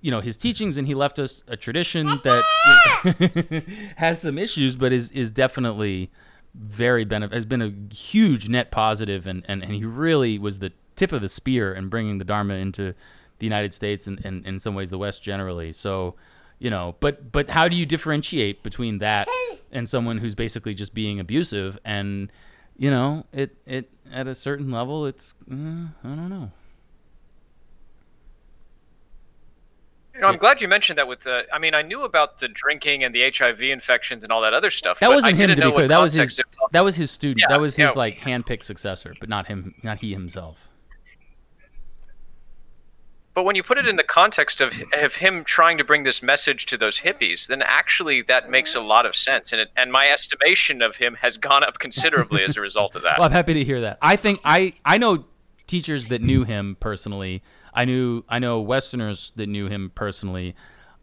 you 0.00 0.10
know, 0.10 0.20
his 0.20 0.36
teachings, 0.36 0.78
and 0.78 0.86
he 0.86 0.94
left 0.94 1.18
us 1.18 1.42
a 1.46 1.56
tradition 1.56 2.06
that 2.24 3.64
has 3.96 4.20
some 4.22 4.38
issues, 4.38 4.76
but 4.76 4.92
is 4.92 5.12
is 5.12 5.30
definitely 5.30 6.10
very 6.54 7.04
benefit 7.04 7.34
has 7.34 7.46
been 7.46 7.62
a 7.62 7.94
huge 7.94 8.48
net 8.48 8.70
positive, 8.70 9.26
and 9.26 9.44
and 9.48 9.62
and 9.62 9.72
he 9.72 9.84
really 9.84 10.38
was 10.38 10.58
the 10.58 10.72
tip 10.96 11.12
of 11.12 11.22
the 11.22 11.28
spear 11.28 11.74
in 11.74 11.88
bringing 11.88 12.18
the 12.18 12.24
Dharma 12.24 12.54
into 12.54 12.94
the 13.38 13.46
United 13.46 13.74
States 13.74 14.06
and, 14.06 14.24
and 14.24 14.46
in 14.46 14.58
some 14.58 14.74
ways 14.74 14.90
the 14.90 14.98
West 14.98 15.22
generally. 15.22 15.72
So 15.72 16.14
you 16.58 16.70
know 16.70 16.94
but 17.00 17.32
but 17.32 17.50
how 17.50 17.68
do 17.68 17.74
you 17.76 17.86
differentiate 17.86 18.62
between 18.62 18.98
that 18.98 19.26
and 19.72 19.88
someone 19.88 20.18
who's 20.18 20.34
basically 20.34 20.74
just 20.74 20.94
being 20.94 21.18
abusive? 21.18 21.78
And 21.84 22.30
you 22.76 22.90
know 22.90 23.24
it 23.32 23.56
it 23.66 23.90
at 24.12 24.26
a 24.26 24.34
certain 24.34 24.70
level 24.70 25.06
it's 25.06 25.34
uh, 25.50 25.54
i 25.54 26.08
don't 26.08 26.28
know 26.28 26.50
You 30.14 30.20
know, 30.20 30.26
I'm 30.26 30.36
glad 30.36 30.60
you 30.60 30.68
mentioned 30.68 30.98
that. 30.98 31.08
With 31.08 31.20
the, 31.20 31.46
I 31.52 31.58
mean, 31.58 31.74
I 31.74 31.82
knew 31.82 32.04
about 32.04 32.38
the 32.38 32.48
drinking 32.48 33.02
and 33.02 33.14
the 33.14 33.32
HIV 33.34 33.60
infections 33.62 34.22
and 34.22 34.30
all 34.32 34.42
that 34.42 34.52
other 34.52 34.70
stuff. 34.70 35.00
that 35.00 35.10
wasn't 35.10 35.38
him 35.38 35.48
to 35.48 35.56
be 35.56 35.72
clear 35.72 35.88
that 35.88 36.00
was 36.00 36.12
his 36.14 36.40
that 36.72 36.84
was 36.84 36.96
his 36.96 37.10
student 37.10 37.40
Yeah, 37.40 37.46
that 37.48 37.60
was 37.60 37.76
his 37.76 37.90
yeah. 37.90 37.92
like 37.96 38.18
handpicked 38.18 38.64
successor 38.64 39.14
but 39.18 39.28
not 39.28 39.46
him 39.46 39.74
not 39.82 39.98
he 39.98 40.12
himself 40.12 40.68
But 43.34 43.44
when 43.44 43.56
you 43.56 43.62
put 43.62 43.78
it 43.78 43.86
in 43.86 43.96
the 43.96 44.04
context 44.04 44.60
of 44.60 44.74
of 44.92 45.14
him 45.14 45.44
trying 45.44 45.78
to 45.78 45.84
bring 45.84 46.02
this 46.02 46.22
message 46.22 46.66
to 46.66 46.76
those 46.76 46.98
hippies, 47.00 47.46
then 47.46 47.62
actually 47.62 48.20
that 48.22 48.50
makes 48.50 48.74
a 48.74 48.80
lot 48.80 49.06
of 49.06 49.16
sense, 49.16 49.52
and 49.52 49.60
it, 49.62 49.70
and 49.74 49.90
my 49.90 50.08
estimation 50.10 50.82
of 50.82 50.96
him 50.96 51.16
has 51.22 51.38
gone 51.38 51.64
up 51.64 51.78
considerably 51.78 52.42
as 52.42 52.58
a 52.58 52.60
result 52.60 52.94
of 52.94 53.02
that. 53.02 53.16
Well, 53.18 53.26
I'm 53.26 53.32
happy 53.32 53.54
to 53.54 53.64
hear 53.64 53.80
that. 53.80 53.96
I 54.02 54.16
think 54.16 54.40
I 54.44 54.74
I 54.84 54.98
know 54.98 55.24
teachers 55.66 56.06
that 56.08 56.20
knew 56.20 56.44
him 56.44 56.76
personally. 56.78 57.42
I 57.74 57.84
knew 57.84 58.24
I 58.28 58.38
know 58.38 58.60
Westerners 58.60 59.32
that 59.36 59.48
knew 59.48 59.68
him 59.68 59.90
personally. 59.94 60.54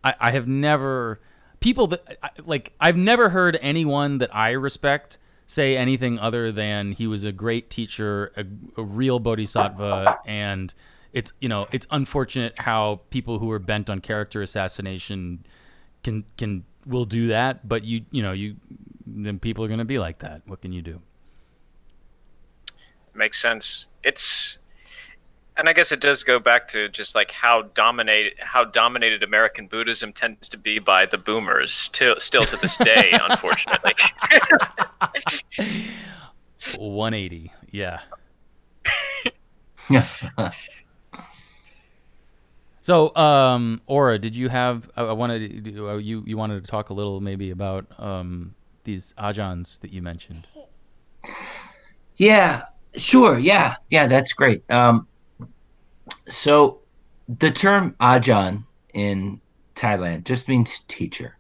I, 0.03 0.15
I 0.20 0.32
have 0.32 0.47
never 0.47 1.20
people 1.59 1.88
that 1.88 2.20
like 2.45 2.74
I've 2.80 2.95
never 2.95 3.30
heard 3.30 3.57
anyone 3.61 4.20
that 4.20 4.34
I 4.36 4.51
respect 4.51 5.17
say 5.47 5.76
anything 5.76 6.20
other 6.20 6.51
than 6.51 6.91
he 6.91 7.07
was 7.07 7.24
a 7.24 7.32
great 7.32 7.70
teacher, 7.70 8.32
a, 8.38 8.45
a 8.80 8.84
real 8.84 9.20
bodhisattva, 9.20 10.20
and 10.26 10.74
it's 11.11 11.34
you 11.39 11.49
know 11.49 11.67
it's 11.72 11.88
unfortunate 11.89 12.59
how 12.59 13.01
people 13.09 13.39
who 13.39 13.51
are 13.51 13.59
bent 13.59 13.89
on 13.89 13.99
character 13.99 14.41
assassination 14.41 15.43
can 16.03 16.24
can 16.38 16.63
will 16.86 17.05
do 17.05 17.28
that, 17.30 17.67
but 17.67 17.84
you 17.84 18.05
you 18.11 18.22
know 18.22 18.32
you 18.32 18.55
then 19.07 19.39
people 19.39 19.65
are 19.65 19.67
going 19.67 19.80
to 19.80 19.86
be 19.86 19.97
like 19.97 20.20
that. 20.20 20.43
What 20.45 20.61
can 20.61 20.72
you 20.72 20.82
do? 20.82 21.01
makes 23.20 23.39
sense. 23.39 23.86
It's 24.03 24.59
and 25.60 25.68
I 25.68 25.74
guess 25.74 25.91
it 25.91 25.99
does 25.99 26.24
go 26.24 26.39
back 26.39 26.68
to 26.70 26.89
just 26.89 27.14
like 27.16 27.32
how 27.32 27.64
dominated 27.74 28.34
how 28.39 28.64
dominated 28.64 29.22
American 29.22 29.68
Buddhism 29.68 30.14
tends 30.14 30.47
to 30.49 30.57
be 30.57 30.80
by 30.80 31.05
the 31.05 31.18
boomers, 31.18 31.89
till 31.93 32.20
still 32.20 32.45
to 32.45 32.55
this 32.57 32.78
day, 32.78 33.12
unfortunately. 33.30 33.93
180, 36.78 37.53
yeah. 37.72 37.99
Yeah. 39.89 40.07
So, 42.82 43.16
um, 43.16 43.82
Aura, 43.86 44.18
did 44.18 44.36
you 44.36 44.49
have? 44.49 44.89
I, 44.95 45.03
I 45.03 45.12
wanted 45.12 45.64
to, 45.66 45.89
uh, 45.89 45.97
you 45.97 46.24
you 46.26 46.38
wanted 46.38 46.66
to 46.66 46.72
talk 46.72 46.89
a 46.89 46.93
little 46.93 47.22
maybe 47.22 47.51
about 47.51 47.86
um, 47.99 48.55
these 48.84 49.14
ajahns 49.20 49.80
that 49.82 49.93
you 49.93 50.01
mentioned. 50.01 50.47
Yeah, 52.18 52.64
sure. 52.95 53.38
Yeah, 53.38 53.76
yeah, 53.91 54.07
that's 54.07 54.34
great. 54.34 54.64
Um, 54.72 55.07
so 56.28 56.80
the 57.38 57.51
term 57.51 57.95
ajahn 57.99 58.66
in 58.93 59.39
Thailand 59.76 60.26
just 60.26 60.47
means 60.47 60.80
teacher. 60.88 61.38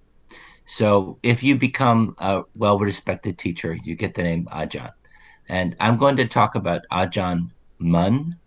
So 0.65 1.17
if 1.23 1.43
you 1.43 1.55
become 1.55 2.15
a 2.19 2.43
well-respected 2.55 3.37
teacher, 3.37 3.75
you 3.83 3.95
get 3.95 4.13
the 4.13 4.23
name 4.23 4.47
ajahn. 4.51 4.91
And 5.49 5.75
I'm 5.79 5.97
going 5.97 6.15
to 6.17 6.27
talk 6.27 6.53
about 6.53 6.83
Ajahn 6.91 7.49
Mun, 7.79 8.37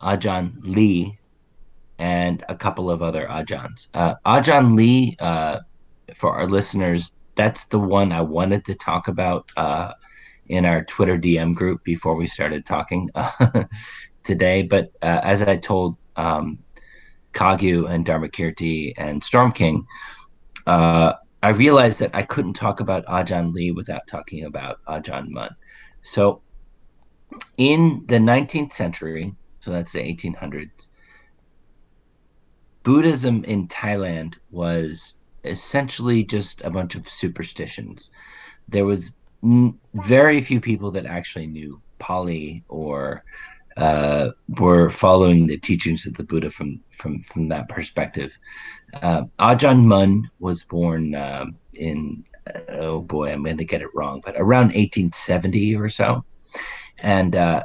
Ajahn 0.00 0.56
Lee, 0.62 1.18
and 1.98 2.42
a 2.48 2.56
couple 2.56 2.90
of 2.90 3.02
other 3.02 3.26
Ajahns. 3.26 3.88
Uh, 3.92 4.14
Ajahn 4.26 4.74
Lee, 4.74 5.14
uh, 5.20 5.58
for 6.16 6.32
our 6.32 6.46
listeners, 6.46 7.12
that's 7.34 7.66
the 7.66 7.78
one 7.78 8.12
I 8.12 8.22
wanted 8.22 8.64
to 8.64 8.74
talk 8.74 9.08
about 9.08 9.50
uh, 9.58 9.92
in 10.46 10.64
our 10.64 10.84
Twitter 10.84 11.18
DM 11.18 11.54
group 11.54 11.84
before 11.84 12.14
we 12.14 12.26
started 12.26 12.64
talking 12.64 13.10
today. 14.28 14.62
But 14.62 14.92
uh, 15.02 15.20
as 15.24 15.42
I 15.42 15.56
told 15.56 15.96
um, 16.16 16.58
Kagyu 17.32 17.90
and 17.90 18.06
Dharmakirti 18.06 18.92
and 18.96 19.24
Storm 19.24 19.50
King, 19.52 19.86
uh, 20.66 21.14
I 21.42 21.48
realized 21.48 21.98
that 22.00 22.10
I 22.14 22.22
couldn't 22.22 22.52
talk 22.52 22.80
about 22.80 23.06
Ajahn 23.06 23.52
Lee 23.52 23.72
without 23.72 24.06
talking 24.06 24.44
about 24.44 24.80
Ajahn 24.86 25.30
Mun. 25.30 25.50
So 26.02 26.42
in 27.56 28.04
the 28.06 28.18
19th 28.18 28.72
century, 28.72 29.34
so 29.60 29.70
that's 29.70 29.92
the 29.92 30.00
1800s, 30.00 30.88
Buddhism 32.82 33.44
in 33.44 33.66
Thailand 33.68 34.36
was 34.50 35.16
essentially 35.44 36.22
just 36.22 36.60
a 36.62 36.70
bunch 36.70 36.94
of 36.94 37.08
superstitions. 37.08 38.10
There 38.68 38.84
was 38.84 39.12
n- 39.42 39.78
very 39.94 40.40
few 40.42 40.60
people 40.60 40.90
that 40.92 41.06
actually 41.06 41.46
knew 41.46 41.80
Pali 41.98 42.64
or 42.68 43.24
uh, 43.78 44.30
were 44.58 44.90
following 44.90 45.46
the 45.46 45.56
teachings 45.56 46.04
of 46.04 46.14
the 46.14 46.24
Buddha 46.24 46.50
from 46.50 46.80
from 46.90 47.22
from 47.22 47.48
that 47.48 47.68
perspective. 47.68 48.36
Uh, 48.94 49.22
Ajahn 49.38 49.84
Mun 49.84 50.28
was 50.40 50.64
born 50.64 51.14
uh, 51.14 51.46
in 51.74 52.24
oh 52.70 53.00
boy, 53.00 53.32
I'm 53.32 53.44
going 53.44 53.56
to 53.58 53.64
get 53.64 53.82
it 53.82 53.94
wrong, 53.94 54.20
but 54.24 54.34
around 54.36 54.68
1870 54.68 55.76
or 55.76 55.88
so, 55.88 56.24
and 56.98 57.36
uh, 57.36 57.62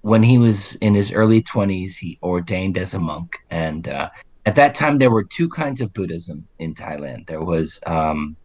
when 0.00 0.22
he 0.22 0.38
was 0.38 0.76
in 0.76 0.94
his 0.94 1.12
early 1.12 1.42
20s, 1.42 1.96
he 1.96 2.18
ordained 2.22 2.78
as 2.78 2.94
a 2.94 2.98
monk. 2.98 3.36
And 3.50 3.88
uh, 3.88 4.08
at 4.46 4.54
that 4.54 4.74
time, 4.74 4.98
there 4.98 5.10
were 5.10 5.24
two 5.24 5.48
kinds 5.48 5.80
of 5.80 5.92
Buddhism 5.92 6.46
in 6.58 6.74
Thailand. 6.74 7.26
There 7.26 7.42
was 7.42 7.80
um, 7.86 8.36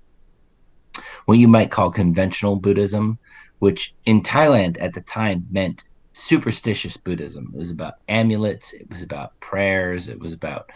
what 1.26 1.38
you 1.38 1.48
might 1.48 1.72
call 1.72 1.92
conventional 1.92 2.56
Buddhism, 2.58 3.18
which 3.60 3.94
in 4.06 4.22
Thailand 4.22 4.78
at 4.82 4.94
the 4.94 5.02
time 5.02 5.46
meant 5.52 5.84
superstitious 6.14 6.96
Buddhism. 6.98 7.52
It 7.54 7.58
was 7.58 7.72
about 7.72 7.96
amulets, 8.08 8.74
it 8.74 8.90
was 8.90 9.02
about 9.02 9.40
prayers, 9.40 10.08
it 10.08 10.20
was 10.20 10.34
about 10.34 10.72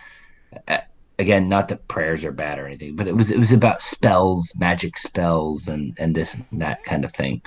again, 1.20 1.50
not 1.50 1.68
that 1.68 1.88
prayers 1.88 2.24
are 2.24 2.32
bad 2.32 2.60
or 2.60 2.68
anything, 2.68 2.96
but 2.96 3.08
it 3.08 3.16
was 3.16 3.32
it 3.32 3.40
was 3.40 3.52
about 3.52 3.82
spells, 3.82 4.54
magic 4.58 4.98
spells, 4.98 5.68
and 5.68 5.96
and 6.00 6.16
this 6.16 6.36
and 6.36 6.62
that 6.62 6.84
kind 6.84 7.06
of 7.06 7.14
thing. 7.14 7.42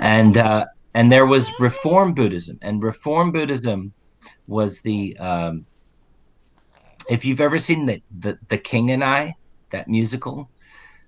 And 0.00 0.36
uh, 0.36 0.64
and 0.94 1.10
there 1.10 1.26
was 1.26 1.50
Reform 1.60 2.14
Buddhism, 2.14 2.58
and 2.62 2.82
Reform 2.82 3.32
Buddhism 3.32 3.92
was 4.46 4.80
the 4.80 5.16
um, 5.18 5.66
if 7.08 7.24
you've 7.24 7.40
ever 7.40 7.58
seen 7.58 7.86
the, 7.86 8.02
the 8.18 8.38
the 8.48 8.58
King 8.58 8.90
and 8.90 9.04
I 9.04 9.34
that 9.70 9.88
musical, 9.88 10.50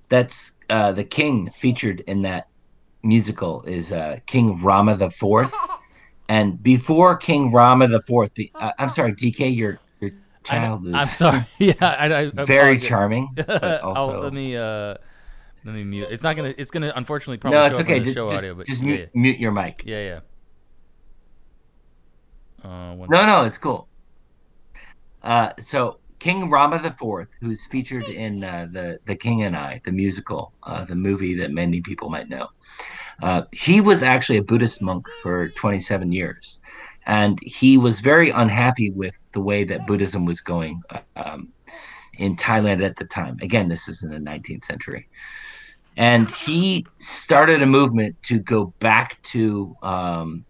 that's 0.08 0.52
uh, 0.70 0.92
the 0.92 1.04
King 1.04 1.50
featured 1.50 2.00
in 2.06 2.22
that 2.22 2.46
musical 3.02 3.62
is 3.62 3.92
uh, 3.92 4.18
King 4.26 4.60
Rama 4.62 4.96
the 4.96 5.10
Fourth, 5.10 5.54
and 6.28 6.62
before 6.62 7.16
King 7.16 7.52
Rama 7.52 7.88
the 7.88 8.00
Fourth, 8.00 8.32
uh, 8.54 8.72
I'm 8.78 8.90
sorry, 8.90 9.12
DK, 9.12 9.54
your 9.54 9.78
your 10.00 10.10
child 10.44 10.86
is 10.86 10.94
I'm 10.94 11.06
sorry. 11.06 11.46
Yeah, 11.58 11.74
I, 11.80 12.22
I, 12.22 12.44
very 12.44 12.78
charming, 12.78 13.30
but 13.34 13.80
also 13.82 14.22
let 14.22 14.32
me 14.32 14.56
uh, 14.56 14.96
let 15.64 15.74
me 15.74 15.84
mute. 15.84 16.08
It's 16.10 16.22
not 16.22 16.36
gonna. 16.36 16.54
It's 16.58 16.70
gonna 16.70 16.92
unfortunately 16.96 17.38
probably 17.38 17.58
no, 17.58 17.64
show 17.66 17.70
it's 17.70 17.80
okay. 17.80 18.00
Just, 18.00 18.14
show 18.14 18.28
just, 18.28 18.38
audio, 18.38 18.54
but 18.54 18.66
just 18.66 18.82
yeah, 18.82 18.86
mute, 18.86 19.10
mute 19.14 19.38
your 19.38 19.52
mic. 19.52 19.82
yeah, 19.84 19.96
yeah. 19.96 20.20
yeah. 22.64 22.90
Uh, 22.92 22.94
No, 23.08 23.26
no, 23.26 23.44
it's 23.44 23.58
cool. 23.58 23.86
Uh, 25.22 25.50
so 25.60 25.98
King 26.18 26.50
Rama 26.50 26.80
the 26.80 26.92
Fourth, 26.92 27.28
who's 27.40 27.66
featured 27.66 28.04
in 28.04 28.42
uh, 28.42 28.68
the 28.70 28.98
the 29.04 29.14
King 29.14 29.42
and 29.42 29.56
I, 29.56 29.80
the 29.84 29.92
musical, 29.92 30.52
uh, 30.62 30.84
the 30.84 30.94
movie 30.94 31.34
that 31.36 31.52
many 31.52 31.80
people 31.80 32.10
might 32.10 32.28
know, 32.28 32.48
uh, 33.22 33.42
he 33.52 33.80
was 33.80 34.02
actually 34.02 34.38
a 34.38 34.42
Buddhist 34.42 34.82
monk 34.82 35.06
for 35.22 35.48
27 35.50 36.12
years, 36.12 36.58
and 37.06 37.38
he 37.42 37.78
was 37.78 38.00
very 38.00 38.30
unhappy 38.30 38.90
with 38.90 39.16
the 39.32 39.40
way 39.40 39.64
that 39.64 39.86
Buddhism 39.86 40.24
was 40.24 40.40
going 40.40 40.82
um, 41.16 41.52
in 42.18 42.36
Thailand 42.36 42.84
at 42.84 42.96
the 42.96 43.04
time. 43.06 43.38
Again, 43.40 43.68
this 43.68 43.88
is 43.88 44.02
in 44.02 44.10
the 44.10 44.18
19th 44.18 44.64
century, 44.64 45.08
and 45.96 46.30
he 46.30 46.86
started 46.98 47.62
a 47.62 47.66
movement 47.66 48.22
to 48.24 48.38
go 48.38 48.74
back 48.80 49.20
to 49.22 49.74
um, 49.82 50.44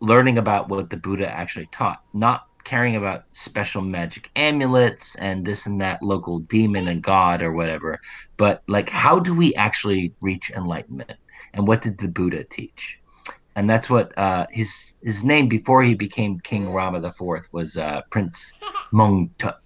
learning 0.00 0.38
about 0.38 0.68
what 0.68 0.90
the 0.90 0.96
Buddha 0.96 1.28
actually 1.28 1.68
taught, 1.72 2.02
not 2.12 2.46
caring 2.62 2.94
about 2.94 3.24
special 3.32 3.82
magic 3.82 4.30
amulets 4.36 5.16
and 5.16 5.44
this 5.44 5.66
and 5.66 5.80
that 5.80 6.02
local 6.02 6.40
demon 6.40 6.88
and 6.88 7.02
god 7.02 7.42
or 7.42 7.52
whatever, 7.52 7.98
but 8.36 8.62
like 8.68 8.88
how 8.90 9.18
do 9.18 9.34
we 9.34 9.54
actually 9.54 10.12
reach 10.20 10.50
enlightenment 10.50 11.18
and 11.54 11.66
what 11.66 11.82
did 11.82 11.98
the 11.98 12.08
Buddha 12.08 12.44
teach? 12.44 12.98
And 13.56 13.68
that's 13.68 13.90
what 13.90 14.16
uh, 14.16 14.46
his 14.50 14.94
his 15.02 15.24
name 15.24 15.48
before 15.48 15.82
he 15.82 15.94
became 15.94 16.38
King 16.40 16.72
Rama 16.72 17.00
the 17.00 17.12
Fourth 17.12 17.48
was 17.52 17.76
uh, 17.76 18.00
Prince 18.10 18.52
Mongkut. 18.92 19.56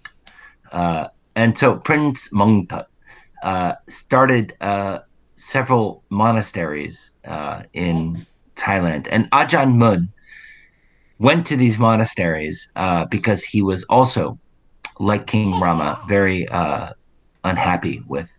Uh, 0.71 1.07
and 1.35 1.57
so 1.57 1.75
Prince 1.75 2.29
Mongkut 2.29 2.85
uh, 3.43 3.73
started 3.87 4.55
uh, 4.61 4.99
several 5.35 6.03
monasteries 6.09 7.11
uh, 7.25 7.61
in 7.73 8.25
Thailand, 8.55 9.07
and 9.11 9.29
Ajahn 9.31 9.75
Mun 9.75 10.09
went 11.19 11.45
to 11.47 11.55
these 11.55 11.77
monasteries 11.77 12.71
because 13.09 13.43
he 13.43 13.61
was 13.61 13.83
also, 13.85 14.37
like 14.99 15.27
King 15.27 15.59
Rama, 15.59 16.01
very 16.07 16.47
unhappy 17.43 18.03
with. 18.07 18.29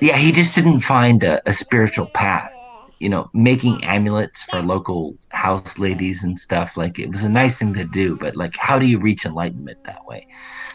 Yeah, 0.00 0.16
he 0.16 0.32
just 0.32 0.54
didn't 0.54 0.80
find 0.80 1.22
a, 1.22 1.40
a 1.48 1.52
spiritual 1.52 2.06
path. 2.06 2.52
You 2.98 3.08
know, 3.08 3.30
making 3.32 3.82
amulets 3.82 4.42
for 4.42 4.60
local 4.60 5.16
house 5.30 5.78
ladies 5.78 6.22
and 6.22 6.38
stuff. 6.38 6.76
Like 6.76 6.98
it 6.98 7.10
was 7.10 7.22
a 7.22 7.28
nice 7.28 7.58
thing 7.58 7.72
to 7.74 7.84
do, 7.84 8.16
but 8.16 8.36
like, 8.36 8.54
how 8.56 8.78
do 8.78 8.86
you 8.86 8.98
reach 8.98 9.24
enlightenment 9.24 9.78
that 9.84 10.04
way? 10.04 10.26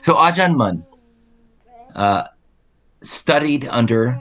So 0.01 0.15
Ajahn 0.15 0.55
Mun 0.55 0.83
uh, 1.95 2.23
studied 3.03 3.67
under 3.67 4.19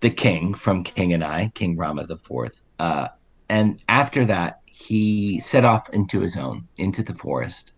the 0.00 0.10
king 0.10 0.54
from 0.54 0.82
King 0.82 1.12
and 1.12 1.22
I, 1.22 1.52
King 1.54 1.76
Rama 1.76 2.06
the 2.06 2.16
Fourth, 2.16 2.62
uh, 2.80 3.08
and 3.48 3.80
after 3.88 4.24
that, 4.24 4.60
he 4.66 5.40
set 5.40 5.64
off 5.64 5.88
into 5.90 6.20
his 6.20 6.36
own, 6.36 6.66
into 6.76 7.02
the 7.02 7.14
forest, 7.14 7.72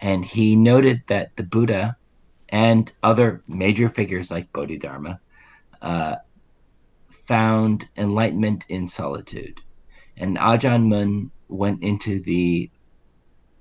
and 0.00 0.24
he 0.24 0.54
noted 0.54 1.02
that 1.06 1.34
the 1.36 1.42
Buddha 1.42 1.96
and 2.50 2.92
other 3.02 3.42
major 3.48 3.88
figures 3.88 4.30
like 4.30 4.52
Bodhidharma 4.52 5.18
uh, 5.84 6.16
found 7.26 7.88
enlightenment 7.96 8.64
in 8.68 8.88
solitude. 8.88 9.60
And 10.16 10.36
Ajahn 10.38 10.88
Mun 10.88 11.30
went 11.48 11.82
into 11.82 12.20
the 12.20 12.70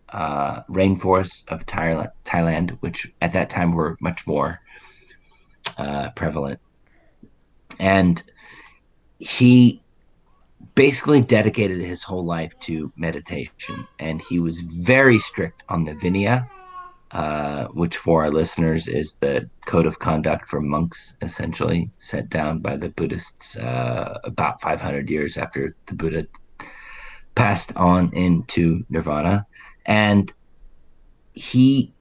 uh, 0.10 0.64
rainforests 0.70 1.48
of 1.50 1.66
Thailand, 1.66 2.12
Thailand, 2.24 2.78
which 2.80 3.12
at 3.22 3.34
that 3.34 3.50
time 3.50 3.74
were 3.74 3.98
much 4.00 4.26
more 4.26 4.60
uh, 5.78 6.12
prevalent. 6.12 6.60
And 7.80 8.22
he 9.20 9.82
basically 10.76 11.22
dedicated 11.22 11.82
his 11.82 12.04
whole 12.04 12.24
life 12.24 12.58
to 12.62 12.92
meditation. 12.96 13.88
And 14.00 14.22
he 14.22 14.40
was 14.40 14.60
very 14.60 15.18
strict 15.18 15.64
on 15.68 15.84
the 15.84 15.94
Vinaya, 15.94 16.48
uh, 17.14 17.66
which 17.68 17.96
for 17.98 18.24
our 18.24 18.32
listeners 18.32 18.88
is 18.88 19.14
the 19.14 19.48
code 19.68 19.86
of 19.86 20.00
conduct 20.00 20.50
for 20.50 20.60
monks, 20.60 21.16
essentially 21.22 21.90
set 22.00 22.28
down 22.30 22.60
by 22.60 22.76
the 22.76 22.90
Buddhists 22.90 23.56
uh, 23.58 24.20
about 24.24 24.60
500 24.62 25.10
years 25.10 25.38
after 25.38 25.76
the 25.86 25.94
Buddha 25.94 26.26
passed 27.36 27.76
on 27.76 28.12
into 28.14 28.84
nirvana 28.90 29.46
and 29.86 30.32
he 31.34 31.94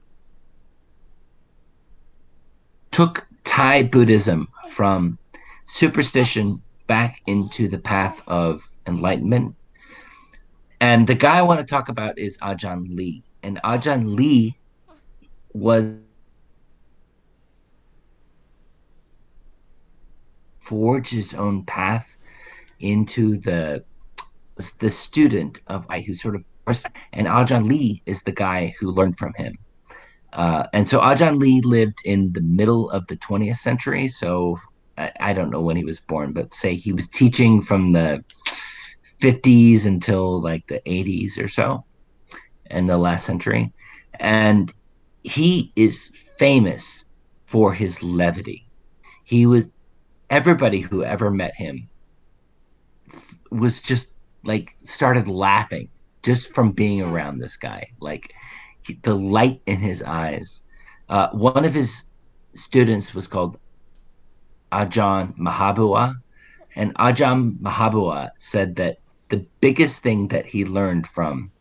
took 2.91 3.27
Thai 3.43 3.83
Buddhism 3.83 4.47
from 4.69 5.17
superstition 5.65 6.61
back 6.87 7.21
into 7.27 7.67
the 7.67 7.79
path 7.79 8.21
of 8.27 8.67
enlightenment. 8.87 9.55
And 10.79 11.07
the 11.07 11.15
guy 11.15 11.37
I 11.37 11.41
want 11.43 11.59
to 11.59 11.65
talk 11.65 11.89
about 11.89 12.17
is 12.17 12.37
Ajahn 12.39 12.95
Lee. 12.95 13.23
And 13.41 13.59
Ajahn 13.63 14.15
Lee 14.15 14.57
was 15.53 15.95
forged 20.61 21.11
his 21.11 21.33
own 21.33 21.63
path 21.65 22.15
into 22.79 23.37
the 23.37 23.83
the 24.79 24.89
student 24.89 25.61
of 25.67 25.85
I 25.89 26.01
who 26.01 26.13
sort 26.13 26.35
of 26.35 26.45
and 27.11 27.27
Ajahn 27.27 27.67
Lee 27.67 28.01
is 28.05 28.23
the 28.23 28.31
guy 28.31 28.73
who 28.79 28.91
learned 28.91 29.17
from 29.17 29.33
him. 29.35 29.57
Uh, 30.31 30.65
and 30.73 30.87
so 30.87 30.99
Ajahn 30.99 31.39
Lee 31.39 31.61
lived 31.61 31.99
in 32.05 32.31
the 32.33 32.41
middle 32.41 32.89
of 32.91 33.05
the 33.07 33.17
20th 33.17 33.57
century. 33.57 34.07
So 34.07 34.57
I, 34.97 35.11
I, 35.19 35.33
don't 35.33 35.51
know 35.51 35.61
when 35.61 35.75
he 35.75 35.83
was 35.83 35.99
born, 35.99 36.33
but 36.33 36.53
say 36.53 36.75
he 36.75 36.91
was 36.91 37.07
teaching 37.07 37.61
from 37.61 37.91
the 37.91 38.23
50s 39.21 39.85
until 39.85 40.41
like 40.41 40.65
the 40.67 40.81
80s 40.85 41.37
or 41.37 41.47
so 41.47 41.83
in 42.71 42.87
the 42.87 42.97
last 42.97 43.25
century. 43.25 43.71
And 44.19 44.73
he 45.23 45.71
is 45.75 46.09
famous 46.37 47.05
for 47.45 47.73
his 47.73 48.03
levity. 48.03 48.67
He 49.23 49.45
was, 49.45 49.67
everybody 50.29 50.79
who 50.79 51.03
ever 51.03 51.31
met 51.31 51.55
him 51.55 51.89
was 53.51 53.81
just 53.81 54.11
like 54.43 54.75
started 54.83 55.27
laughing 55.27 55.89
just 56.23 56.53
from 56.53 56.71
being 56.71 57.01
around 57.01 57.37
this 57.37 57.57
guy. 57.57 57.87
Like 57.99 58.33
he, 58.81 58.99
the 59.03 59.13
light 59.13 59.61
in 59.65 59.77
his 59.77 60.03
eyes. 60.03 60.61
Uh, 61.09 61.29
one 61.31 61.65
of 61.65 61.73
his 61.73 62.05
students 62.53 63.13
was 63.13 63.27
called 63.27 63.57
Ajahn 64.71 65.37
Mahabua, 65.37 66.15
and 66.75 66.93
Ajahn 66.95 67.57
Mahabua 67.59 68.29
said 68.39 68.75
that 68.77 68.97
the 69.29 69.45
biggest 69.61 70.01
thing 70.01 70.27
that 70.29 70.45
he 70.45 70.65
learned 70.65 71.07
from 71.07 71.51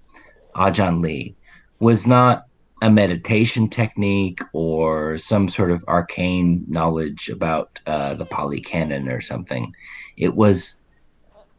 Ajahn 0.55 1.01
Lee 1.01 1.37
was 1.81 2.07
not 2.07 2.47
a 2.83 2.91
meditation 2.91 3.69
technique 3.69 4.41
or 4.53 5.17
some 5.17 5.49
sort 5.49 5.71
of 5.71 5.85
arcane 5.87 6.65
knowledge 6.67 7.29
about 7.29 7.79
uh, 7.87 8.13
the 8.15 8.25
Pali 8.27 8.61
Canon 8.61 9.09
or 9.09 9.21
something. 9.21 9.73
It 10.17 10.35
was 10.35 10.81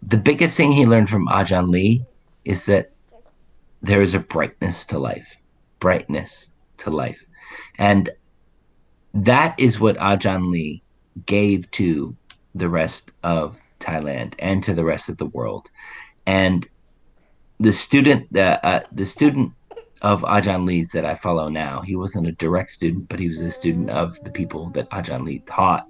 the 0.05 0.17
biggest 0.17 0.57
thing 0.57 0.73
he 0.73 0.85
learned 0.85 1.09
from 1.09 1.27
Ajahn 1.27 1.69
Lee 1.69 2.05
is 2.43 2.65
that 2.65 2.91
there 3.81 4.01
is 4.01 4.13
a 4.13 4.19
brightness 4.19 4.83
to 4.87 4.99
life, 4.99 5.37
brightness 5.79 6.51
to 6.79 6.89
life. 6.89 7.25
And 7.79 8.09
that 9.13 9.57
is 9.57 9.79
what 9.79 9.95
Ajahn 9.97 10.51
Lee 10.51 10.83
gave 11.25 11.71
to 11.71 12.13
the 12.53 12.67
rest 12.67 13.11
of 13.23 13.57
Thailand 13.79 14.35
and 14.39 14.61
to 14.63 14.73
the 14.73 14.83
rest 14.83 15.07
of 15.07 15.17
the 15.17 15.27
world. 15.27 15.69
And 16.25 16.67
the 17.61 17.71
student, 17.71 18.35
uh, 18.35 18.59
uh, 18.61 18.81
the 18.91 19.05
student 19.05 19.53
of 20.03 20.21
Ajahn 20.21 20.65
Lee's 20.65 20.91
that 20.91 21.05
I 21.05 21.15
follow 21.15 21.49
now, 21.49 21.81
he 21.81 21.95
wasn't 21.95 22.27
a 22.27 22.33
direct 22.33 22.71
student, 22.71 23.09
but 23.09 23.19
he 23.19 23.27
was 23.27 23.41
a 23.41 23.51
student 23.51 23.89
of 23.89 24.21
the 24.23 24.29
people 24.29 24.69
that 24.71 24.89
Ajahn 24.91 25.23
Lee 25.23 25.39
taught, 25.47 25.87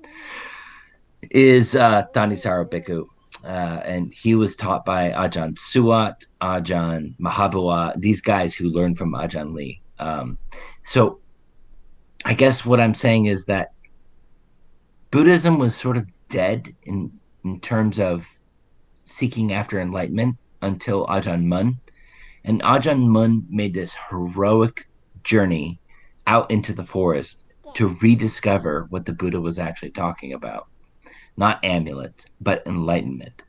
is 1.32 1.76
uh, 1.76 2.04
Thanissaro 2.14 2.70
Bhikkhu 2.70 3.08
uh, 3.44 3.82
and 3.84 4.14
he 4.14 4.36
was 4.36 4.56
taught 4.56 4.86
by 4.86 5.10
Ajahn 5.12 5.56
Suwat, 5.56 6.26
Ajahn 6.42 7.16
Mahabua, 7.20 7.94
these 8.00 8.22
guys 8.22 8.56
who 8.56 8.70
learned 8.70 8.98
from 8.98 9.14
Ajahn 9.14 9.54
Lee. 9.54 9.82
Um, 10.00 10.38
so 10.84 11.20
I 12.26 12.34
guess 12.34 12.66
what 12.66 12.80
I'm 12.80 12.94
saying 12.94 13.26
is 13.26 13.46
that 13.46 13.74
Buddhism 15.12 15.60
was 15.60 15.76
sort 15.76 15.98
of 15.98 16.10
dead 16.30 16.74
in, 16.84 17.12
in 17.44 17.60
terms 17.60 18.00
of 18.00 18.28
seeking 19.04 19.52
after 19.52 19.82
enlightenment 19.82 20.38
until 20.62 21.06
Ajahn 21.08 21.44
Mun. 21.44 21.78
And 22.46 22.62
Ajahn 22.62 23.08
Mun 23.08 23.46
made 23.50 23.74
this 23.74 23.96
heroic 24.10 24.88
journey 25.24 25.80
out 26.28 26.50
into 26.52 26.74
the 26.74 26.84
forest 26.84 27.44
to 27.76 27.98
rediscover 28.02 28.88
what 28.90 29.06
the 29.06 29.14
Buddha 29.14 29.40
was 29.42 29.60
actually 29.60 29.92
talking 29.92 30.34
about 30.34 30.68
not 31.38 31.64
amulets, 31.64 32.28
but 32.42 32.66
enlightenment. 32.66 33.44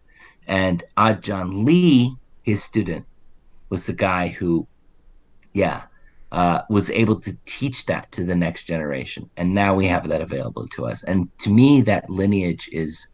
And 0.46 0.82
Ajahn 0.96 1.64
Lee, 1.64 2.14
his 2.42 2.62
student, 2.62 3.06
was 3.70 3.86
the 3.86 3.92
guy 3.92 4.28
who, 4.28 4.66
yeah, 5.52 5.82
uh, 6.32 6.62
was 6.68 6.90
able 6.90 7.20
to 7.20 7.36
teach 7.44 7.86
that 7.86 8.10
to 8.12 8.24
the 8.24 8.34
next 8.34 8.64
generation. 8.64 9.28
And 9.36 9.54
now 9.54 9.74
we 9.74 9.86
have 9.86 10.08
that 10.08 10.20
available 10.20 10.66
to 10.68 10.86
us. 10.86 11.04
And 11.04 11.28
to 11.38 11.50
me, 11.50 11.80
that 11.82 12.10
lineage 12.10 12.68
is 12.72 13.06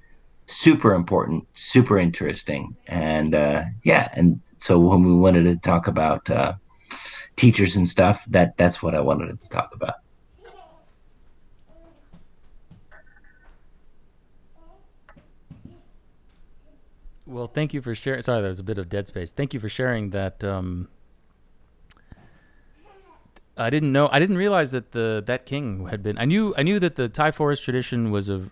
super 0.47 0.95
important, 0.95 1.47
super 1.55 1.99
interesting. 1.99 2.75
And 2.87 3.35
uh, 3.35 3.63
yeah, 3.85 4.09
and 4.15 4.41
so 4.61 4.79
when 4.79 5.03
we 5.03 5.15
wanted 5.15 5.45
to 5.45 5.57
talk 5.57 5.89
about 5.89 6.29
uh, 6.31 6.53
teachers 7.35 7.77
and 7.77 7.89
stuff, 7.89 8.25
that 8.29 8.57
that's 8.59 8.83
what 8.83 8.95
I 8.95 9.01
wanted 9.01 9.41
to 9.41 9.49
talk 9.49 9.75
about. 9.75 9.95
Well, 17.27 17.47
thank 17.47 17.73
you 17.73 17.81
for 17.81 17.95
sharing. 17.95 18.21
Sorry, 18.23 18.43
there 18.43 18.51
was 18.51 18.61
a 18.61 18.65
bit 18.65 18.77
of 18.77 18.89
dead 18.89 19.09
space. 19.09 19.31
Thank 19.31 19.55
you 19.55 19.61
for 19.61 19.69
sharing 19.69 20.11
that. 20.11 20.45
Um, 20.45 20.89
I 23.57 23.71
didn't 23.71 23.93
know. 23.93 24.11
I 24.13 24.19
didn't 24.19 24.37
realize 24.37 24.73
that 24.73 24.93
the 24.93 25.23
that 25.27 25.47
king 25.47 25.87
had 25.87 26.03
been. 26.03 26.19
I 26.19 26.27
knew. 26.27 26.55
I 26.59 26.63
knew 26.63 26.79
that 26.81 26.97
the 26.97 27.09
Thai 27.09 27.31
forest 27.31 27.65
tradition 27.65 28.11
was 28.11 28.29
of 28.29 28.51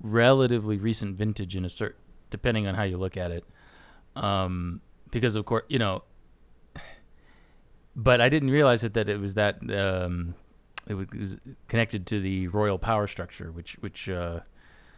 relatively 0.00 0.76
recent 0.76 1.16
vintage 1.16 1.56
in 1.56 1.64
a 1.64 1.68
certain, 1.68 2.00
depending 2.30 2.68
on 2.68 2.76
how 2.76 2.84
you 2.84 2.96
look 2.96 3.16
at 3.16 3.32
it. 3.32 3.44
Um, 4.14 4.82
because 5.10 5.36
of 5.36 5.44
course, 5.44 5.64
you 5.68 5.78
know. 5.78 6.02
But 7.94 8.20
I 8.20 8.28
didn't 8.28 8.50
realize 8.50 8.82
that 8.82 8.94
that 8.94 9.08
it 9.08 9.18
was 9.18 9.34
that. 9.34 9.56
Um, 9.70 10.34
it 10.86 10.94
was 10.94 11.38
connected 11.68 12.06
to 12.08 12.20
the 12.20 12.48
royal 12.48 12.78
power 12.78 13.06
structure, 13.06 13.50
which 13.50 13.74
which. 13.80 14.08
Uh, 14.08 14.40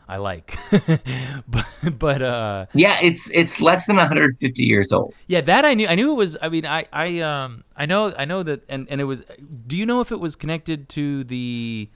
I 0.09 0.17
like. 0.17 0.57
but 1.49 1.67
but 1.99 2.23
uh 2.23 2.67
Yeah, 2.73 2.97
it's 3.03 3.31
it's 3.31 3.61
less 3.61 3.87
than 3.87 3.97
150 3.97 4.65
years 4.65 4.91
old. 4.91 5.15
Yeah, 5.27 5.43
that 5.43 5.67
I 5.67 5.75
knew 5.75 5.87
I 5.87 5.95
knew 5.97 6.11
it 6.13 6.15
was 6.15 6.37
I 6.41 6.49
mean 6.49 6.65
I 6.65 6.87
I 6.93 7.21
um 7.21 7.63
I 7.77 7.85
know 7.85 8.15
I 8.17 8.25
know 8.25 8.43
that 8.43 8.63
and 8.71 8.87
and 8.89 9.03
it 9.03 9.05
was 9.05 9.23
do 9.67 9.77
you 9.77 9.85
know 9.85 10.01
if 10.01 10.11
it 10.11 10.19
was 10.19 10.35
connected 10.35 10.89
to 10.91 11.25
the 11.25 11.91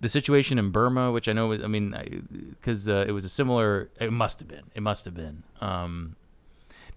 the 0.00 0.08
situation 0.08 0.58
in 0.58 0.70
Burma, 0.70 1.10
which 1.10 1.28
I 1.28 1.32
know 1.32 1.48
was 1.48 1.60
I 1.62 1.66
mean 1.66 2.56
cuz 2.62 2.88
uh, 2.88 3.04
it 3.06 3.10
was 3.10 3.24
a 3.24 3.28
similar 3.28 3.90
it 4.00 4.12
must 4.12 4.38
have 4.38 4.48
been. 4.48 4.70
It 4.76 4.82
must 4.82 5.04
have 5.04 5.14
been. 5.14 5.42
Um 5.60 6.14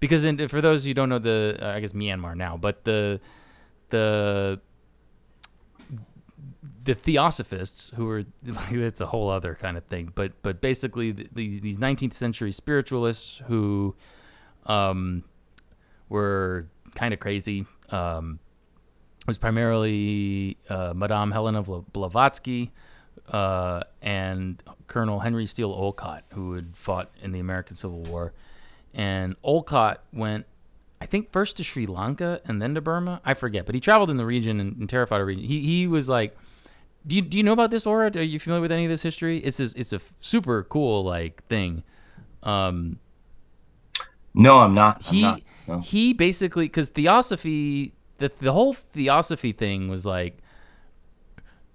because 0.03 0.25
in, 0.25 0.49
for 0.49 0.59
those 0.59 0.83
who 0.83 0.93
don't 0.93 1.07
know 1.07 1.17
the 1.17 1.57
uh, 1.61 1.67
I 1.69 1.79
guess 1.79 1.93
Myanmar 1.93 2.35
now, 2.35 2.57
but 2.57 2.83
the 2.83 3.21
the 3.89 4.59
the 6.83 6.93
theosophists 6.93 7.93
who 7.95 8.07
were 8.07 8.25
it's 8.69 8.99
a 8.99 9.05
whole 9.05 9.29
other 9.29 9.55
kind 9.55 9.77
of 9.77 9.85
thing 9.85 10.11
but 10.13 10.33
but 10.41 10.59
basically 10.59 11.11
these 11.11 11.61
these 11.61 11.77
19th 11.77 12.13
century 12.13 12.51
spiritualists 12.51 13.41
who 13.47 13.95
um, 14.65 15.23
were 16.09 16.67
kind 16.95 17.13
of 17.13 17.21
crazy 17.21 17.65
um, 17.89 18.39
was 19.25 19.37
primarily 19.37 20.57
uh, 20.69 20.91
Madame 20.93 21.31
Helena 21.31 21.63
Blavatsky 21.63 22.73
uh, 23.29 23.83
and 24.01 24.61
Colonel 24.87 25.21
Henry 25.21 25.45
Steele 25.45 25.71
Olcott, 25.71 26.25
who 26.33 26.55
had 26.55 26.75
fought 26.75 27.09
in 27.21 27.31
the 27.31 27.39
American 27.39 27.77
Civil 27.77 28.01
War. 28.01 28.33
And 28.93 29.35
Olcott 29.43 30.03
went, 30.13 30.45
I 31.01 31.05
think, 31.05 31.31
first 31.31 31.57
to 31.57 31.63
Sri 31.63 31.85
Lanka 31.85 32.41
and 32.45 32.61
then 32.61 32.75
to 32.75 32.81
Burma. 32.81 33.21
I 33.25 33.33
forget, 33.33 33.65
but 33.65 33.75
he 33.75 33.81
traveled 33.81 34.09
in 34.09 34.17
the 34.17 34.25
region 34.25 34.59
and, 34.59 34.77
and 34.77 34.89
terrified 34.89 35.21
a 35.21 35.25
region. 35.25 35.45
He 35.45 35.61
he 35.61 35.87
was 35.87 36.09
like 36.09 36.37
do 37.05 37.15
you 37.15 37.21
do 37.21 37.37
you 37.37 37.43
know 37.43 37.51
about 37.51 37.71
this 37.71 37.85
aura? 37.85 38.11
Are 38.15 38.21
you 38.21 38.39
familiar 38.39 38.61
with 38.61 38.71
any 38.71 38.85
of 38.85 38.89
this 38.89 39.01
history? 39.01 39.39
It's 39.39 39.57
this, 39.57 39.73
it's 39.75 39.93
a 39.93 40.01
super 40.19 40.63
cool 40.63 41.03
like 41.03 41.45
thing. 41.47 41.83
Um, 42.43 42.99
no, 44.33 44.59
I'm 44.59 44.73
not. 44.73 45.03
He 45.03 45.25
I'm 45.25 45.31
not, 45.31 45.41
no. 45.67 45.79
he 45.81 46.13
basically 46.13 46.65
because 46.65 46.89
theosophy 46.89 47.93
the 48.19 48.31
the 48.39 48.53
whole 48.53 48.73
theosophy 48.73 49.51
thing 49.51 49.89
was 49.89 50.05
like 50.05 50.37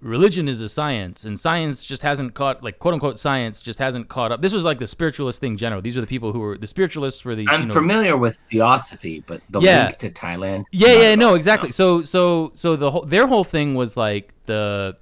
religion 0.01 0.47
is 0.47 0.61
a 0.61 0.69
science 0.69 1.25
and 1.25 1.37
science 1.37 1.83
just 1.83 2.01
hasn't 2.03 2.33
caught 2.33 2.63
like 2.63 2.79
quote 2.79 2.93
unquote 2.93 3.19
science 3.19 3.59
just 3.59 3.79
hasn't 3.79 4.07
caught 4.07 4.31
up 4.31 4.41
this 4.41 4.53
was 4.53 4.63
like 4.63 4.79
the 4.79 4.87
spiritualist 4.87 5.41
thing 5.41 5.57
general 5.57 5.81
these 5.81 5.97
are 5.97 6.01
the 6.01 6.07
people 6.07 6.31
who 6.31 6.39
were 6.39 6.57
the 6.57 6.67
spiritualists 6.67 7.25
were 7.25 7.35
these 7.35 7.47
i'm 7.49 7.61
you 7.61 7.67
know, 7.67 7.73
familiar 7.73 8.15
with 8.15 8.39
theosophy 8.49 9.21
but 9.27 9.41
the 9.49 9.59
yeah. 9.59 9.87
link 9.87 9.97
to 9.97 10.09
thailand 10.09 10.63
yeah 10.71 10.93
yeah 10.93 11.15
no 11.15 11.35
exactly 11.35 11.69
so 11.69 12.01
so 12.01 12.49
so 12.53 12.77
the 12.77 12.91
whole 12.91 13.05
their 13.05 13.27
whole 13.27 13.43
thing 13.43 13.75
was 13.75 13.97
like 13.97 14.33
the 14.45 14.95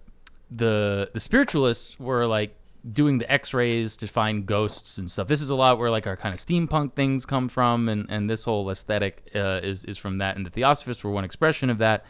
the 0.49 1.09
the 1.13 1.19
spiritualists 1.19 1.99
were 1.99 2.25
like 2.25 2.55
doing 2.93 3.17
the 3.17 3.29
X-rays 3.31 3.97
to 3.97 4.07
find 4.07 4.45
ghosts 4.45 4.97
and 4.97 5.11
stuff. 5.11 5.27
This 5.27 5.41
is 5.41 5.49
a 5.49 5.55
lot 5.55 5.77
where 5.77 5.91
like 5.91 6.07
our 6.07 6.15
kind 6.15 6.33
of 6.33 6.39
steampunk 6.39 6.93
things 6.93 7.25
come 7.25 7.49
from, 7.49 7.89
and 7.89 8.09
and 8.09 8.29
this 8.29 8.43
whole 8.45 8.69
aesthetic 8.69 9.29
uh, 9.35 9.59
is 9.61 9.85
is 9.85 9.97
from 9.97 10.19
that. 10.19 10.37
And 10.37 10.45
the 10.45 10.49
Theosophists 10.49 11.03
were 11.03 11.11
one 11.11 11.23
expression 11.23 11.69
of 11.69 11.79
that. 11.79 12.05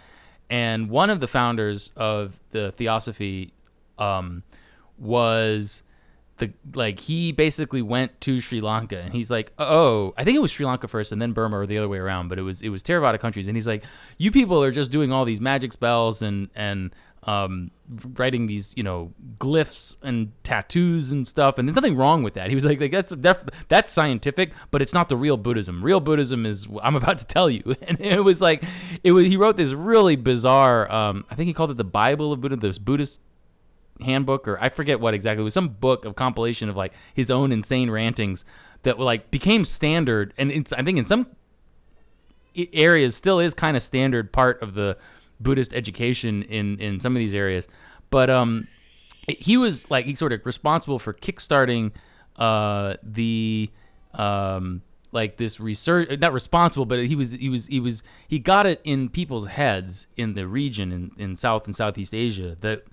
And 0.50 0.90
one 0.90 1.10
of 1.10 1.20
the 1.20 1.28
founders 1.28 1.92
of 1.96 2.40
the 2.52 2.72
Theosophy 2.72 3.54
um, 3.98 4.44
was 4.98 5.84
the 6.38 6.54
like 6.74 7.00
he 7.00 7.32
basically 7.32 7.82
went 7.82 8.20
to 8.22 8.40
Sri 8.40 8.62
Lanka 8.62 9.00
and 9.00 9.14
he's 9.14 9.32
like, 9.32 9.52
oh, 9.58 10.14
I 10.18 10.24
think 10.24 10.36
it 10.36 10.40
was 10.40 10.52
Sri 10.52 10.66
Lanka 10.66 10.88
first 10.88 11.12
and 11.12 11.22
then 11.22 11.32
Burma 11.34 11.58
or 11.58 11.66
the 11.66 11.78
other 11.78 11.90
way 11.90 11.98
around, 11.98 12.30
but 12.30 12.40
it 12.40 12.44
was 12.44 12.62
it 12.62 12.70
was 12.70 12.84
Theravada 12.84 13.20
countries, 13.20 13.48
and 13.48 13.58
he's 13.58 13.68
like, 13.68 13.84
you 14.18 14.32
people 14.32 14.64
are 14.64 14.72
just 14.72 14.92
doing 14.92 15.12
all 15.12 15.26
these 15.26 15.42
magic 15.42 15.74
spells 15.74 16.22
and 16.22 16.50
and 16.56 16.92
um, 17.24 17.72
writing 18.16 18.48
these 18.48 18.74
you 18.78 18.84
know 18.84 19.14
glyphs 19.40 19.96
and 20.02 20.32
tattoos 20.44 21.12
and 21.12 21.28
stuff, 21.28 21.58
and 21.58 21.68
there's 21.68 21.76
nothing 21.76 21.96
wrong 21.96 22.24
with 22.24 22.36
that. 22.36 22.50
He 22.50 22.56
was 22.56 22.66
like, 22.66 22.80
like 22.80 22.92
that's 22.92 23.14
def- 23.16 23.50
that's 23.68 23.92
scientific, 23.92 24.52
but 24.72 24.82
it's 24.82 24.94
not 24.94 25.10
the 25.10 25.18
real 25.18 25.38
Buddhism. 25.38 25.84
Real 25.84 26.00
Buddhism 26.00 26.46
is 26.46 26.68
I'm 26.82 26.96
about 26.96 27.18
to 27.20 27.26
tell 27.26 27.50
you, 27.50 27.76
and 27.82 28.00
it 28.00 28.22
was 28.22 28.42
like 28.42 28.64
it 29.04 29.12
was 29.12 29.26
he 29.26 29.38
wrote 29.38 29.58
this 29.58 29.74
really 29.74 30.16
bizarre. 30.16 30.92
Um, 30.92 31.26
I 31.30 31.36
think 31.36 31.48
he 31.48 31.54
called 31.54 31.72
it 31.72 31.78
the 31.78 31.84
Bible 31.84 32.32
of 32.34 32.42
Buddha, 32.42 32.56
this 32.56 32.78
Buddhist 32.78 33.20
handbook 34.02 34.48
or 34.48 34.60
I 34.62 34.70
forget 34.70 35.00
what 35.00 35.14
exactly. 35.14 35.42
It 35.42 35.44
was 35.44 35.54
some 35.54 35.70
book 35.70 36.06
of 36.06 36.16
compilation 36.16 36.70
of 36.70 36.76
like 36.76 36.94
his 37.14 37.32
own 37.32 37.52
insane 37.52 37.90
rantings 37.90 38.46
that 38.84 39.00
like 39.00 39.32
became 39.32 39.66
standard 39.66 40.34
and 40.38 40.52
it's 40.52 40.72
I 40.72 40.84
think 40.84 40.98
in 40.98 41.06
some 41.06 41.28
areas 42.74 43.16
still 43.16 43.40
is 43.40 43.54
kind 43.54 43.78
of 43.78 43.84
standard 43.84 44.32
part 44.32 44.62
of 44.62 44.74
the 44.74 44.98
Buddhist 45.40 45.74
education 45.74 46.44
in 46.44 46.80
in 46.80 47.00
some 47.00 47.16
of 47.16 47.20
these 47.20 47.34
areas. 47.34 47.68
But 48.10 48.30
um 48.30 48.68
he 49.28 49.58
was 49.58 49.90
like 49.90 50.06
he's 50.06 50.20
sort 50.20 50.34
of 50.34 50.46
responsible 50.46 51.00
for 51.00 51.14
kickstarting 51.14 51.92
uh 52.38 52.96
the 53.04 53.70
um 54.14 54.82
like 55.12 55.38
this 55.38 55.60
research 55.60 56.20
not 56.20 56.34
responsible 56.34 56.86
but 56.86 57.00
he 57.00 57.16
was 57.16 57.32
he 57.32 57.50
was 57.50 57.66
he 57.68 57.80
was 57.80 58.04
he 58.28 58.40
got 58.40 58.66
it 58.66 58.80
in 58.84 59.10
people's 59.10 59.48
heads 59.48 60.06
in 60.16 60.34
the 60.34 60.46
region 60.46 60.92
in, 60.92 61.12
in 61.18 61.36
south 61.36 61.66
and 61.66 61.76
southeast 61.76 62.14
asia 62.14 62.56
that 62.62 62.84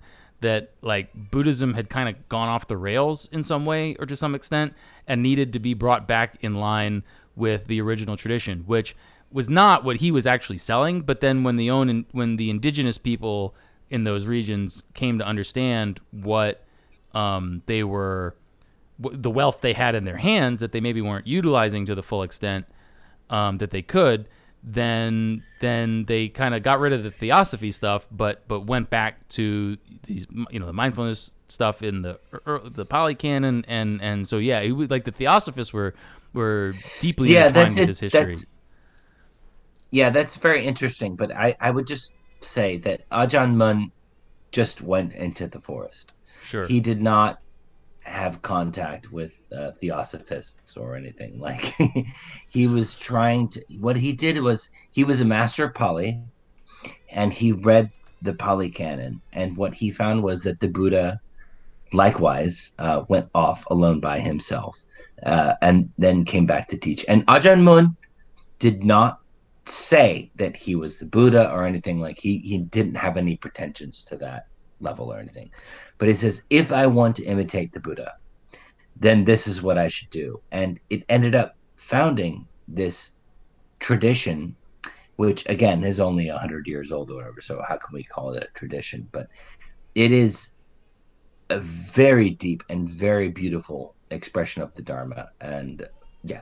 that 0.41 0.71
like 0.81 1.09
Buddhism 1.13 1.73
had 1.73 1.89
kind 1.89 2.09
of 2.09 2.29
gone 2.29 2.49
off 2.49 2.67
the 2.67 2.77
rails 2.77 3.27
in 3.31 3.43
some 3.43 3.65
way 3.65 3.95
or 3.95 4.05
to 4.05 4.15
some 4.15 4.35
extent 4.35 4.73
and 5.07 5.21
needed 5.21 5.53
to 5.53 5.59
be 5.59 5.73
brought 5.73 6.07
back 6.07 6.37
in 6.41 6.55
line 6.55 7.03
with 7.35 7.67
the 7.67 7.81
original 7.81 8.17
tradition, 8.17 8.63
which 8.65 8.95
was 9.35 9.49
not 9.49 9.83
what 9.83 9.97
he 9.97 10.11
was 10.11 10.25
actually 10.25 10.57
selling. 10.57 11.01
But 11.01 11.19
then 11.19 11.43
when 11.43 11.57
the 11.57 11.69
own 11.69 12.05
when 12.13 12.37
the 12.37 12.49
indigenous 12.49 12.97
people 12.97 13.53
in 13.89 14.05
those 14.05 14.25
regions 14.25 14.81
came 14.93 15.19
to 15.19 15.25
understand 15.25 15.99
what 16.11 16.63
um, 17.13 17.61
they 17.65 17.83
were, 17.83 18.35
the 18.97 19.29
wealth 19.29 19.59
they 19.59 19.73
had 19.73 19.93
in 19.93 20.05
their 20.05 20.17
hands 20.17 20.61
that 20.61 20.71
they 20.71 20.79
maybe 20.79 21.01
weren't 21.01 21.27
utilizing 21.27 21.85
to 21.85 21.95
the 21.95 22.01
full 22.01 22.23
extent 22.23 22.65
um, 23.29 23.57
that 23.57 23.71
they 23.71 23.81
could, 23.81 24.25
then 24.63 25.43
then 25.59 26.05
they 26.05 26.29
kind 26.29 26.55
of 26.55 26.63
got 26.63 26.79
rid 26.79 26.93
of 26.93 27.03
the 27.03 27.11
theosophy 27.11 27.71
stuff, 27.71 28.07
but 28.09 28.47
but 28.47 28.61
went 28.61 28.89
back 28.89 29.27
to 29.29 29.77
these 30.07 30.27
you 30.49 30.59
know 30.61 30.65
the 30.65 30.73
mindfulness 30.73 31.33
stuff 31.49 31.83
in 31.83 32.03
the 32.03 32.19
the 32.71 32.85
Pali 32.85 33.15
canon, 33.15 33.65
and 33.67 34.01
and 34.01 34.25
so 34.25 34.37
yeah, 34.37 34.61
it 34.61 34.71
like 34.89 35.03
the 35.03 35.11
theosophists 35.11 35.73
were 35.73 35.93
were 36.31 36.73
deeply 37.01 37.33
yeah, 37.33 37.47
intertwined 37.47 37.77
with 37.77 37.87
his 37.87 37.99
history. 37.99 38.33
That's, 38.33 38.45
yeah, 39.91 40.09
that's 40.09 40.35
very 40.35 40.65
interesting. 40.65 41.15
But 41.15 41.31
I 41.31 41.55
I 41.59 41.71
would 41.71 41.87
just 41.87 42.13
say 42.41 42.77
that 42.79 43.09
Ajahn 43.09 43.55
Mun 43.55 43.91
just 44.51 44.81
went 44.81 45.13
into 45.13 45.47
the 45.47 45.59
forest. 45.59 46.13
Sure, 46.45 46.65
he 46.65 46.79
did 46.79 47.01
not 47.01 47.39
have 48.01 48.41
contact 48.43 49.11
with 49.11 49.47
uh, 49.51 49.71
theosophists 49.81 50.77
or 50.77 50.95
anything. 50.95 51.39
Like 51.45 51.73
he 52.49 52.67
was 52.67 52.95
trying 52.95 53.49
to. 53.49 53.63
What 53.79 53.97
he 53.97 54.13
did 54.13 54.39
was 54.39 54.69
he 54.91 55.03
was 55.03 55.21
a 55.21 55.25
master 55.25 55.65
of 55.65 55.73
Pali, 55.73 56.21
and 57.09 57.33
he 57.33 57.51
read 57.51 57.89
the 58.21 58.33
Pali 58.33 58.69
Canon, 58.69 59.21
and 59.33 59.55
what 59.55 59.73
he 59.73 59.91
found 59.91 60.23
was 60.23 60.43
that 60.43 60.59
the 60.59 60.67
Buddha, 60.67 61.19
likewise, 61.93 62.73
uh, 62.79 63.03
went 63.07 63.29
off 63.35 63.65
alone 63.69 63.99
by 63.99 64.19
himself, 64.19 64.75
uh, 65.23 65.53
and 65.61 65.89
then 65.97 66.25
came 66.25 66.45
back 66.45 66.67
to 66.69 66.77
teach. 66.77 67.05
And 67.07 67.25
Ajahn 67.27 67.61
Mun 67.61 67.95
did 68.59 68.83
not 68.83 69.19
say 69.67 70.31
that 70.35 70.55
he 70.55 70.75
was 70.75 70.99
the 70.99 71.05
Buddha 71.05 71.51
or 71.51 71.65
anything 71.65 71.99
like 71.99 72.19
he 72.19 72.37
he 72.39 72.59
didn't 72.59 72.95
have 72.95 73.17
any 73.17 73.35
pretensions 73.37 74.03
to 74.05 74.17
that 74.17 74.47
level 74.79 75.11
or 75.11 75.19
anything. 75.19 75.51
But 75.97 76.07
he 76.07 76.15
says, 76.15 76.43
if 76.49 76.71
I 76.71 76.87
want 76.87 77.15
to 77.17 77.25
imitate 77.25 77.71
the 77.73 77.79
Buddha, 77.79 78.13
then 78.95 79.23
this 79.23 79.47
is 79.47 79.61
what 79.61 79.77
I 79.77 79.87
should 79.87 80.09
do. 80.09 80.41
And 80.51 80.79
it 80.89 81.03
ended 81.09 81.35
up 81.35 81.55
founding 81.75 82.47
this 82.67 83.11
tradition, 83.79 84.55
which 85.17 85.47
again 85.47 85.83
is 85.83 85.99
only 85.99 86.29
100 86.29 86.67
years 86.67 86.91
old 86.91 87.11
or 87.11 87.15
whatever. 87.15 87.41
So 87.41 87.61
how 87.67 87.77
can 87.77 87.93
we 87.93 88.03
call 88.03 88.31
it 88.33 88.43
a 88.43 88.57
tradition? 88.57 89.07
But 89.11 89.27
it 89.95 90.11
is 90.11 90.51
a 91.49 91.59
very 91.59 92.31
deep 92.31 92.63
and 92.69 92.89
very 92.89 93.29
beautiful 93.29 93.95
expression 94.11 94.61
of 94.61 94.73
the 94.73 94.81
Dharma. 94.81 95.29
And 95.41 95.87
yeah. 96.23 96.41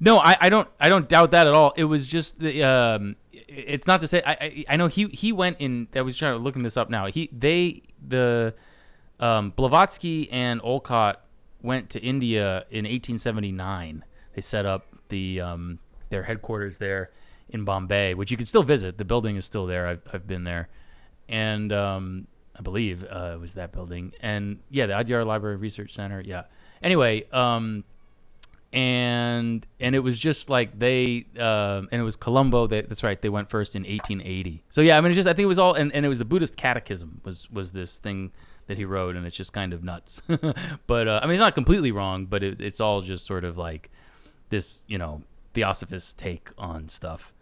No, 0.00 0.18
I, 0.18 0.36
I 0.40 0.48
don't 0.48 0.68
I 0.80 0.88
don't 0.88 1.08
doubt 1.08 1.30
that 1.32 1.46
at 1.46 1.54
all. 1.54 1.72
It 1.76 1.84
was 1.84 2.06
just 2.08 2.38
the 2.38 2.62
um 2.62 3.16
it's 3.32 3.86
not 3.86 4.00
to 4.00 4.08
say 4.08 4.22
I, 4.24 4.32
I, 4.32 4.64
I 4.70 4.76
know 4.76 4.86
he 4.86 5.06
he 5.06 5.32
went 5.32 5.58
in. 5.60 5.88
I 5.94 6.02
was 6.02 6.16
trying 6.16 6.36
to 6.36 6.38
looking 6.38 6.62
this 6.62 6.76
up 6.76 6.90
now. 6.90 7.06
He 7.06 7.28
they 7.32 7.82
the 8.06 8.54
um, 9.20 9.50
Blavatsky 9.50 10.30
and 10.30 10.60
Olcott 10.62 11.24
went 11.62 11.90
to 11.90 12.00
India 12.00 12.64
in 12.70 12.84
1879. 12.84 14.04
They 14.34 14.40
set 14.40 14.66
up 14.66 14.86
the 15.08 15.40
um, 15.40 15.78
their 16.10 16.24
headquarters 16.24 16.78
there 16.78 17.10
in 17.48 17.64
Bombay, 17.64 18.14
which 18.14 18.30
you 18.30 18.36
can 18.36 18.46
still 18.46 18.62
visit. 18.62 18.98
The 18.98 19.04
building 19.04 19.36
is 19.36 19.44
still 19.44 19.66
there. 19.66 19.86
I've 19.86 20.02
I've 20.12 20.26
been 20.26 20.44
there, 20.44 20.68
and 21.28 21.72
um, 21.72 22.26
I 22.56 22.62
believe 22.62 23.04
uh, 23.04 23.32
it 23.34 23.40
was 23.40 23.54
that 23.54 23.72
building. 23.72 24.12
And 24.20 24.60
yeah, 24.70 24.86
the 24.86 24.94
Adyar 24.94 25.24
Library 25.24 25.56
Research 25.56 25.92
Center. 25.92 26.20
Yeah. 26.20 26.44
Anyway, 26.82 27.26
um, 27.32 27.84
and 28.74 29.64
and 29.78 29.94
it 29.94 30.00
was 30.00 30.18
just 30.18 30.50
like 30.50 30.76
they 30.78 31.26
um, 31.38 31.88
and 31.92 32.00
it 32.00 32.02
was 32.02 32.16
Colombo. 32.16 32.66
That, 32.66 32.88
that's 32.88 33.04
right. 33.04 33.20
They 33.20 33.28
went 33.28 33.48
first 33.48 33.76
in 33.76 33.82
1880. 33.82 34.64
So 34.68 34.80
yeah, 34.80 34.98
I 34.98 35.00
mean, 35.00 35.12
it's 35.12 35.16
just 35.16 35.28
I 35.28 35.32
think 35.32 35.44
it 35.44 35.46
was 35.46 35.60
all 35.60 35.74
and, 35.74 35.94
and 35.94 36.04
it 36.04 36.08
was 36.08 36.18
the 36.18 36.24
Buddhist 36.24 36.56
Catechism 36.56 37.20
was 37.24 37.48
was 37.50 37.70
this 37.70 37.98
thing 37.98 38.32
that 38.66 38.76
he 38.76 38.84
wrote, 38.84 39.14
and 39.14 39.26
it's 39.26 39.36
just 39.36 39.52
kind 39.52 39.72
of 39.72 39.84
nuts. 39.84 40.22
but 40.86 41.08
uh, 41.08 41.20
I 41.22 41.26
mean, 41.26 41.34
it's 41.34 41.40
not 41.40 41.54
completely 41.54 41.92
wrong, 41.92 42.26
but 42.26 42.42
it, 42.42 42.60
it's 42.60 42.80
all 42.80 43.00
just 43.00 43.26
sort 43.26 43.44
of 43.44 43.56
like 43.56 43.90
this, 44.48 44.84
you 44.88 44.98
know, 44.98 45.22
theosophist 45.52 46.18
take 46.18 46.50
on 46.58 46.88
stuff. 46.88 47.32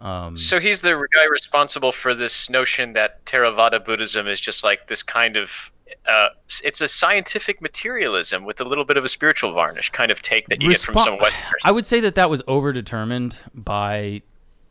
Um, 0.00 0.36
so 0.36 0.60
he's 0.60 0.82
the 0.82 1.06
guy 1.14 1.24
responsible 1.30 1.92
for 1.92 2.14
this 2.14 2.50
notion 2.50 2.92
that 2.92 3.24
Theravada 3.24 3.82
Buddhism 3.82 4.28
is 4.28 4.40
just 4.40 4.62
like 4.62 4.88
this 4.88 5.02
kind 5.02 5.36
of 5.36 5.70
uh, 6.06 6.28
it's 6.62 6.80
a 6.80 6.88
scientific 6.88 7.60
materialism 7.60 8.44
with 8.44 8.60
a 8.60 8.64
little 8.64 8.84
bit 8.84 8.96
of 8.96 9.04
a 9.04 9.08
spiritual 9.08 9.52
varnish 9.52 9.90
kind 9.90 10.10
of 10.10 10.22
take 10.22 10.48
that 10.48 10.62
you 10.62 10.68
Resp- 10.68 10.72
get 10.72 10.80
from 10.80 10.98
some 10.98 11.18
Westerners. 11.18 11.62
I 11.64 11.72
would 11.72 11.86
say 11.86 12.00
that 12.00 12.14
that 12.14 12.30
was 12.30 12.42
overdetermined 12.42 13.36
by 13.54 14.22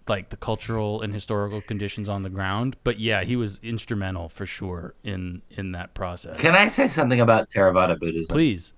like 0.07 0.29
the 0.29 0.37
cultural 0.37 1.01
and 1.01 1.13
historical 1.13 1.61
conditions 1.61 2.09
on 2.09 2.23
the 2.23 2.29
ground. 2.29 2.75
But 2.83 2.99
yeah, 2.99 3.23
he 3.23 3.35
was 3.35 3.59
instrumental 3.63 4.29
for 4.29 4.45
sure 4.45 4.93
in 5.03 5.41
in 5.51 5.71
that 5.73 5.93
process. 5.93 6.39
Can 6.39 6.55
I 6.55 6.67
say 6.67 6.87
something 6.87 7.21
about 7.21 7.49
Theravada 7.49 7.99
Buddhism? 7.99 8.33
Please. 8.33 8.73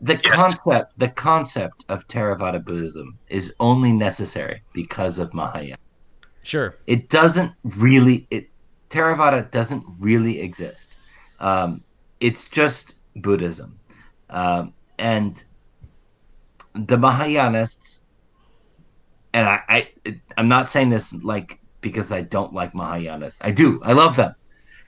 The 0.00 0.20
yes. 0.22 0.40
concept 0.40 0.98
the 0.98 1.08
concept 1.08 1.84
of 1.88 2.06
Theravada 2.08 2.62
Buddhism 2.62 3.18
is 3.28 3.54
only 3.60 3.92
necessary 3.92 4.62
because 4.72 5.18
of 5.18 5.32
Mahayana. 5.32 5.78
Sure. 6.42 6.76
It 6.86 7.08
doesn't 7.08 7.52
really 7.78 8.26
it 8.30 8.48
Theravada 8.90 9.50
doesn't 9.50 9.84
really 9.98 10.40
exist. 10.40 10.96
Um, 11.40 11.82
it's 12.20 12.48
just 12.48 12.96
Buddhism. 13.16 13.78
Um, 14.30 14.72
and 14.98 15.42
the 16.74 16.96
Mahayanists 16.96 18.00
and 19.34 19.46
I, 19.46 19.62
I 20.06 20.20
I'm 20.38 20.48
not 20.48 20.68
saying 20.68 20.90
this 20.90 21.12
like 21.12 21.58
because 21.80 22.10
I 22.12 22.22
don't 22.22 22.54
like 22.54 22.72
Mahayanas. 22.72 23.36
I 23.42 23.50
do. 23.50 23.80
I 23.82 23.92
love 23.92 24.16
them. 24.16 24.34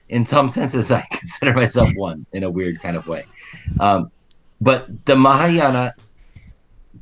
In 0.09 0.25
some 0.25 0.49
senses, 0.49 0.91
I 0.91 1.05
consider 1.11 1.53
myself 1.53 1.89
one 1.95 2.25
in 2.31 2.43
a 2.43 2.49
weird 2.49 2.81
kind 2.81 2.95
of 2.95 3.07
way. 3.07 3.25
Um, 3.79 4.11
but 4.59 4.87
the 5.05 5.15
Mahayana 5.15 5.93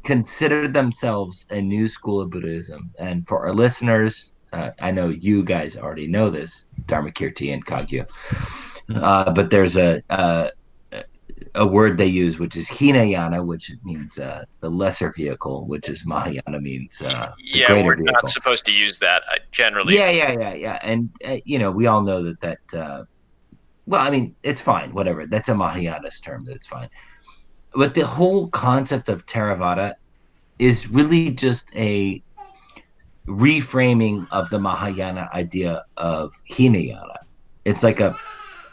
considered 0.03 0.73
themselves 0.73 1.45
a 1.51 1.61
new 1.61 1.87
school 1.87 2.19
of 2.19 2.29
Buddhism. 2.29 2.91
And 2.99 3.25
for 3.25 3.45
our 3.45 3.53
listeners, 3.53 4.33
uh, 4.51 4.71
I 4.79 4.91
know 4.91 5.09
you 5.09 5.43
guys 5.43 5.77
already 5.77 6.07
know 6.07 6.29
this, 6.29 6.67
Dharmakirti 6.85 7.53
and 7.53 7.65
Kagyu. 7.65 8.05
Uh, 8.93 9.31
but 9.31 9.49
there's 9.49 9.75
a, 9.77 10.01
a, 10.09 10.51
a 11.55 11.65
word 11.65 11.97
they 11.97 12.05
use, 12.05 12.37
which 12.37 12.55
is 12.55 12.67
Hinayana, 12.69 13.43
which 13.43 13.71
means 13.83 14.19
uh, 14.19 14.45
the 14.59 14.69
lesser 14.69 15.11
vehicle, 15.11 15.65
which 15.65 15.89
is 15.89 16.05
Mahayana 16.05 16.59
means 16.61 17.01
uh, 17.01 17.33
yeah, 17.39 17.71
we're 17.71 17.95
vehicle. 17.95 18.05
not 18.05 18.29
supposed 18.29 18.65
to 18.65 18.71
use 18.71 18.99
that 18.99 19.23
uh, 19.31 19.39
generally. 19.51 19.95
Yeah, 19.95 20.09
yeah, 20.09 20.31
yeah, 20.31 20.53
yeah, 20.53 20.79
and 20.81 21.09
uh, 21.27 21.37
you 21.45 21.57
know 21.57 21.71
we 21.71 21.87
all 21.87 22.01
know 22.01 22.21
that 22.23 22.39
that 22.41 22.79
uh, 22.79 23.05
well, 23.87 24.01
I 24.01 24.09
mean, 24.09 24.35
it's 24.43 24.61
fine, 24.61 24.93
whatever. 24.93 25.27
That's 25.27 25.49
a 25.49 25.53
Mahayanist 25.53 26.23
term. 26.23 26.45
That's 26.45 26.67
fine. 26.67 26.89
But 27.73 27.93
the 27.93 28.05
whole 28.05 28.47
concept 28.49 29.09
of 29.09 29.25
Theravada 29.25 29.93
is 30.59 30.89
really 30.89 31.31
just 31.31 31.69
a 31.75 32.21
reframing 33.27 34.27
of 34.31 34.49
the 34.49 34.59
Mahayana 34.59 35.29
idea 35.33 35.83
of 35.97 36.31
Hinayana. 36.45 37.19
It's 37.65 37.83
like 37.83 37.99
a 37.99 38.15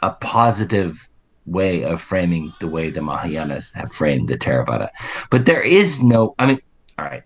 a 0.03 0.11
positive 0.19 0.97
way 1.45 1.83
of 1.83 2.01
framing 2.01 2.53
the 2.59 2.67
way 2.67 2.89
the 2.89 2.99
Mahayanas 2.99 3.73
have 3.73 3.91
framed 3.93 4.27
the 4.27 4.37
Theravada. 4.37 4.89
But 5.31 5.45
there 5.45 5.61
is 5.61 6.03
no, 6.03 6.35
I 6.37 6.45
mean, 6.45 6.59
all 6.97 7.05
right. 7.05 7.23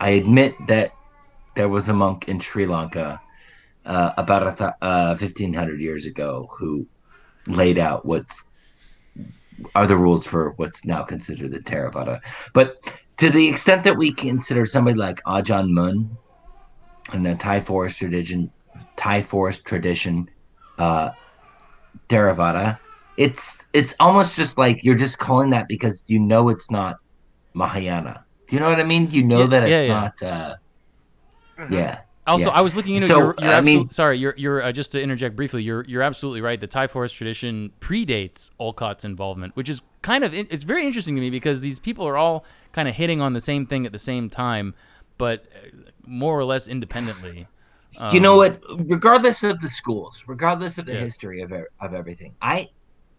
I 0.00 0.10
admit 0.10 0.54
that 0.68 0.92
there 1.56 1.68
was 1.68 1.88
a 1.88 1.92
monk 1.92 2.28
in 2.28 2.38
Sri 2.38 2.66
Lanka 2.66 3.20
uh, 3.84 4.12
about 4.16 4.58
th- 4.58 4.70
uh, 4.80 5.16
1500 5.18 5.80
years 5.80 6.06
ago 6.06 6.48
who 6.58 6.86
laid 7.48 7.78
out 7.78 8.06
what's 8.06 8.44
are 9.74 9.86
the 9.86 9.96
rules 9.96 10.26
for 10.26 10.54
what's 10.56 10.84
now 10.84 11.02
considered 11.02 11.52
the 11.52 11.60
Theravada. 11.60 12.20
But 12.54 12.76
to 13.18 13.30
the 13.30 13.48
extent 13.48 13.84
that 13.84 13.96
we 13.96 14.12
consider 14.12 14.66
somebody 14.66 14.98
like 14.98 15.20
Ajahn 15.26 15.70
Mun 15.70 16.18
in 17.12 17.22
the 17.22 17.34
Thai 17.34 17.60
forest 17.60 17.98
tradition, 17.98 18.52
Thai 18.96 19.22
forest 19.22 19.64
tradition, 19.64 20.26
uh, 20.78 21.10
Theravada, 22.08 22.78
it's 23.16 23.64
it's 23.72 23.94
almost 24.00 24.36
just 24.36 24.58
like 24.58 24.82
you're 24.84 24.94
just 24.96 25.18
calling 25.18 25.50
that 25.50 25.68
because 25.68 26.10
you 26.10 26.18
know 26.18 26.48
it's 26.48 26.70
not 26.70 26.96
Mahayana. 27.54 28.24
Do 28.46 28.56
you 28.56 28.60
know 28.60 28.68
what 28.68 28.80
I 28.80 28.84
mean? 28.84 29.10
You 29.10 29.22
know 29.24 29.40
Yeah, 29.42 29.46
that 29.46 29.62
it's 29.64 29.70
yeah, 29.70 29.80
yeah. 29.82 29.88
not. 30.00 30.22
Uh, 30.22 30.54
Mhm. 31.58 31.70
Yeah. 31.70 31.98
Also, 32.26 32.46
Yeah. 32.46 32.50
I 32.52 32.62
was 32.62 32.74
looking 32.74 32.94
into. 32.96 33.06
So, 33.06 33.18
you're, 33.18 33.34
you're 33.38 33.50
I 33.50 33.54
absolute- 33.58 33.64
mean- 33.64 33.90
sorry. 33.90 34.18
You're 34.18 34.34
you're 34.36 34.62
uh, 34.62 34.72
just 34.72 34.92
to 34.92 35.00
interject 35.00 35.36
briefly. 35.36 35.62
You're 35.62 35.84
you're 35.84 36.02
absolutely 36.02 36.40
right. 36.40 36.60
The 36.60 36.66
Thai 36.66 36.86
forest 36.88 37.14
tradition 37.16 37.70
predates 37.80 38.50
Olcott's 38.58 39.04
involvement, 39.04 39.54
which 39.56 39.68
is 39.68 39.82
kind 40.02 40.24
of 40.24 40.34
it's 40.34 40.64
very 40.64 40.84
interesting 40.86 41.14
to 41.16 41.20
me 41.20 41.30
because 41.30 41.60
these 41.60 41.78
people 41.78 42.06
are 42.08 42.16
all 42.16 42.44
kind 42.72 42.88
of 42.88 42.94
hitting 42.96 43.20
on 43.20 43.34
the 43.34 43.40
same 43.40 43.66
thing 43.66 43.86
at 43.86 43.92
the 43.92 43.98
same 43.98 44.28
time, 44.30 44.74
but 45.16 45.46
uh, 45.54 45.90
more 46.06 46.36
or 46.38 46.44
less 46.44 46.66
independently. 46.66 47.46
You 48.12 48.20
know 48.20 48.32
Um, 48.32 48.38
what? 48.38 48.60
Regardless 48.88 49.42
of 49.42 49.60
the 49.60 49.68
schools, 49.68 50.24
regardless 50.26 50.78
of 50.78 50.86
the 50.86 50.94
Yeah. 50.94 51.00
history 51.00 51.42
of 51.42 51.52
of 51.80 51.94
everything, 51.94 52.34
I 52.42 52.68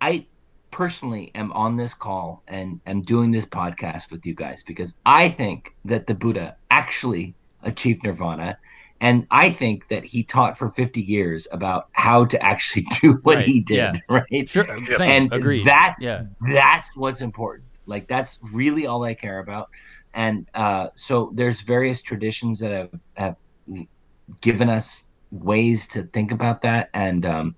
I 0.02 0.28
personally 0.72 1.32
am 1.36 1.52
on 1.54 1.76
this 1.78 1.94
call 1.94 2.44
and 2.48 2.80
am 2.86 3.02
doing 3.02 3.32
this 3.32 3.46
podcast 3.46 4.12
with 4.12 4.26
you 4.26 4.34
guys 4.36 4.64
because 4.64 4.98
I 5.06 5.30
think 5.30 5.74
that 5.86 6.06
the 6.08 6.14
Buddha 6.14 6.58
actually 6.70 7.36
achieved 7.64 8.04
nirvana. 8.04 8.58
And 9.02 9.28
I 9.32 9.50
think 9.50 9.88
that 9.90 10.04
he 10.06 10.24
taught 10.24 10.58
for 10.58 10.70
50 10.70 11.02
years 11.02 11.48
about 11.52 11.88
how 11.94 12.26
to 12.26 12.42
actually 12.42 12.86
do 13.02 13.20
what 13.24 13.38
Right, 13.38 13.46
he 13.46 13.60
did, 13.60 13.76
yeah. 13.78 13.94
right? 14.10 14.50
Sure. 14.50 14.66
Same. 14.98 15.02
and 15.10 15.34
agreed. 15.34 15.66
that's 15.66 15.98
yeah. 16.02 16.24
that's 16.54 16.90
what's 16.96 17.22
important 17.22 17.68
like 17.88 18.08
that's 18.08 18.40
really 18.54 18.88
all 18.88 19.04
i 19.04 19.14
care 19.14 19.40
about 19.40 19.70
and 20.14 20.50
uh, 20.56 20.88
so 20.96 21.32
there's 21.36 21.62
various 21.62 22.02
traditions 22.02 22.60
that 22.60 22.72
have 22.72 22.90
have 23.16 23.36
given 24.42 24.70
us 24.70 25.04
ways 25.32 25.88
to 25.88 26.04
think 26.04 26.32
about 26.32 26.62
that 26.62 26.90
and 26.94 27.26
um, 27.26 27.56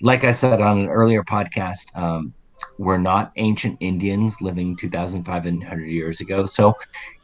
like 0.00 0.24
i 0.24 0.30
said 0.30 0.60
on 0.60 0.78
an 0.78 0.88
earlier 0.88 1.22
podcast 1.22 1.94
um, 1.96 2.32
we're 2.78 2.98
not 2.98 3.32
ancient 3.36 3.76
indians 3.80 4.40
living 4.40 4.76
2500 4.76 5.84
years 5.86 6.20
ago 6.20 6.44
so 6.44 6.74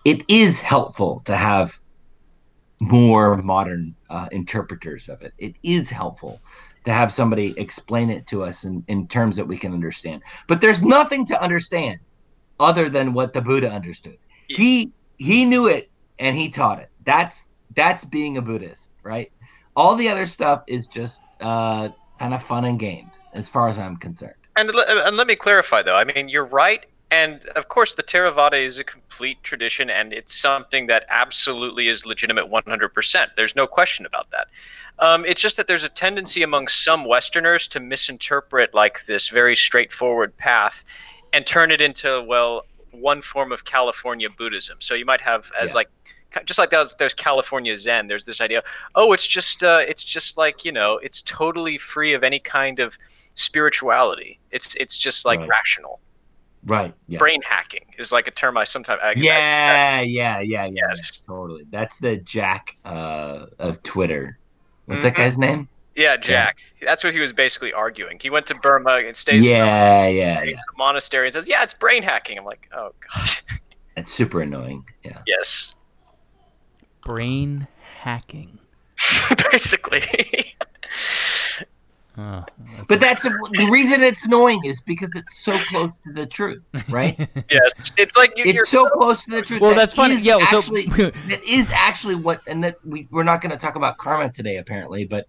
it 0.05 0.23
is 0.29 0.61
helpful 0.61 1.21
to 1.25 1.37
have 1.37 1.81
more 2.79 3.37
modern 3.39 3.95
uh, 4.11 4.29
interpreters 4.33 5.09
of 5.09 5.23
it 5.23 5.33
it 5.39 5.55
is 5.63 5.89
helpful 5.91 6.41
to 6.87 6.93
have 6.93 7.13
somebody 7.13 7.53
explain 7.59 8.11
it 8.11 8.27
to 8.29 8.45
us 8.45 8.65
in, 8.65 8.83
in 8.89 9.07
terms 9.09 9.37
that 9.37 9.47
we 9.47 9.59
can 9.59 9.75
understand. 9.75 10.23
But 10.47 10.61
there's 10.61 10.83
nothing 10.83 11.27
to 11.27 11.43
understand 11.43 11.99
other 12.61 12.89
than 12.89 13.13
what 13.13 13.33
the 13.33 13.43
Buddha 13.43 13.71
understood. 13.71 14.17
He 14.47 14.93
he 15.19 15.45
knew 15.45 15.67
it 15.67 15.91
and 16.19 16.37
he 16.37 16.49
taught 16.49 16.79
it. 16.79 16.89
That's 17.05 17.45
that's 17.77 18.05
being 18.05 18.37
a 18.37 18.43
Buddhist, 18.43 18.91
right? 19.03 19.31
All 19.77 19.95
the 19.95 20.09
other 20.09 20.27
stuff 20.27 20.65
is 20.67 20.87
just 20.87 21.23
uh, 21.41 21.91
kind 22.19 22.35
of 22.35 22.43
fun 22.43 22.65
and 22.65 22.79
games, 22.79 23.27
as 23.35 23.49
far 23.49 23.69
as 23.69 23.79
I'm 23.79 23.97
concerned. 23.97 24.35
And, 24.57 24.71
and 24.71 25.17
let 25.17 25.27
me 25.27 25.37
clarify, 25.37 25.83
though. 25.83 25.97
I 25.97 26.05
mean, 26.05 26.29
you're 26.29 26.47
right. 26.47 26.85
And 27.11 27.45
of 27.55 27.69
course, 27.69 27.95
the 27.95 28.03
Theravada 28.03 28.61
is 28.61 28.79
a 28.79 28.85
complete 28.85 29.41
tradition, 29.43 29.91
and 29.91 30.13
it's 30.13 30.35
something 30.35 30.87
that 30.89 31.05
absolutely 31.09 31.89
is 31.89 32.05
legitimate 32.05 32.51
100%. 32.51 33.27
There's 33.37 33.55
no 33.55 33.67
question 33.67 34.07
about 34.07 34.29
that. 34.33 34.49
Um, 34.99 35.25
it's 35.27 35.41
just 35.41 35.59
that 35.59 35.69
there's 35.69 35.85
a 35.85 35.91
tendency 35.91 36.43
among 36.43 36.69
some 36.69 37.05
Westerners 37.05 37.69
to 37.69 37.81
misinterpret 37.81 38.75
like 38.75 39.05
this 39.07 39.29
very 39.29 39.55
straightforward 39.55 40.35
path 40.39 40.83
and 41.35 41.47
turn 41.47 41.71
it 41.71 41.83
into, 41.83 42.23
well, 42.27 42.63
one 42.93 43.21
form 43.21 43.53
of 43.53 43.65
California 43.67 44.29
Buddhism. 44.31 44.79
So 44.81 44.95
you 44.95 45.05
might 45.05 45.21
have 45.21 45.53
as 45.61 45.71
Yeah. 45.73 45.75
like 45.77 45.91
just 46.45 46.59
like 46.59 46.71
there's, 46.71 46.95
there's 46.95 47.15
California 47.15 47.77
Zen. 47.77 48.07
There's 48.09 48.25
this 48.25 48.41
idea, 48.41 48.63
oh, 48.95 49.13
it's 49.13 49.27
just 49.27 49.63
uh, 49.63 49.83
it's 49.87 50.05
just 50.05 50.37
like 50.37 50.65
you 50.65 50.73
know, 50.73 50.99
it's 51.03 51.23
totally 51.23 51.79
free 51.79 52.13
of 52.15 52.23
any 52.23 52.39
kind 52.39 52.79
of 52.79 52.99
spirituality. 53.35 54.39
It's 54.51 54.75
it's 54.77 54.99
just 54.99 55.25
like 55.25 55.41
Right. 55.41 55.49
rational. 55.49 56.01
Right. 56.65 56.93
Yeah. 57.07 57.19
Brain 57.19 57.41
hacking 57.43 57.87
is 57.97 58.11
like 58.11 58.27
a 58.27 58.33
term 58.33 58.57
I 58.59 58.65
sometimes 58.65 59.01
I, 59.03 59.15
Yeah, 59.17 60.01
yeah, 60.01 60.41
yeah, 60.41 60.65
yeah. 60.65 60.89
Yes. 60.89 61.23
Totally. 61.27 61.65
That's 61.71 61.99
the 62.01 62.17
Jack 62.17 62.77
uh, 62.85 63.47
of 63.61 63.81
Twitter. 63.85 64.39
What's 64.87 65.05
that 65.05 65.13
Mhm. 65.15 65.17
guy's 65.17 65.39
name? 65.39 65.69
yeah, 65.95 66.17
Jack. 66.17 66.59
That's 66.83 67.05
what 67.05 67.13
he 67.15 67.21
was 67.21 67.33
basically 67.33 67.73
arguing. 67.73 68.19
He 68.21 68.31
went 68.31 68.47
to 68.47 68.55
Burma 68.57 68.97
and 68.97 69.15
stays 69.17 69.47
in 69.47 69.53
Yeah, 69.53 70.09
yeah, 70.09 70.43
yeah. 70.43 70.57
a 70.57 70.77
monastery 70.77 71.27
and 71.29 71.33
says, 71.33 71.47
"Yeah, 71.49 71.63
it's 71.63 71.73
brain 71.73 72.03
hacking." 72.03 72.37
I'm 72.37 72.45
like, 72.45 72.69
"Oh 72.77 72.93
God, 73.15 73.31
It's 73.97 74.13
super 74.13 74.43
annoying. 74.43 74.85
Yeah. 75.05 75.19
yes." 75.27 75.76
Brain 77.07 77.69
hacking. 78.01 78.59
basically. 79.53 80.57
Oh, 82.19 82.45
But 82.89 82.99
that's 82.99 83.23
the 83.23 83.69
reason 83.71 84.03
it's 84.03 84.25
annoying 84.25 84.61
is 84.65 84.81
because 84.81 85.15
it's 85.15 85.39
so 85.39 85.59
close 85.69 85.91
to 86.05 86.13
the 86.15 86.27
truth, 86.27 86.65
right? 86.89 87.17
yes, 87.51 87.93
it's 87.99 88.17
like 88.17 88.33
you, 88.37 88.45
you're 88.47 88.63
it's 88.63 88.71
so 88.71 88.89
close 88.89 89.25
to 89.27 89.33
the 89.33 89.43
truth. 89.43 89.61
well, 89.61 89.71
that 89.71 89.77
that's 89.77 89.95
funny. 89.95 90.15
is 90.15 90.23
Yeah. 90.23 90.39
So 90.47 90.59
actually, 90.59 90.87
that 90.87 91.41
is 91.47 91.71
actually 91.73 92.15
what, 92.15 92.41
and 92.49 92.65
that 92.65 92.77
we 92.85 93.07
we're 93.11 93.23
not 93.23 93.43
going 93.43 93.51
to 93.51 93.59
talk 93.59 93.77
about 93.77 93.99
karma 93.99 94.33
today, 94.33 94.57
apparently, 94.57 95.05
but 95.05 95.29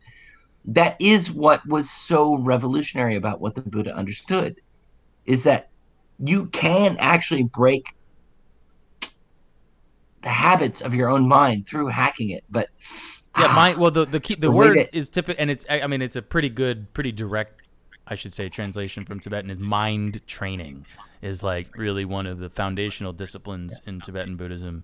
that 0.66 0.96
is 1.00 1.30
what 1.30 1.66
was 1.68 1.90
so 1.90 2.38
revolutionary 2.38 3.16
about 3.16 3.42
what 3.42 3.54
the 3.54 3.62
Buddha 3.62 3.94
understood, 3.94 4.56
is 5.26 5.44
that 5.44 5.70
you 6.20 6.46
can 6.48 6.96
actually 7.00 7.44
break 7.44 7.97
the 10.28 10.34
habits 10.34 10.82
of 10.82 10.94
your 10.94 11.10
own 11.10 11.26
mind 11.26 11.66
through 11.68 11.88
hacking 11.88 12.32
it, 12.32 12.44
but 12.50 12.68
yeah, 13.38 13.48
mind. 13.56 13.78
Well, 13.78 13.92
the 13.92 14.06
the 14.06 14.20
key, 14.20 14.36
the, 14.36 14.42
The 14.42 14.52
word 14.52 14.78
that- 14.78 14.94
is 14.96 15.10
typical, 15.10 15.40
and 15.42 15.50
it's. 15.50 15.66
I 15.70 15.82
I 15.82 15.88
mean, 15.88 16.02
it's 16.02 16.18
a 16.18 16.22
pretty 16.22 16.50
good, 16.50 16.94
pretty 16.94 17.14
direct, 17.14 17.62
I 18.06 18.16
should 18.16 18.34
say, 18.34 18.50
translation 18.50 19.06
from 19.06 19.22
Tibetan 19.22 19.50
is 19.50 19.58
mind 19.58 20.20
training. 20.28 20.86
Is 21.22 21.44
like 21.44 21.78
really 21.78 22.04
one 22.04 22.28
of 22.28 22.40
the 22.40 22.50
foundational 22.50 23.14
disciplines 23.14 23.80
in 23.86 24.02
Tibetan 24.02 24.36
Buddhism, 24.36 24.84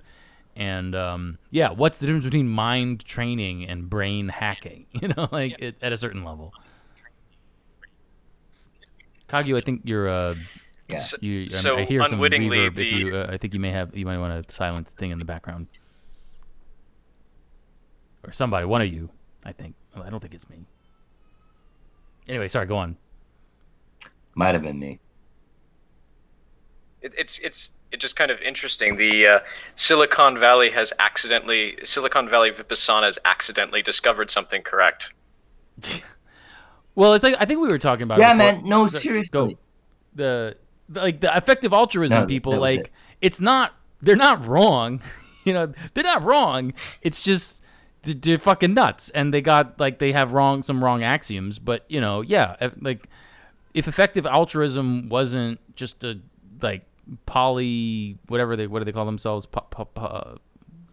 and 0.55 0.95
um, 0.95 1.37
yeah, 1.51 1.71
what's 1.71 1.97
the 1.97 2.05
difference 2.05 2.23
between 2.25 2.47
mind 2.47 3.03
training 3.03 3.65
and 3.67 3.89
brain 3.89 4.29
hacking? 4.29 4.85
You 5.01 5.09
know, 5.09 5.27
like 5.31 5.59
it, 5.59 5.75
at 5.81 5.91
a 5.91 5.97
certain 5.97 6.23
level. 6.23 6.53
Kagyu, 9.27 9.57
I 9.57 9.61
think 9.61 9.81
you're. 9.83 10.07
Uh, 10.07 10.35
Yeah. 10.89 10.97
So, 10.99 11.17
you, 11.21 11.45
I- 11.45 11.47
so 11.61 11.77
I 11.77 11.86
hear 11.86 12.03
some 12.03 12.13
unwittingly, 12.13 12.57
reverb. 12.57 12.75
the 12.75 12.88
If 12.89 12.93
you, 12.99 13.15
uh, 13.15 13.27
I 13.31 13.38
think 13.38 13.53
you 13.53 13.59
may 13.59 13.71
have. 13.71 13.95
You 13.95 14.05
might 14.05 14.17
want 14.17 14.43
to 14.47 14.51
silence 14.53 14.89
the 14.89 14.95
thing 14.97 15.11
in 15.11 15.19
the 15.19 15.25
background, 15.25 15.67
or 18.25 18.31
somebody, 18.34 18.65
one 18.65 18.81
of 18.81 18.91
you. 18.93 19.09
I 19.45 19.51
think. 19.51 19.75
Well, 19.95 20.03
I 20.05 20.09
don't 20.09 20.19
think 20.19 20.34
it's 20.34 20.49
me. 20.49 20.65
Anyway, 22.27 22.47
sorry. 22.47 22.65
Go 22.65 22.77
on. 22.77 22.95
might 24.36 24.53
have 24.55 24.63
been 24.63 24.79
me. 24.79 24.99
it, 27.01 27.13
it's 27.17 27.39
it's 27.39 27.69
it's 27.91 28.01
just 28.01 28.15
kind 28.15 28.31
of 28.31 28.41
interesting. 28.41 28.95
The 28.95 29.27
uh, 29.27 29.39
Silicon 29.75 30.38
Valley 30.38 30.69
has 30.71 30.93
accidentally 30.99 31.77
Silicon 31.84 32.27
Valley 32.29 32.51
Vipassana 32.51 33.03
has 33.03 33.19
accidentally 33.25 33.81
discovered 33.81 34.29
something 34.31 34.61
correct. 34.61 35.13
Well, 36.95 37.15
it's 37.15 37.23
like 37.23 37.36
I 37.39 37.45
think 37.45 37.59
we 37.59 37.67
were 37.69 37.79
talking 37.79 38.03
about. 38.03 38.19
it 38.19 38.21
Yeah, 38.21 38.34
before. 38.36 38.53
man. 38.61 38.69
No, 38.69 38.86
Sorry, 38.86 39.01
seriously. 39.01 39.31
Go. 39.34 39.47
The, 39.47 40.55
the 40.55 40.57
like 40.93 41.19
the 41.21 41.35
effective 41.35 41.73
altruism 41.73 42.21
No, 42.21 42.25
people 42.25 42.57
like 42.57 42.79
it. 42.79 42.91
it's 43.21 43.39
not 43.39 43.73
they're 44.01 44.15
not 44.15 44.45
wrong. 44.47 45.01
you 45.45 45.53
know, 45.53 45.71
they're 45.93 46.03
not 46.03 46.23
wrong. 46.23 46.73
It's 47.01 47.21
just 47.23 47.61
they're, 48.03 48.15
they're 48.15 48.37
fucking 48.37 48.73
nuts, 48.73 49.09
and 49.09 49.33
they 49.33 49.41
got 49.41 49.79
like 49.79 49.99
they 49.99 50.11
have 50.11 50.31
wrong 50.33 50.63
some 50.63 50.83
wrong 50.83 51.03
axioms. 51.03 51.59
But 51.59 51.85
you 51.87 51.99
know, 52.01 52.21
yeah, 52.21 52.55
if- 52.61 52.73
like 52.81 53.07
if 53.73 53.87
effective 53.87 54.25
altruism 54.25 55.09
wasn't 55.09 55.59
just 55.75 56.03
a 56.03 56.19
like 56.61 56.85
poly 57.25 58.17
whatever 58.27 58.55
they 58.55 58.67
what 58.67 58.79
do 58.79 58.85
they 58.85 58.91
call 58.93 59.05
themselves 59.05 59.45
po, 59.45 59.61
po, 59.69 59.85
po, 59.85 60.37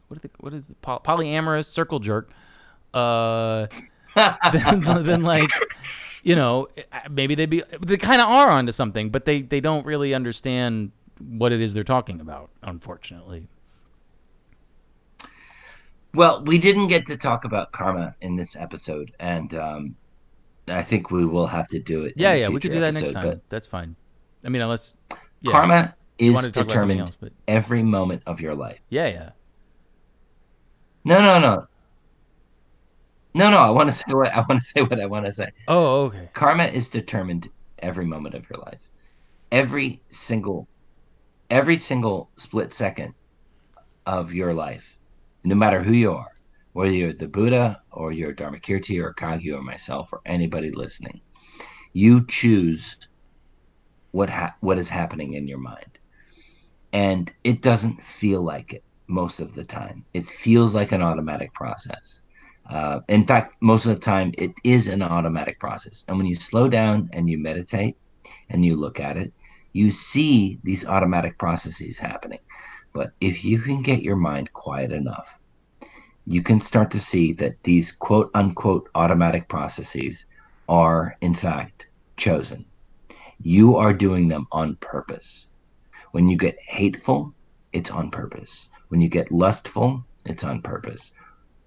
what 0.08 0.16
are 0.18 0.20
they, 0.20 0.28
what 0.40 0.52
is 0.52 0.66
the 0.66 0.74
Po, 0.74 0.98
polyamorous 1.04 1.66
circle 1.66 2.00
jerk 2.00 2.30
uh 2.94 3.66
then, 4.52 4.80
then 5.04 5.22
like 5.22 5.50
you 6.22 6.36
know, 6.36 6.68
maybe 7.10 7.34
they 7.34 7.46
be 7.46 7.62
they 7.80 7.96
kind 7.96 8.20
of 8.20 8.28
are 8.28 8.48
onto 8.48 8.72
something, 8.72 9.10
but 9.10 9.24
they 9.24 9.42
they 9.42 9.60
don't 9.60 9.86
really 9.86 10.14
understand 10.14 10.92
what 11.18 11.52
it 11.52 11.60
is 11.60 11.74
they're 11.74 11.84
talking 11.84 12.20
about. 12.20 12.50
Unfortunately. 12.62 13.48
Well, 16.12 16.42
we 16.42 16.58
didn't 16.58 16.88
get 16.88 17.06
to 17.06 17.16
talk 17.16 17.44
about 17.44 17.70
karma 17.70 18.16
in 18.20 18.34
this 18.34 18.56
episode, 18.56 19.12
and 19.20 19.54
um, 19.54 19.96
I 20.66 20.82
think 20.82 21.10
we 21.10 21.24
will 21.24 21.46
have 21.46 21.68
to 21.68 21.78
do 21.78 22.04
it. 22.04 22.14
Yeah, 22.16 22.34
yeah, 22.34 22.48
we 22.48 22.58
could 22.58 22.72
do 22.72 22.80
that 22.80 22.94
next 22.94 23.12
time. 23.12 23.28
but 23.28 23.40
That's 23.48 23.66
fine. 23.66 23.94
I 24.44 24.48
mean, 24.48 24.62
unless 24.62 24.96
yeah, 25.40 25.52
Karma 25.52 25.94
is 26.18 26.34
wanted 26.34 26.48
to 26.48 26.52
talk 26.52 26.64
about 26.64 26.80
something 26.80 26.98
determined 26.98 27.00
else, 27.00 27.16
but 27.20 27.32
every 27.46 27.82
moment 27.82 28.22
of 28.26 28.40
your 28.40 28.54
life. 28.54 28.80
yeah, 28.88 29.06
yeah. 29.06 29.30
No, 31.04 31.22
no, 31.22 31.38
no. 31.38 31.66
No, 33.34 33.50
no. 33.50 33.58
I 33.58 33.70
want 33.70 33.88
to 33.88 33.94
say 33.94 34.12
what 34.12 34.32
I 34.32 34.38
want 34.48 34.60
to 34.60 34.66
say. 34.66 34.82
What 34.82 35.00
I 35.00 35.06
want 35.06 35.26
to 35.26 35.32
say. 35.32 35.50
Oh, 35.68 36.02
okay. 36.06 36.28
Karma 36.34 36.64
is 36.64 36.88
determined 36.88 37.48
every 37.78 38.06
moment 38.06 38.34
of 38.34 38.44
your 38.50 38.58
life. 38.60 38.80
Every 39.52 40.02
single, 40.10 40.68
every 41.50 41.78
single 41.78 42.30
split 42.36 42.74
second 42.74 43.14
of 44.06 44.32
your 44.32 44.54
life, 44.54 44.96
no 45.44 45.54
matter 45.54 45.82
who 45.82 45.92
you 45.92 46.12
are, 46.12 46.30
whether 46.72 46.92
you're 46.92 47.12
the 47.12 47.28
Buddha 47.28 47.80
or 47.92 48.12
you're 48.12 48.34
Dharmakirti 48.34 49.02
or 49.02 49.14
Kagyu 49.14 49.56
or 49.56 49.62
myself 49.62 50.12
or 50.12 50.20
anybody 50.26 50.70
listening, 50.72 51.20
you 51.92 52.24
choose 52.26 52.96
what 54.12 54.30
ha- 54.30 54.54
what 54.60 54.78
is 54.78 54.88
happening 54.88 55.34
in 55.34 55.48
your 55.48 55.58
mind, 55.58 55.98
and 56.92 57.32
it 57.44 57.62
doesn't 57.62 58.02
feel 58.02 58.42
like 58.42 58.72
it 58.74 58.84
most 59.08 59.40
of 59.40 59.54
the 59.54 59.64
time. 59.64 60.04
It 60.14 60.26
feels 60.26 60.74
like 60.74 60.92
an 60.92 61.02
automatic 61.02 61.52
process. 61.54 62.22
Uh, 62.70 63.00
in 63.08 63.26
fact, 63.26 63.56
most 63.60 63.84
of 63.84 63.94
the 63.94 64.00
time, 64.00 64.32
it 64.38 64.52
is 64.62 64.86
an 64.86 65.02
automatic 65.02 65.58
process. 65.58 66.04
And 66.06 66.16
when 66.16 66.26
you 66.26 66.36
slow 66.36 66.68
down 66.68 67.10
and 67.12 67.28
you 67.28 67.36
meditate 67.36 67.96
and 68.48 68.64
you 68.64 68.76
look 68.76 69.00
at 69.00 69.16
it, 69.16 69.32
you 69.72 69.90
see 69.90 70.60
these 70.62 70.86
automatic 70.86 71.36
processes 71.36 71.98
happening. 71.98 72.38
But 72.92 73.12
if 73.20 73.44
you 73.44 73.58
can 73.58 73.82
get 73.82 74.02
your 74.02 74.16
mind 74.16 74.52
quiet 74.52 74.92
enough, 74.92 75.40
you 76.26 76.42
can 76.42 76.60
start 76.60 76.92
to 76.92 77.00
see 77.00 77.32
that 77.34 77.60
these 77.64 77.90
quote 77.90 78.30
unquote 78.34 78.88
automatic 78.94 79.48
processes 79.48 80.26
are, 80.68 81.16
in 81.20 81.34
fact, 81.34 81.88
chosen. 82.16 82.64
You 83.40 83.76
are 83.76 83.92
doing 83.92 84.28
them 84.28 84.46
on 84.52 84.76
purpose. 84.76 85.48
When 86.12 86.28
you 86.28 86.36
get 86.36 86.58
hateful, 86.66 87.34
it's 87.72 87.90
on 87.90 88.10
purpose. 88.10 88.68
When 88.88 89.00
you 89.00 89.08
get 89.08 89.32
lustful, 89.32 90.04
it's 90.24 90.44
on 90.44 90.62
purpose, 90.62 91.10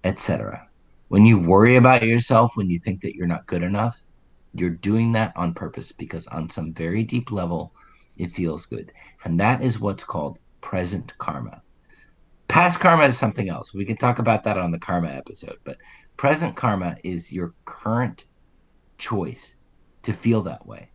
etc. 0.04 0.66
When 1.14 1.26
you 1.26 1.38
worry 1.38 1.76
about 1.76 2.02
yourself, 2.02 2.56
when 2.56 2.68
you 2.68 2.80
think 2.80 3.00
that 3.02 3.14
you're 3.14 3.28
not 3.28 3.46
good 3.46 3.62
enough, 3.62 4.04
you're 4.52 4.68
doing 4.70 5.12
that 5.12 5.32
on 5.36 5.54
purpose 5.54 5.92
because 5.92 6.26
on 6.26 6.50
some 6.50 6.72
very 6.72 7.04
deep 7.04 7.30
level, 7.30 7.72
it 8.16 8.32
feels 8.32 8.66
good. 8.66 8.90
And 9.24 9.38
that 9.38 9.62
is 9.62 9.78
what's 9.78 10.02
called 10.02 10.40
present 10.60 11.16
karma. 11.18 11.62
Past 12.48 12.80
karma 12.80 13.04
is 13.04 13.16
something 13.16 13.48
else. 13.48 13.72
We 13.72 13.84
can 13.84 13.96
talk 13.96 14.18
about 14.18 14.42
that 14.42 14.58
on 14.58 14.72
the 14.72 14.78
karma 14.80 15.06
episode, 15.06 15.58
but 15.62 15.76
present 16.16 16.56
karma 16.56 16.96
is 17.04 17.32
your 17.32 17.54
current 17.64 18.24
choice 18.98 19.54
to 20.02 20.12
feel 20.12 20.42
that 20.42 20.66
way. 20.66 20.90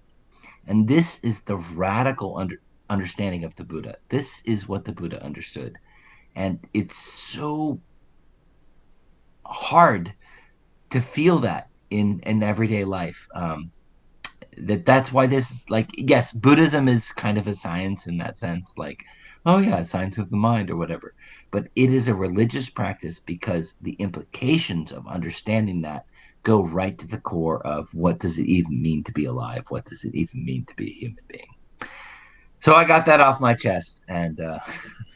And 0.67 0.85
this 0.85 1.21
is 1.21 1.43
the 1.43 1.55
radical 1.55 2.37
under, 2.37 2.59
understanding 2.89 3.45
of 3.45 3.55
the 3.55 3.63
Buddha. 3.63 3.95
This 4.09 4.41
is 4.43 4.67
what 4.67 4.83
the 4.83 4.91
Buddha 4.91 5.23
understood. 5.23 5.77
And 6.35 6.59
it's 6.73 6.97
so 6.97 7.79
hard 9.49 10.13
to 10.91 11.01
feel 11.01 11.39
that 11.39 11.67
in 11.89 12.19
in 12.21 12.43
everyday 12.43 12.85
life. 12.85 13.27
Um, 13.35 13.71
that 14.57 14.85
that's 14.85 15.11
why 15.11 15.27
this 15.27 15.69
like 15.69 15.89
yes, 15.97 16.31
Buddhism 16.31 16.87
is 16.87 17.11
kind 17.11 17.37
of 17.37 17.47
a 17.47 17.53
science 17.53 18.07
in 18.07 18.17
that 18.17 18.37
sense, 18.37 18.77
like 18.77 19.03
oh 19.45 19.59
yeah, 19.59 19.81
science 19.83 20.17
of 20.17 20.29
the 20.29 20.37
mind 20.37 20.69
or 20.69 20.77
whatever. 20.77 21.13
But 21.51 21.67
it 21.75 21.91
is 21.91 22.07
a 22.07 22.13
religious 22.13 22.69
practice 22.69 23.19
because 23.19 23.75
the 23.81 23.93
implications 23.93 24.91
of 24.91 25.07
understanding 25.07 25.81
that 25.81 26.05
go 26.43 26.63
right 26.63 26.97
to 26.97 27.07
the 27.07 27.19
core 27.19 27.65
of 27.65 27.87
what 27.93 28.19
does 28.19 28.37
it 28.37 28.45
even 28.45 28.81
mean 28.81 29.03
to 29.03 29.11
be 29.11 29.25
alive? 29.25 29.63
What 29.69 29.85
does 29.85 30.03
it 30.03 30.15
even 30.15 30.45
mean 30.45 30.65
to 30.65 30.75
be 30.75 30.89
a 30.89 30.93
human 30.93 31.23
being? 31.27 31.89
So 32.59 32.75
I 32.75 32.83
got 32.83 33.05
that 33.05 33.21
off 33.21 33.39
my 33.39 33.53
chest, 33.53 34.03
and 34.09 34.39
uh, 34.41 34.59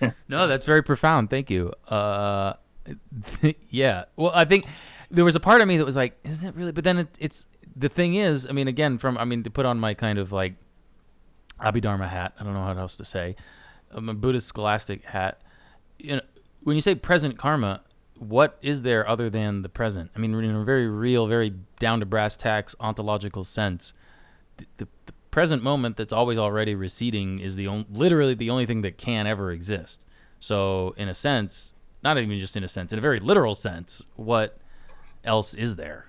No, 0.30 0.48
that's 0.48 0.66
very 0.66 0.82
profound. 0.82 1.30
Thank 1.30 1.50
you. 1.50 1.74
Uh, 1.88 2.54
yeah. 3.70 4.06
Well, 4.16 4.32
I 4.34 4.46
think 4.46 4.66
there 5.10 5.26
was 5.26 5.36
a 5.36 5.40
part 5.40 5.62
of 5.62 5.68
me 5.68 5.78
that 5.78 5.86
was 5.86 5.96
like, 5.96 6.18
"Is 6.24 6.44
it 6.44 6.56
really?" 6.56 6.72
But 6.72 6.84
then 6.84 7.00
it, 7.00 7.08
it's 7.20 7.46
the 7.76 7.90
thing 7.90 8.16
is, 8.16 8.48
I 8.48 8.52
mean, 8.52 8.68
again, 8.68 8.98
from 8.98 9.18
I 9.18 9.26
mean, 9.26 9.44
to 9.44 9.50
put 9.50 9.66
on 9.66 9.80
my 9.80 9.94
kind 9.94 10.20
of 10.20 10.32
like 10.32 10.56
Abhidharma 11.60 12.10
hat. 12.10 12.34
I 12.40 12.44
don't 12.44 12.54
know 12.54 12.64
how 12.64 12.78
else 12.78 12.98
to 12.98 13.06
say, 13.06 13.36
um, 13.92 14.10
a 14.10 14.14
Buddhist 14.14 14.48
scholastic 14.48 15.04
hat. 15.06 15.42
You 15.98 16.18
know, 16.18 16.22
when 16.64 16.76
you 16.76 16.82
say 16.82 16.96
present 16.96 17.38
karma, 17.38 17.82
what 18.18 18.58
is 18.62 18.82
there 18.82 19.08
other 19.08 19.30
than 19.30 19.62
the 19.62 19.70
present? 19.70 20.12
I 20.16 20.20
mean, 20.20 20.34
in 20.34 20.56
a 20.56 20.64
very 20.64 20.88
real, 20.88 21.28
very 21.28 21.54
down 21.80 22.00
to 22.00 22.06
brass 22.06 22.38
tacks 22.38 22.76
ontological 22.80 23.44
sense, 23.44 23.94
the, 24.58 24.66
the, 24.78 24.88
the 25.06 25.14
present 25.32 25.64
moment 25.64 25.98
that's 25.98 26.14
always 26.14 26.38
already 26.38 26.76
receding 26.76 27.40
is 27.40 27.56
the 27.56 27.68
on, 27.68 27.86
literally 27.90 28.34
the 28.34 28.50
only 28.50 28.66
thing 28.66 28.82
that 28.82 28.98
can 28.98 29.28
ever 29.28 29.52
exist. 29.52 30.06
So, 30.40 30.94
in 30.98 31.08
a 31.08 31.16
sense, 31.16 31.73
not 32.04 32.18
even 32.18 32.38
just 32.38 32.58
in 32.58 32.64
a 32.64 32.68
sense, 32.68 32.92
in 32.92 33.00
a 33.00 33.02
very 33.02 33.20
literal 33.20 33.56
sense, 33.56 34.04
what 34.16 34.58
else 35.24 35.54
is 35.54 35.76
there? 35.76 36.06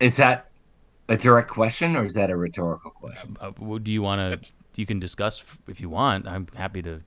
is 0.00 0.16
that 0.16 0.50
a 1.08 1.16
direct 1.16 1.50
question 1.50 1.96
or 1.96 2.04
is 2.04 2.14
that 2.14 2.30
a 2.30 2.36
rhetorical 2.36 2.90
question? 2.90 3.36
Uh, 3.40 3.50
do 3.78 3.92
you 3.92 4.02
want 4.02 4.42
to? 4.42 4.52
You 4.76 4.86
can 4.86 4.98
discuss 4.98 5.42
if 5.68 5.80
you 5.80 5.88
want. 5.88 6.26
I'm 6.26 6.46
happy 6.54 6.82
to. 6.82 7.00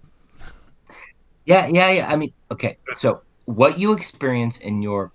Yeah, 1.45 1.67
yeah, 1.67 1.91
yeah. 1.91 2.11
I 2.11 2.15
mean, 2.15 2.33
okay. 2.51 2.77
So, 2.95 3.21
what 3.45 3.77
you 3.77 3.93
experience 3.93 4.57
in 4.59 4.81
your 4.81 5.11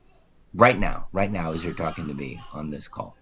right 0.54 0.78
now, 0.78 1.06
right 1.12 1.30
now, 1.30 1.52
as 1.52 1.64
you're 1.64 1.74
talking 1.74 2.06
to 2.08 2.14
me 2.14 2.40
on 2.52 2.70
this 2.70 2.88
call, 2.88 3.16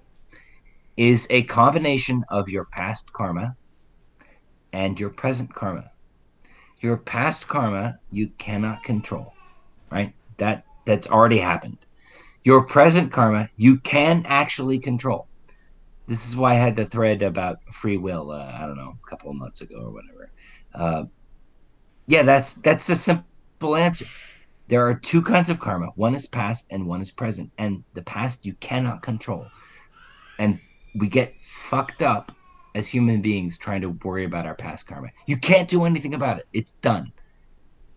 is 0.96 1.26
a 1.30 1.42
combination 1.44 2.24
of 2.28 2.48
your 2.48 2.64
past 2.66 3.12
karma 3.12 3.56
and 4.72 4.98
your 4.98 5.10
present 5.10 5.54
karma. 5.54 5.89
Your 6.80 6.96
past 6.96 7.46
karma 7.46 7.98
you 8.10 8.28
cannot 8.38 8.82
control, 8.82 9.34
right? 9.90 10.14
That 10.38 10.64
that's 10.86 11.06
already 11.06 11.38
happened. 11.38 11.78
Your 12.44 12.64
present 12.64 13.12
karma 13.12 13.50
you 13.56 13.78
can 13.80 14.24
actually 14.26 14.78
control. 14.78 15.26
This 16.06 16.26
is 16.26 16.34
why 16.34 16.52
I 16.52 16.56
had 16.56 16.76
the 16.76 16.86
thread 16.86 17.22
about 17.22 17.58
free 17.72 17.96
will. 17.96 18.30
Uh, 18.30 18.52
I 18.58 18.66
don't 18.66 18.76
know, 18.76 18.96
a 19.04 19.08
couple 19.08 19.30
of 19.30 19.36
months 19.36 19.60
ago 19.60 19.76
or 19.76 19.90
whatever. 19.90 20.30
Uh, 20.74 21.04
yeah, 22.06 22.22
that's 22.22 22.54
that's 22.54 22.88
a 22.88 22.96
simple 22.96 23.76
answer. 23.76 24.06
There 24.68 24.86
are 24.86 24.94
two 24.94 25.20
kinds 25.20 25.48
of 25.48 25.60
karma. 25.60 25.88
One 25.96 26.14
is 26.14 26.26
past 26.26 26.66
and 26.70 26.86
one 26.86 27.00
is 27.00 27.10
present. 27.10 27.50
And 27.58 27.84
the 27.94 28.02
past 28.02 28.46
you 28.46 28.54
cannot 28.54 29.02
control. 29.02 29.46
And 30.38 30.60
we 30.94 31.08
get 31.08 31.34
fucked 31.44 32.02
up 32.02 32.32
as 32.74 32.88
human 32.88 33.20
beings 33.20 33.58
trying 33.58 33.80
to 33.80 33.90
worry 34.04 34.24
about 34.24 34.46
our 34.46 34.54
past 34.54 34.86
karma. 34.86 35.08
You 35.26 35.36
can't 35.36 35.68
do 35.68 35.84
anything 35.84 36.14
about 36.14 36.38
it. 36.38 36.46
It's 36.52 36.72
done. 36.82 37.12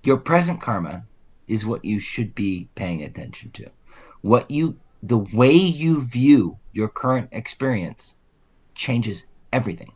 Your 0.04 0.18
present 0.18 0.62
karma 0.62 1.04
is 1.48 1.66
what 1.66 1.86
you 1.86 2.00
should 2.00 2.34
be 2.36 2.68
paying 2.76 3.04
attention 3.04 3.52
to. 3.52 3.70
What 4.22 4.50
you 4.50 4.78
the 5.04 5.18
way 5.18 5.52
you 5.52 6.02
view 6.06 6.58
your 6.72 6.88
current 6.88 7.28
experience 7.34 8.16
changes 8.74 9.26
everything. 9.52 9.92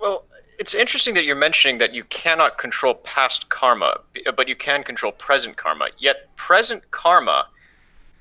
Well, 0.00 0.24
it's 0.58 0.74
interesting 0.74 1.14
that 1.14 1.24
you're 1.24 1.36
mentioning 1.36 1.78
that 1.78 1.92
you 1.94 2.04
cannot 2.04 2.56
control 2.58 2.94
past 2.94 3.48
karma, 3.50 4.00
but 4.34 4.48
you 4.48 4.56
can 4.56 4.82
control 4.82 5.12
present 5.12 5.56
karma. 5.56 5.88
Yet, 5.98 6.34
present 6.36 6.90
karma, 6.90 7.48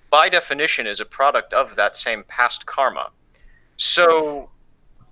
by 0.10 0.30
definition, 0.30 0.86
is 0.86 1.00
a 1.00 1.06
product 1.06 1.54
of 1.54 1.76
that 1.76 1.96
same 1.96 2.24
past 2.28 2.66
karma. 2.66 3.10
So, 3.78 4.50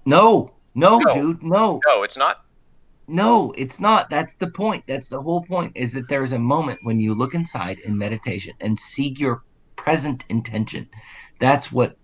No, 0.05 0.53
no, 0.75 0.99
No. 0.99 1.13
dude, 1.13 1.41
no. 1.43 1.79
no, 1.87 2.03
it's 2.03 2.17
not. 2.17 2.41
No, 3.07 3.53
it's 3.57 3.79
not. 3.79 4.09
That's 4.09 4.35
the 4.35 4.47
point. 4.47 4.83
That's 4.87 5.09
the 5.09 5.21
whole 5.21 5.43
point 5.43 5.71
is 5.75 5.93
that 5.93 6.07
there's 6.07 6.33
a 6.33 6.39
moment 6.39 6.79
when 6.83 6.99
you 6.99 7.13
look 7.13 7.35
inside 7.35 7.79
in 7.79 7.97
meditation 7.97 8.53
and 8.61 8.79
see 8.79 9.09
your 9.17 9.43
present 9.75 10.25
intention. 10.29 10.89
That's 11.39 11.71
what 11.71 11.95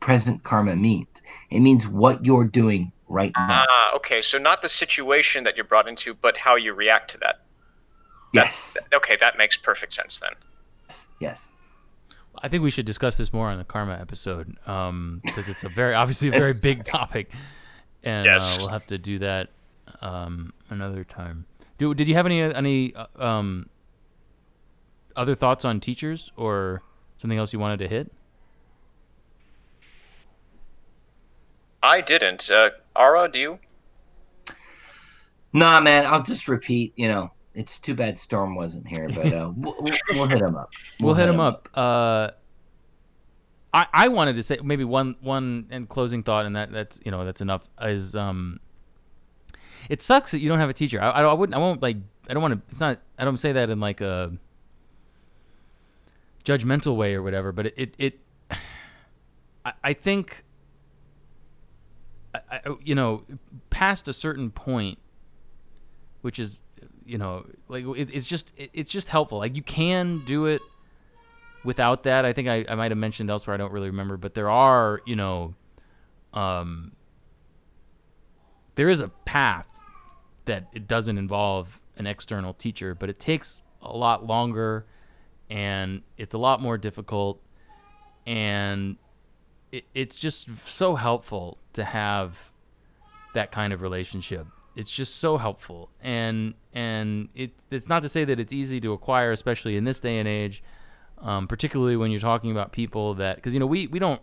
present 0.00 0.42
karma 0.42 0.74
means. 0.74 1.06
It 1.50 1.60
means 1.60 1.86
what 1.86 2.24
you're 2.24 2.44
doing 2.44 2.90
right 3.08 3.32
now. 3.36 3.64
Ah, 3.68 3.94
okay. 3.96 4.22
So, 4.22 4.38
not 4.38 4.62
the 4.62 4.68
situation 4.68 5.44
that 5.44 5.54
you're 5.56 5.64
brought 5.64 5.88
into, 5.88 6.14
but 6.14 6.36
how 6.36 6.56
you 6.56 6.72
react 6.72 7.10
to 7.12 7.18
that. 7.18 7.42
Yes. 8.32 8.76
Okay, 8.92 9.16
that 9.20 9.38
makes 9.38 9.56
perfect 9.56 9.92
sense 9.92 10.18
then. 10.18 10.32
Yes. 11.20 11.46
Yes. 12.40 12.44
I 12.44 12.48
think 12.48 12.62
we 12.62 12.70
should 12.70 12.86
discuss 12.86 13.16
this 13.16 13.32
more 13.32 13.48
on 13.48 13.58
the 13.58 13.64
karma 13.64 13.98
episode 14.00 14.56
because 14.64 15.48
it's 15.48 15.64
a 15.64 15.68
very 15.68 15.94
obviously 15.94 16.28
a 16.28 16.30
very 16.42 16.54
big 16.60 16.84
topic, 16.84 17.30
and 18.02 18.26
Yes. 18.26 18.58
uh, 18.58 18.62
we'll 18.62 18.70
have 18.70 18.86
to 18.86 18.98
do 18.98 19.18
that 19.20 19.48
um, 20.00 20.52
another 20.68 21.04
time. 21.04 21.44
Do, 21.78 21.94
did 21.94 22.08
you 22.08 22.14
have 22.14 22.26
any 22.26 22.40
any 22.40 22.94
uh, 22.94 23.06
um, 23.18 23.68
other 25.16 25.34
thoughts 25.34 25.64
on 25.64 25.80
teachers 25.80 26.32
or 26.36 26.82
Something 27.20 27.36
else 27.38 27.52
you 27.52 27.58
wanted 27.58 27.80
to 27.80 27.88
hit? 27.88 28.10
I 31.82 32.00
didn't. 32.00 32.50
Uh, 32.50 32.70
Ara, 32.96 33.30
do 33.30 33.38
you? 33.38 33.58
Nah, 35.52 35.80
man. 35.80 36.06
I'll 36.06 36.22
just 36.22 36.48
repeat. 36.48 36.94
You 36.96 37.08
know, 37.08 37.30
it's 37.54 37.78
too 37.78 37.94
bad 37.94 38.18
Storm 38.18 38.54
wasn't 38.54 38.86
here, 38.86 39.08
but 39.08 39.26
uh, 39.32 39.52
we'll, 39.56 39.76
we'll, 40.10 40.28
hit 40.28 40.40
him 40.40 40.56
up. 40.56 40.70
We'll, 40.98 41.08
we'll 41.08 41.14
hit, 41.14 41.26
hit 41.26 41.34
him 41.34 41.40
up. 41.40 41.68
up. 41.74 41.78
Uh, 41.78 42.30
I 43.72 43.86
I 43.92 44.08
wanted 44.08 44.36
to 44.36 44.42
say 44.42 44.58
maybe 44.62 44.84
one 44.84 45.16
one 45.20 45.66
and 45.70 45.88
closing 45.88 46.22
thought, 46.22 46.46
and 46.46 46.56
that 46.56 46.72
that's 46.72 47.00
you 47.04 47.10
know 47.10 47.24
that's 47.24 47.40
enough. 47.40 47.62
Is 47.80 48.16
um, 48.16 48.60
it 49.88 50.02
sucks 50.02 50.32
that 50.32 50.40
you 50.40 50.48
don't 50.48 50.58
have 50.58 50.70
a 50.70 50.74
teacher. 50.74 51.00
I 51.00 51.10
I, 51.10 51.22
I 51.22 51.32
wouldn't. 51.32 51.54
I 51.54 51.58
won't 51.58 51.82
like. 51.82 51.96
I 52.28 52.34
don't 52.34 52.42
want 52.42 52.54
to. 52.54 52.62
It's 52.70 52.80
not. 52.80 53.00
I 53.18 53.24
don't 53.24 53.38
say 53.38 53.52
that 53.52 53.70
in 53.70 53.80
like 53.80 54.00
a 54.00 54.32
judgmental 56.44 56.96
way 56.96 57.14
or 57.14 57.22
whatever. 57.22 57.52
But 57.52 57.66
it 57.66 57.74
it, 57.76 57.94
it 57.98 58.20
I, 59.64 59.72
I 59.84 59.92
think. 59.92 60.44
I, 62.32 62.60
you 62.84 62.94
know, 62.94 63.24
past 63.70 64.06
a 64.06 64.12
certain 64.12 64.52
point, 64.52 65.00
which 66.20 66.38
is, 66.38 66.62
you 67.10 67.18
know, 67.18 67.44
like 67.68 67.84
it, 67.84 68.08
it's 68.12 68.28
just 68.28 68.52
it, 68.56 68.70
it's 68.72 68.90
just 68.90 69.08
helpful. 69.08 69.38
Like 69.38 69.56
you 69.56 69.62
can 69.62 70.22
do 70.24 70.46
it 70.46 70.62
without 71.64 72.04
that. 72.04 72.24
I 72.24 72.32
think 72.32 72.46
I, 72.46 72.64
I 72.68 72.76
might 72.76 72.92
have 72.92 72.98
mentioned 72.98 73.28
elsewhere. 73.30 73.54
I 73.54 73.56
don't 73.56 73.72
really 73.72 73.90
remember, 73.90 74.16
but 74.16 74.34
there 74.34 74.48
are, 74.48 75.02
you 75.04 75.16
know, 75.16 75.54
um, 76.32 76.92
there 78.76 78.88
is 78.88 79.00
a 79.00 79.08
path 79.08 79.66
that 80.44 80.68
it 80.72 80.86
doesn't 80.86 81.18
involve 81.18 81.80
an 81.96 82.06
external 82.06 82.54
teacher, 82.54 82.94
but 82.94 83.10
it 83.10 83.18
takes 83.18 83.62
a 83.82 83.94
lot 83.94 84.24
longer 84.24 84.86
and 85.50 86.02
it's 86.16 86.32
a 86.32 86.38
lot 86.38 86.62
more 86.62 86.78
difficult 86.78 87.42
and 88.24 88.96
it, 89.72 89.84
it's 89.94 90.16
just 90.16 90.48
so 90.64 90.94
helpful 90.94 91.58
to 91.72 91.82
have 91.82 92.36
that 93.34 93.50
kind 93.50 93.72
of 93.72 93.82
relationship 93.82 94.46
it's 94.76 94.90
just 94.90 95.16
so 95.16 95.36
helpful. 95.36 95.90
And 96.00 96.54
and 96.72 97.28
it, 97.34 97.52
it's 97.70 97.88
not 97.88 98.02
to 98.02 98.08
say 98.08 98.24
that 98.24 98.38
it's 98.38 98.52
easy 98.52 98.80
to 98.80 98.92
acquire 98.92 99.32
especially 99.32 99.76
in 99.76 99.84
this 99.84 100.00
day 100.00 100.18
and 100.18 100.28
age 100.28 100.62
um, 101.22 101.46
particularly 101.46 101.96
when 101.96 102.10
you're 102.10 102.20
talking 102.20 102.50
about 102.50 102.72
people 102.72 103.14
that 103.14 103.36
because 103.36 103.54
you 103.54 103.60
know 103.60 103.66
we, 103.66 103.86
we 103.88 103.98
don't 103.98 104.20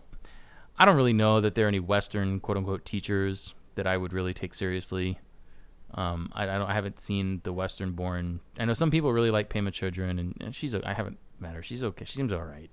i 0.78 0.84
don't 0.84 0.96
really 0.96 1.12
know 1.12 1.40
that 1.40 1.54
there 1.54 1.66
are 1.66 1.68
any 1.68 1.80
western 1.80 2.40
quote 2.40 2.56
unquote 2.56 2.84
teachers 2.84 3.54
that 3.76 3.86
i 3.86 3.96
would 3.96 4.12
really 4.12 4.34
take 4.34 4.54
seriously. 4.54 5.18
Um, 5.94 6.30
I, 6.34 6.42
I, 6.42 6.58
don't 6.58 6.68
I 6.68 6.74
haven't 6.74 7.00
seen 7.00 7.40
the 7.44 7.52
western 7.52 7.92
born. 7.92 8.40
I 8.58 8.66
know 8.66 8.74
some 8.74 8.90
people 8.90 9.10
really 9.10 9.30
like 9.30 9.48
pema 9.48 9.70
chodron 9.70 10.20
and, 10.20 10.36
and 10.38 10.54
she's 10.54 10.74
i 10.74 10.92
haven't 10.92 11.18
met 11.40 11.54
her. 11.54 11.62
She's 11.62 11.82
okay. 11.82 12.04
She 12.04 12.14
seems 12.14 12.30
all 12.30 12.44
right. 12.44 12.70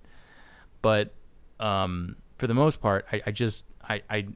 But 0.81 1.13
um, 1.59 2.17
for 2.37 2.47
the 2.47 2.53
most 2.53 2.81
part 2.81 3.05
I, 3.11 3.21
I 3.27 3.31
just 3.31 3.63
I, 3.87 4.01
I 4.09 4.27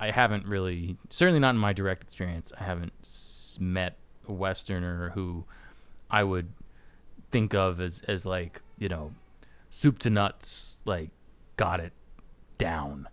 I 0.00 0.10
haven't 0.10 0.46
really 0.46 0.96
certainly 1.10 1.40
not 1.40 1.50
in 1.50 1.58
my 1.58 1.72
direct 1.72 2.02
experience 2.02 2.52
I 2.58 2.64
haven't 2.64 2.92
met 3.58 3.96
a 4.28 4.32
westerner 4.32 5.10
who 5.10 5.44
I 6.10 6.24
would 6.24 6.48
think 7.30 7.54
of 7.54 7.80
as 7.80 8.02
as 8.06 8.24
like 8.24 8.60
you 8.78 8.88
know 8.88 9.12
soup 9.70 9.98
to 10.00 10.10
nuts, 10.10 10.80
like 10.84 11.10
got 11.56 11.80
it 11.80 11.92
down. 12.56 13.08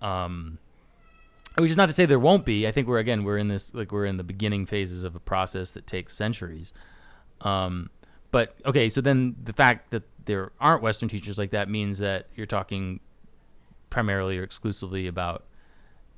Um, 0.00 0.58
which 1.56 1.70
is 1.70 1.76
not 1.76 1.86
to 1.86 1.92
say 1.92 2.06
there 2.06 2.18
won't 2.18 2.44
be. 2.44 2.66
I 2.66 2.72
think 2.72 2.88
we're 2.88 2.98
again 2.98 3.24
we're 3.24 3.38
in 3.38 3.48
this 3.48 3.74
like 3.74 3.92
we're 3.92 4.06
in 4.06 4.16
the 4.16 4.24
beginning 4.24 4.66
phases 4.66 5.04
of 5.04 5.14
a 5.14 5.20
process 5.20 5.72
that 5.72 5.86
takes 5.86 6.14
centuries. 6.14 6.72
Um, 7.42 7.90
but 8.30 8.56
okay, 8.64 8.88
so 8.88 9.00
then 9.00 9.36
the 9.42 9.52
fact 9.52 9.90
that 9.90 10.04
there 10.24 10.52
aren't 10.60 10.82
Western 10.82 11.08
teachers 11.08 11.38
like 11.38 11.50
that 11.50 11.68
means 11.68 11.98
that 11.98 12.26
you're 12.34 12.46
talking 12.46 13.00
primarily 13.90 14.38
or 14.38 14.42
exclusively 14.42 15.06
about 15.06 15.44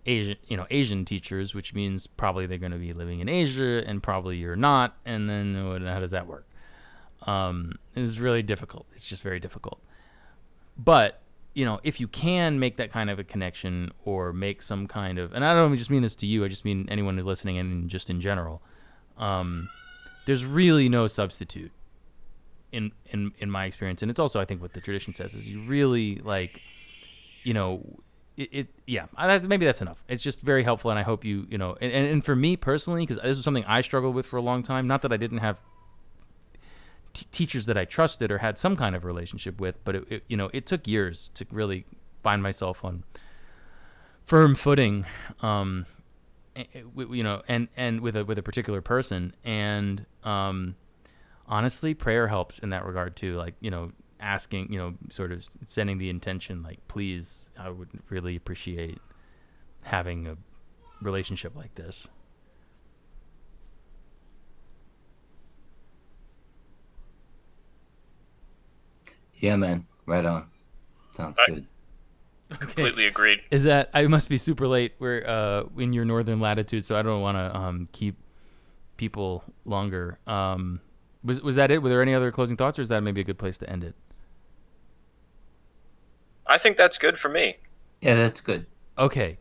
Asian, 0.07 0.37
you 0.49 0.57
know, 0.57 0.67
Asian 0.71 1.05
teachers, 1.05 1.55
which 1.55 1.75
means 1.75 2.07
probably 2.07 2.47
they're 2.47 2.59
going 2.59 2.73
to 2.73 2.79
be 2.79 2.93
living 2.93 3.21
in 3.21 3.29
Asia, 3.29 3.83
and 3.87 4.03
probably 4.03 4.37
you're 4.37 4.57
not. 4.57 4.97
And 5.05 5.29
then 5.29 5.55
how 5.87 6.01
does 6.01 6.11
that 6.11 6.27
work? 6.27 6.47
Um, 7.23 7.79
it's 7.95 8.19
really 8.19 8.43
difficult. 8.43 8.87
It's 8.95 9.05
just 9.05 9.23
very 9.23 9.41
difficult. 9.41 9.81
But 10.77 11.21
you 11.55 11.65
know, 11.65 11.81
if 11.85 12.01
you 12.01 12.09
can 12.09 12.59
make 12.59 12.77
that 12.77 12.91
kind 12.91 13.09
of 13.09 13.19
a 13.19 13.25
connection 13.25 13.93
or 14.05 14.33
make 14.33 14.61
some 14.61 14.87
kind 14.89 15.19
of, 15.19 15.33
and 15.33 15.45
I 15.45 15.55
don't 15.55 15.77
just 15.79 15.89
mean 15.89 16.03
this 16.03 16.17
to 16.17 16.27
you, 16.27 16.45
I 16.45 16.49
just 16.49 16.65
mean 16.65 16.87
anyone 16.91 17.17
who's 17.17 17.25
listening 17.25 17.59
and 17.59 17.89
just 17.89 18.11
in 18.11 18.21
general, 18.21 18.61
um, 19.17 19.71
there's 20.27 20.45
really 20.45 20.89
no 20.89 21.07
substitute 21.07 21.71
in, 22.73 22.91
in, 23.07 23.33
in 23.39 23.51
my 23.51 23.67
experience. 23.67 24.03
And 24.03 24.11
it's 24.11 24.19
also, 24.19 24.41
I 24.41 24.45
think 24.45 24.61
what 24.61 24.73
the 24.73 24.81
tradition 24.81 25.15
says 25.15 25.35
is 25.35 25.49
you 25.49 25.61
really 25.63 26.17
like, 26.17 26.61
you 27.45 27.55
know, 27.55 28.01
it, 28.37 28.49
it 28.53 28.67
yeah, 28.87 29.07
maybe 29.47 29.65
that's 29.65 29.81
enough. 29.81 30.03
It's 30.09 30.23
just 30.23 30.41
very 30.41 30.65
helpful. 30.65 30.91
And 30.91 30.99
I 30.99 31.03
hope 31.03 31.25
you, 31.25 31.47
you 31.49 31.59
know, 31.59 31.77
and, 31.81 31.93
and 31.93 32.25
for 32.25 32.35
me 32.35 32.57
personally, 32.57 33.07
cause 33.07 33.19
this 33.23 33.37
was 33.37 33.45
something 33.45 33.65
I 33.65 33.81
struggled 33.81 34.15
with 34.15 34.27
for 34.27 34.37
a 34.37 34.43
long 34.43 34.63
time, 34.63 34.87
not 34.87 35.03
that 35.03 35.13
I 35.13 35.17
didn't 35.17 35.39
have 35.39 35.59
t- 37.13 37.27
teachers 37.33 37.67
that 37.67 37.79
I 37.79 37.85
trusted 37.85 38.31
or 38.31 38.39
had 38.39 38.59
some 38.59 38.77
kind 38.77 38.95
of 38.95 39.05
relationship 39.05 39.61
with, 39.61 39.83
but 39.85 39.95
it, 39.95 40.05
it, 40.11 40.25
you 40.29 40.37
know 40.37 40.51
it 40.53 40.67
took 40.67 40.87
years 40.87 41.31
to 41.35 41.47
really 41.51 41.87
find 42.23 42.43
myself 42.43 42.85
on 42.85 43.05
firm 44.25 44.55
footing, 44.55 45.07
um, 45.41 45.87
you 46.97 47.23
know, 47.23 47.43
and 47.49 47.69
and 47.77 48.01
with 48.01 48.17
a 48.17 48.25
with 48.25 48.39
a 48.39 48.43
particular 48.43 48.81
person, 48.81 49.35
and 49.45 50.05
um, 50.25 50.75
honestly, 51.47 51.95
prayer 51.95 52.29
helps 52.29 52.59
in 52.59 52.71
that 52.71 52.85
regard 52.85 53.17
too. 53.17 53.37
Like 53.37 53.55
you 53.61 53.71
know, 53.71 53.93
asking, 54.25 54.73
you 54.73 54.79
know, 54.79 54.95
sort 55.11 55.31
of 55.31 55.45
sending 55.65 55.99
the 55.99 56.09
intention, 56.09 56.63
like, 56.63 56.79
please, 56.89 57.51
I 57.59 57.69
would 57.69 57.91
really 58.09 58.35
appreciate 58.35 58.99
having 59.83 60.27
a 60.27 60.37
relationship 61.03 61.55
like 61.55 61.75
this. 61.75 62.09
Yeah, 69.37 69.57
man. 69.57 69.87
Right 70.07 70.25
on. 70.25 70.47
Sounds 71.17 71.39
I 71.39 71.51
good. 71.51 71.67
Completely 72.59 73.07
agreed. 73.07 73.41
Is 73.51 73.65
that 73.65 73.91
I 73.93 74.07
must 74.07 74.29
be 74.29 74.37
super 74.39 74.67
late. 74.67 74.93
We're 74.99 75.27
uh, 75.27 75.65
in 75.79 75.93
your 75.93 76.05
northern 76.05 76.41
latitude, 76.41 76.85
so 76.85 76.97
I 76.97 77.03
don't 77.03 77.21
want 77.21 77.37
to 77.37 77.57
um, 77.57 77.89
keep 77.93 78.17
people 78.97 79.45
longer. 79.65 80.19
Um, 80.27 80.81
was 81.23 81.43
was 81.43 81.57
that 81.57 81.71
it? 81.71 81.83
Were 81.83 81.89
there 81.89 82.03
any 82.03 82.15
other 82.15 82.31
closing 82.31 82.57
thoughts, 82.57 82.79
or 82.79 82.83
is 82.83 82.89
that 82.89 83.03
maybe 83.03 83.21
a 83.21 83.25
good 83.25 83.39
place 83.39 83.59
to 83.59 83.69
end 83.69 83.85
it? 83.85 83.95
I 86.47 86.59
think 86.59 86.77
that's 86.77 86.99
good 86.99 87.19
for 87.19 87.29
me. 87.29 87.57
Yeah, 88.01 88.17
that's 88.17 88.41
good. 88.41 88.67
Okay, 88.99 89.39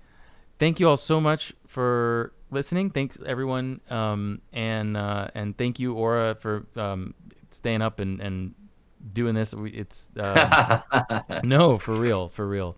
thank 0.59 0.79
you 0.79 0.87
all 0.87 0.97
so 0.97 1.19
much 1.19 1.53
for 1.67 2.33
listening. 2.51 2.89
Thanks 2.89 3.17
everyone, 3.25 3.81
um, 3.89 4.41
and 4.51 4.95
uh, 4.95 5.27
and 5.35 5.57
thank 5.57 5.79
you 5.79 5.93
Aura 5.93 6.35
for 6.35 6.65
um, 6.75 7.13
staying 7.51 7.81
up 7.81 7.99
and 7.99 8.21
and 8.21 8.53
doing 9.13 9.35
this. 9.35 9.53
It's 9.57 10.09
uh, 10.17 10.81
no, 11.43 11.77
for 11.77 11.95
real, 11.95 12.29
for 12.29 12.47
real. 12.47 12.77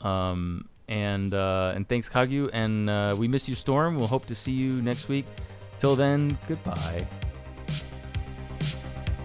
Um, 0.00 0.68
and 0.88 1.34
uh, 1.34 1.72
and 1.74 1.88
thanks, 1.88 2.08
Kagyu, 2.08 2.50
and 2.52 2.88
uh, 2.88 3.16
we 3.18 3.28
miss 3.28 3.48
you, 3.48 3.54
Storm. 3.54 3.96
We'll 3.96 4.06
hope 4.06 4.26
to 4.26 4.34
see 4.34 4.52
you 4.52 4.80
next 4.82 5.08
week. 5.08 5.26
Till 5.78 5.94
then, 5.94 6.36
goodbye. 6.48 7.06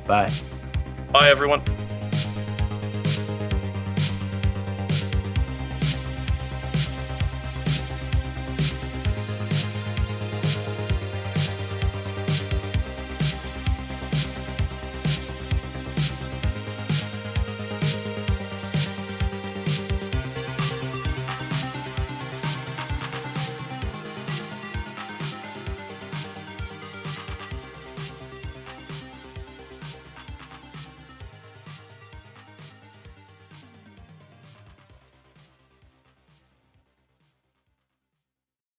Bye. 0.05 0.31
Bye, 1.11 1.29
everyone. 1.29 1.61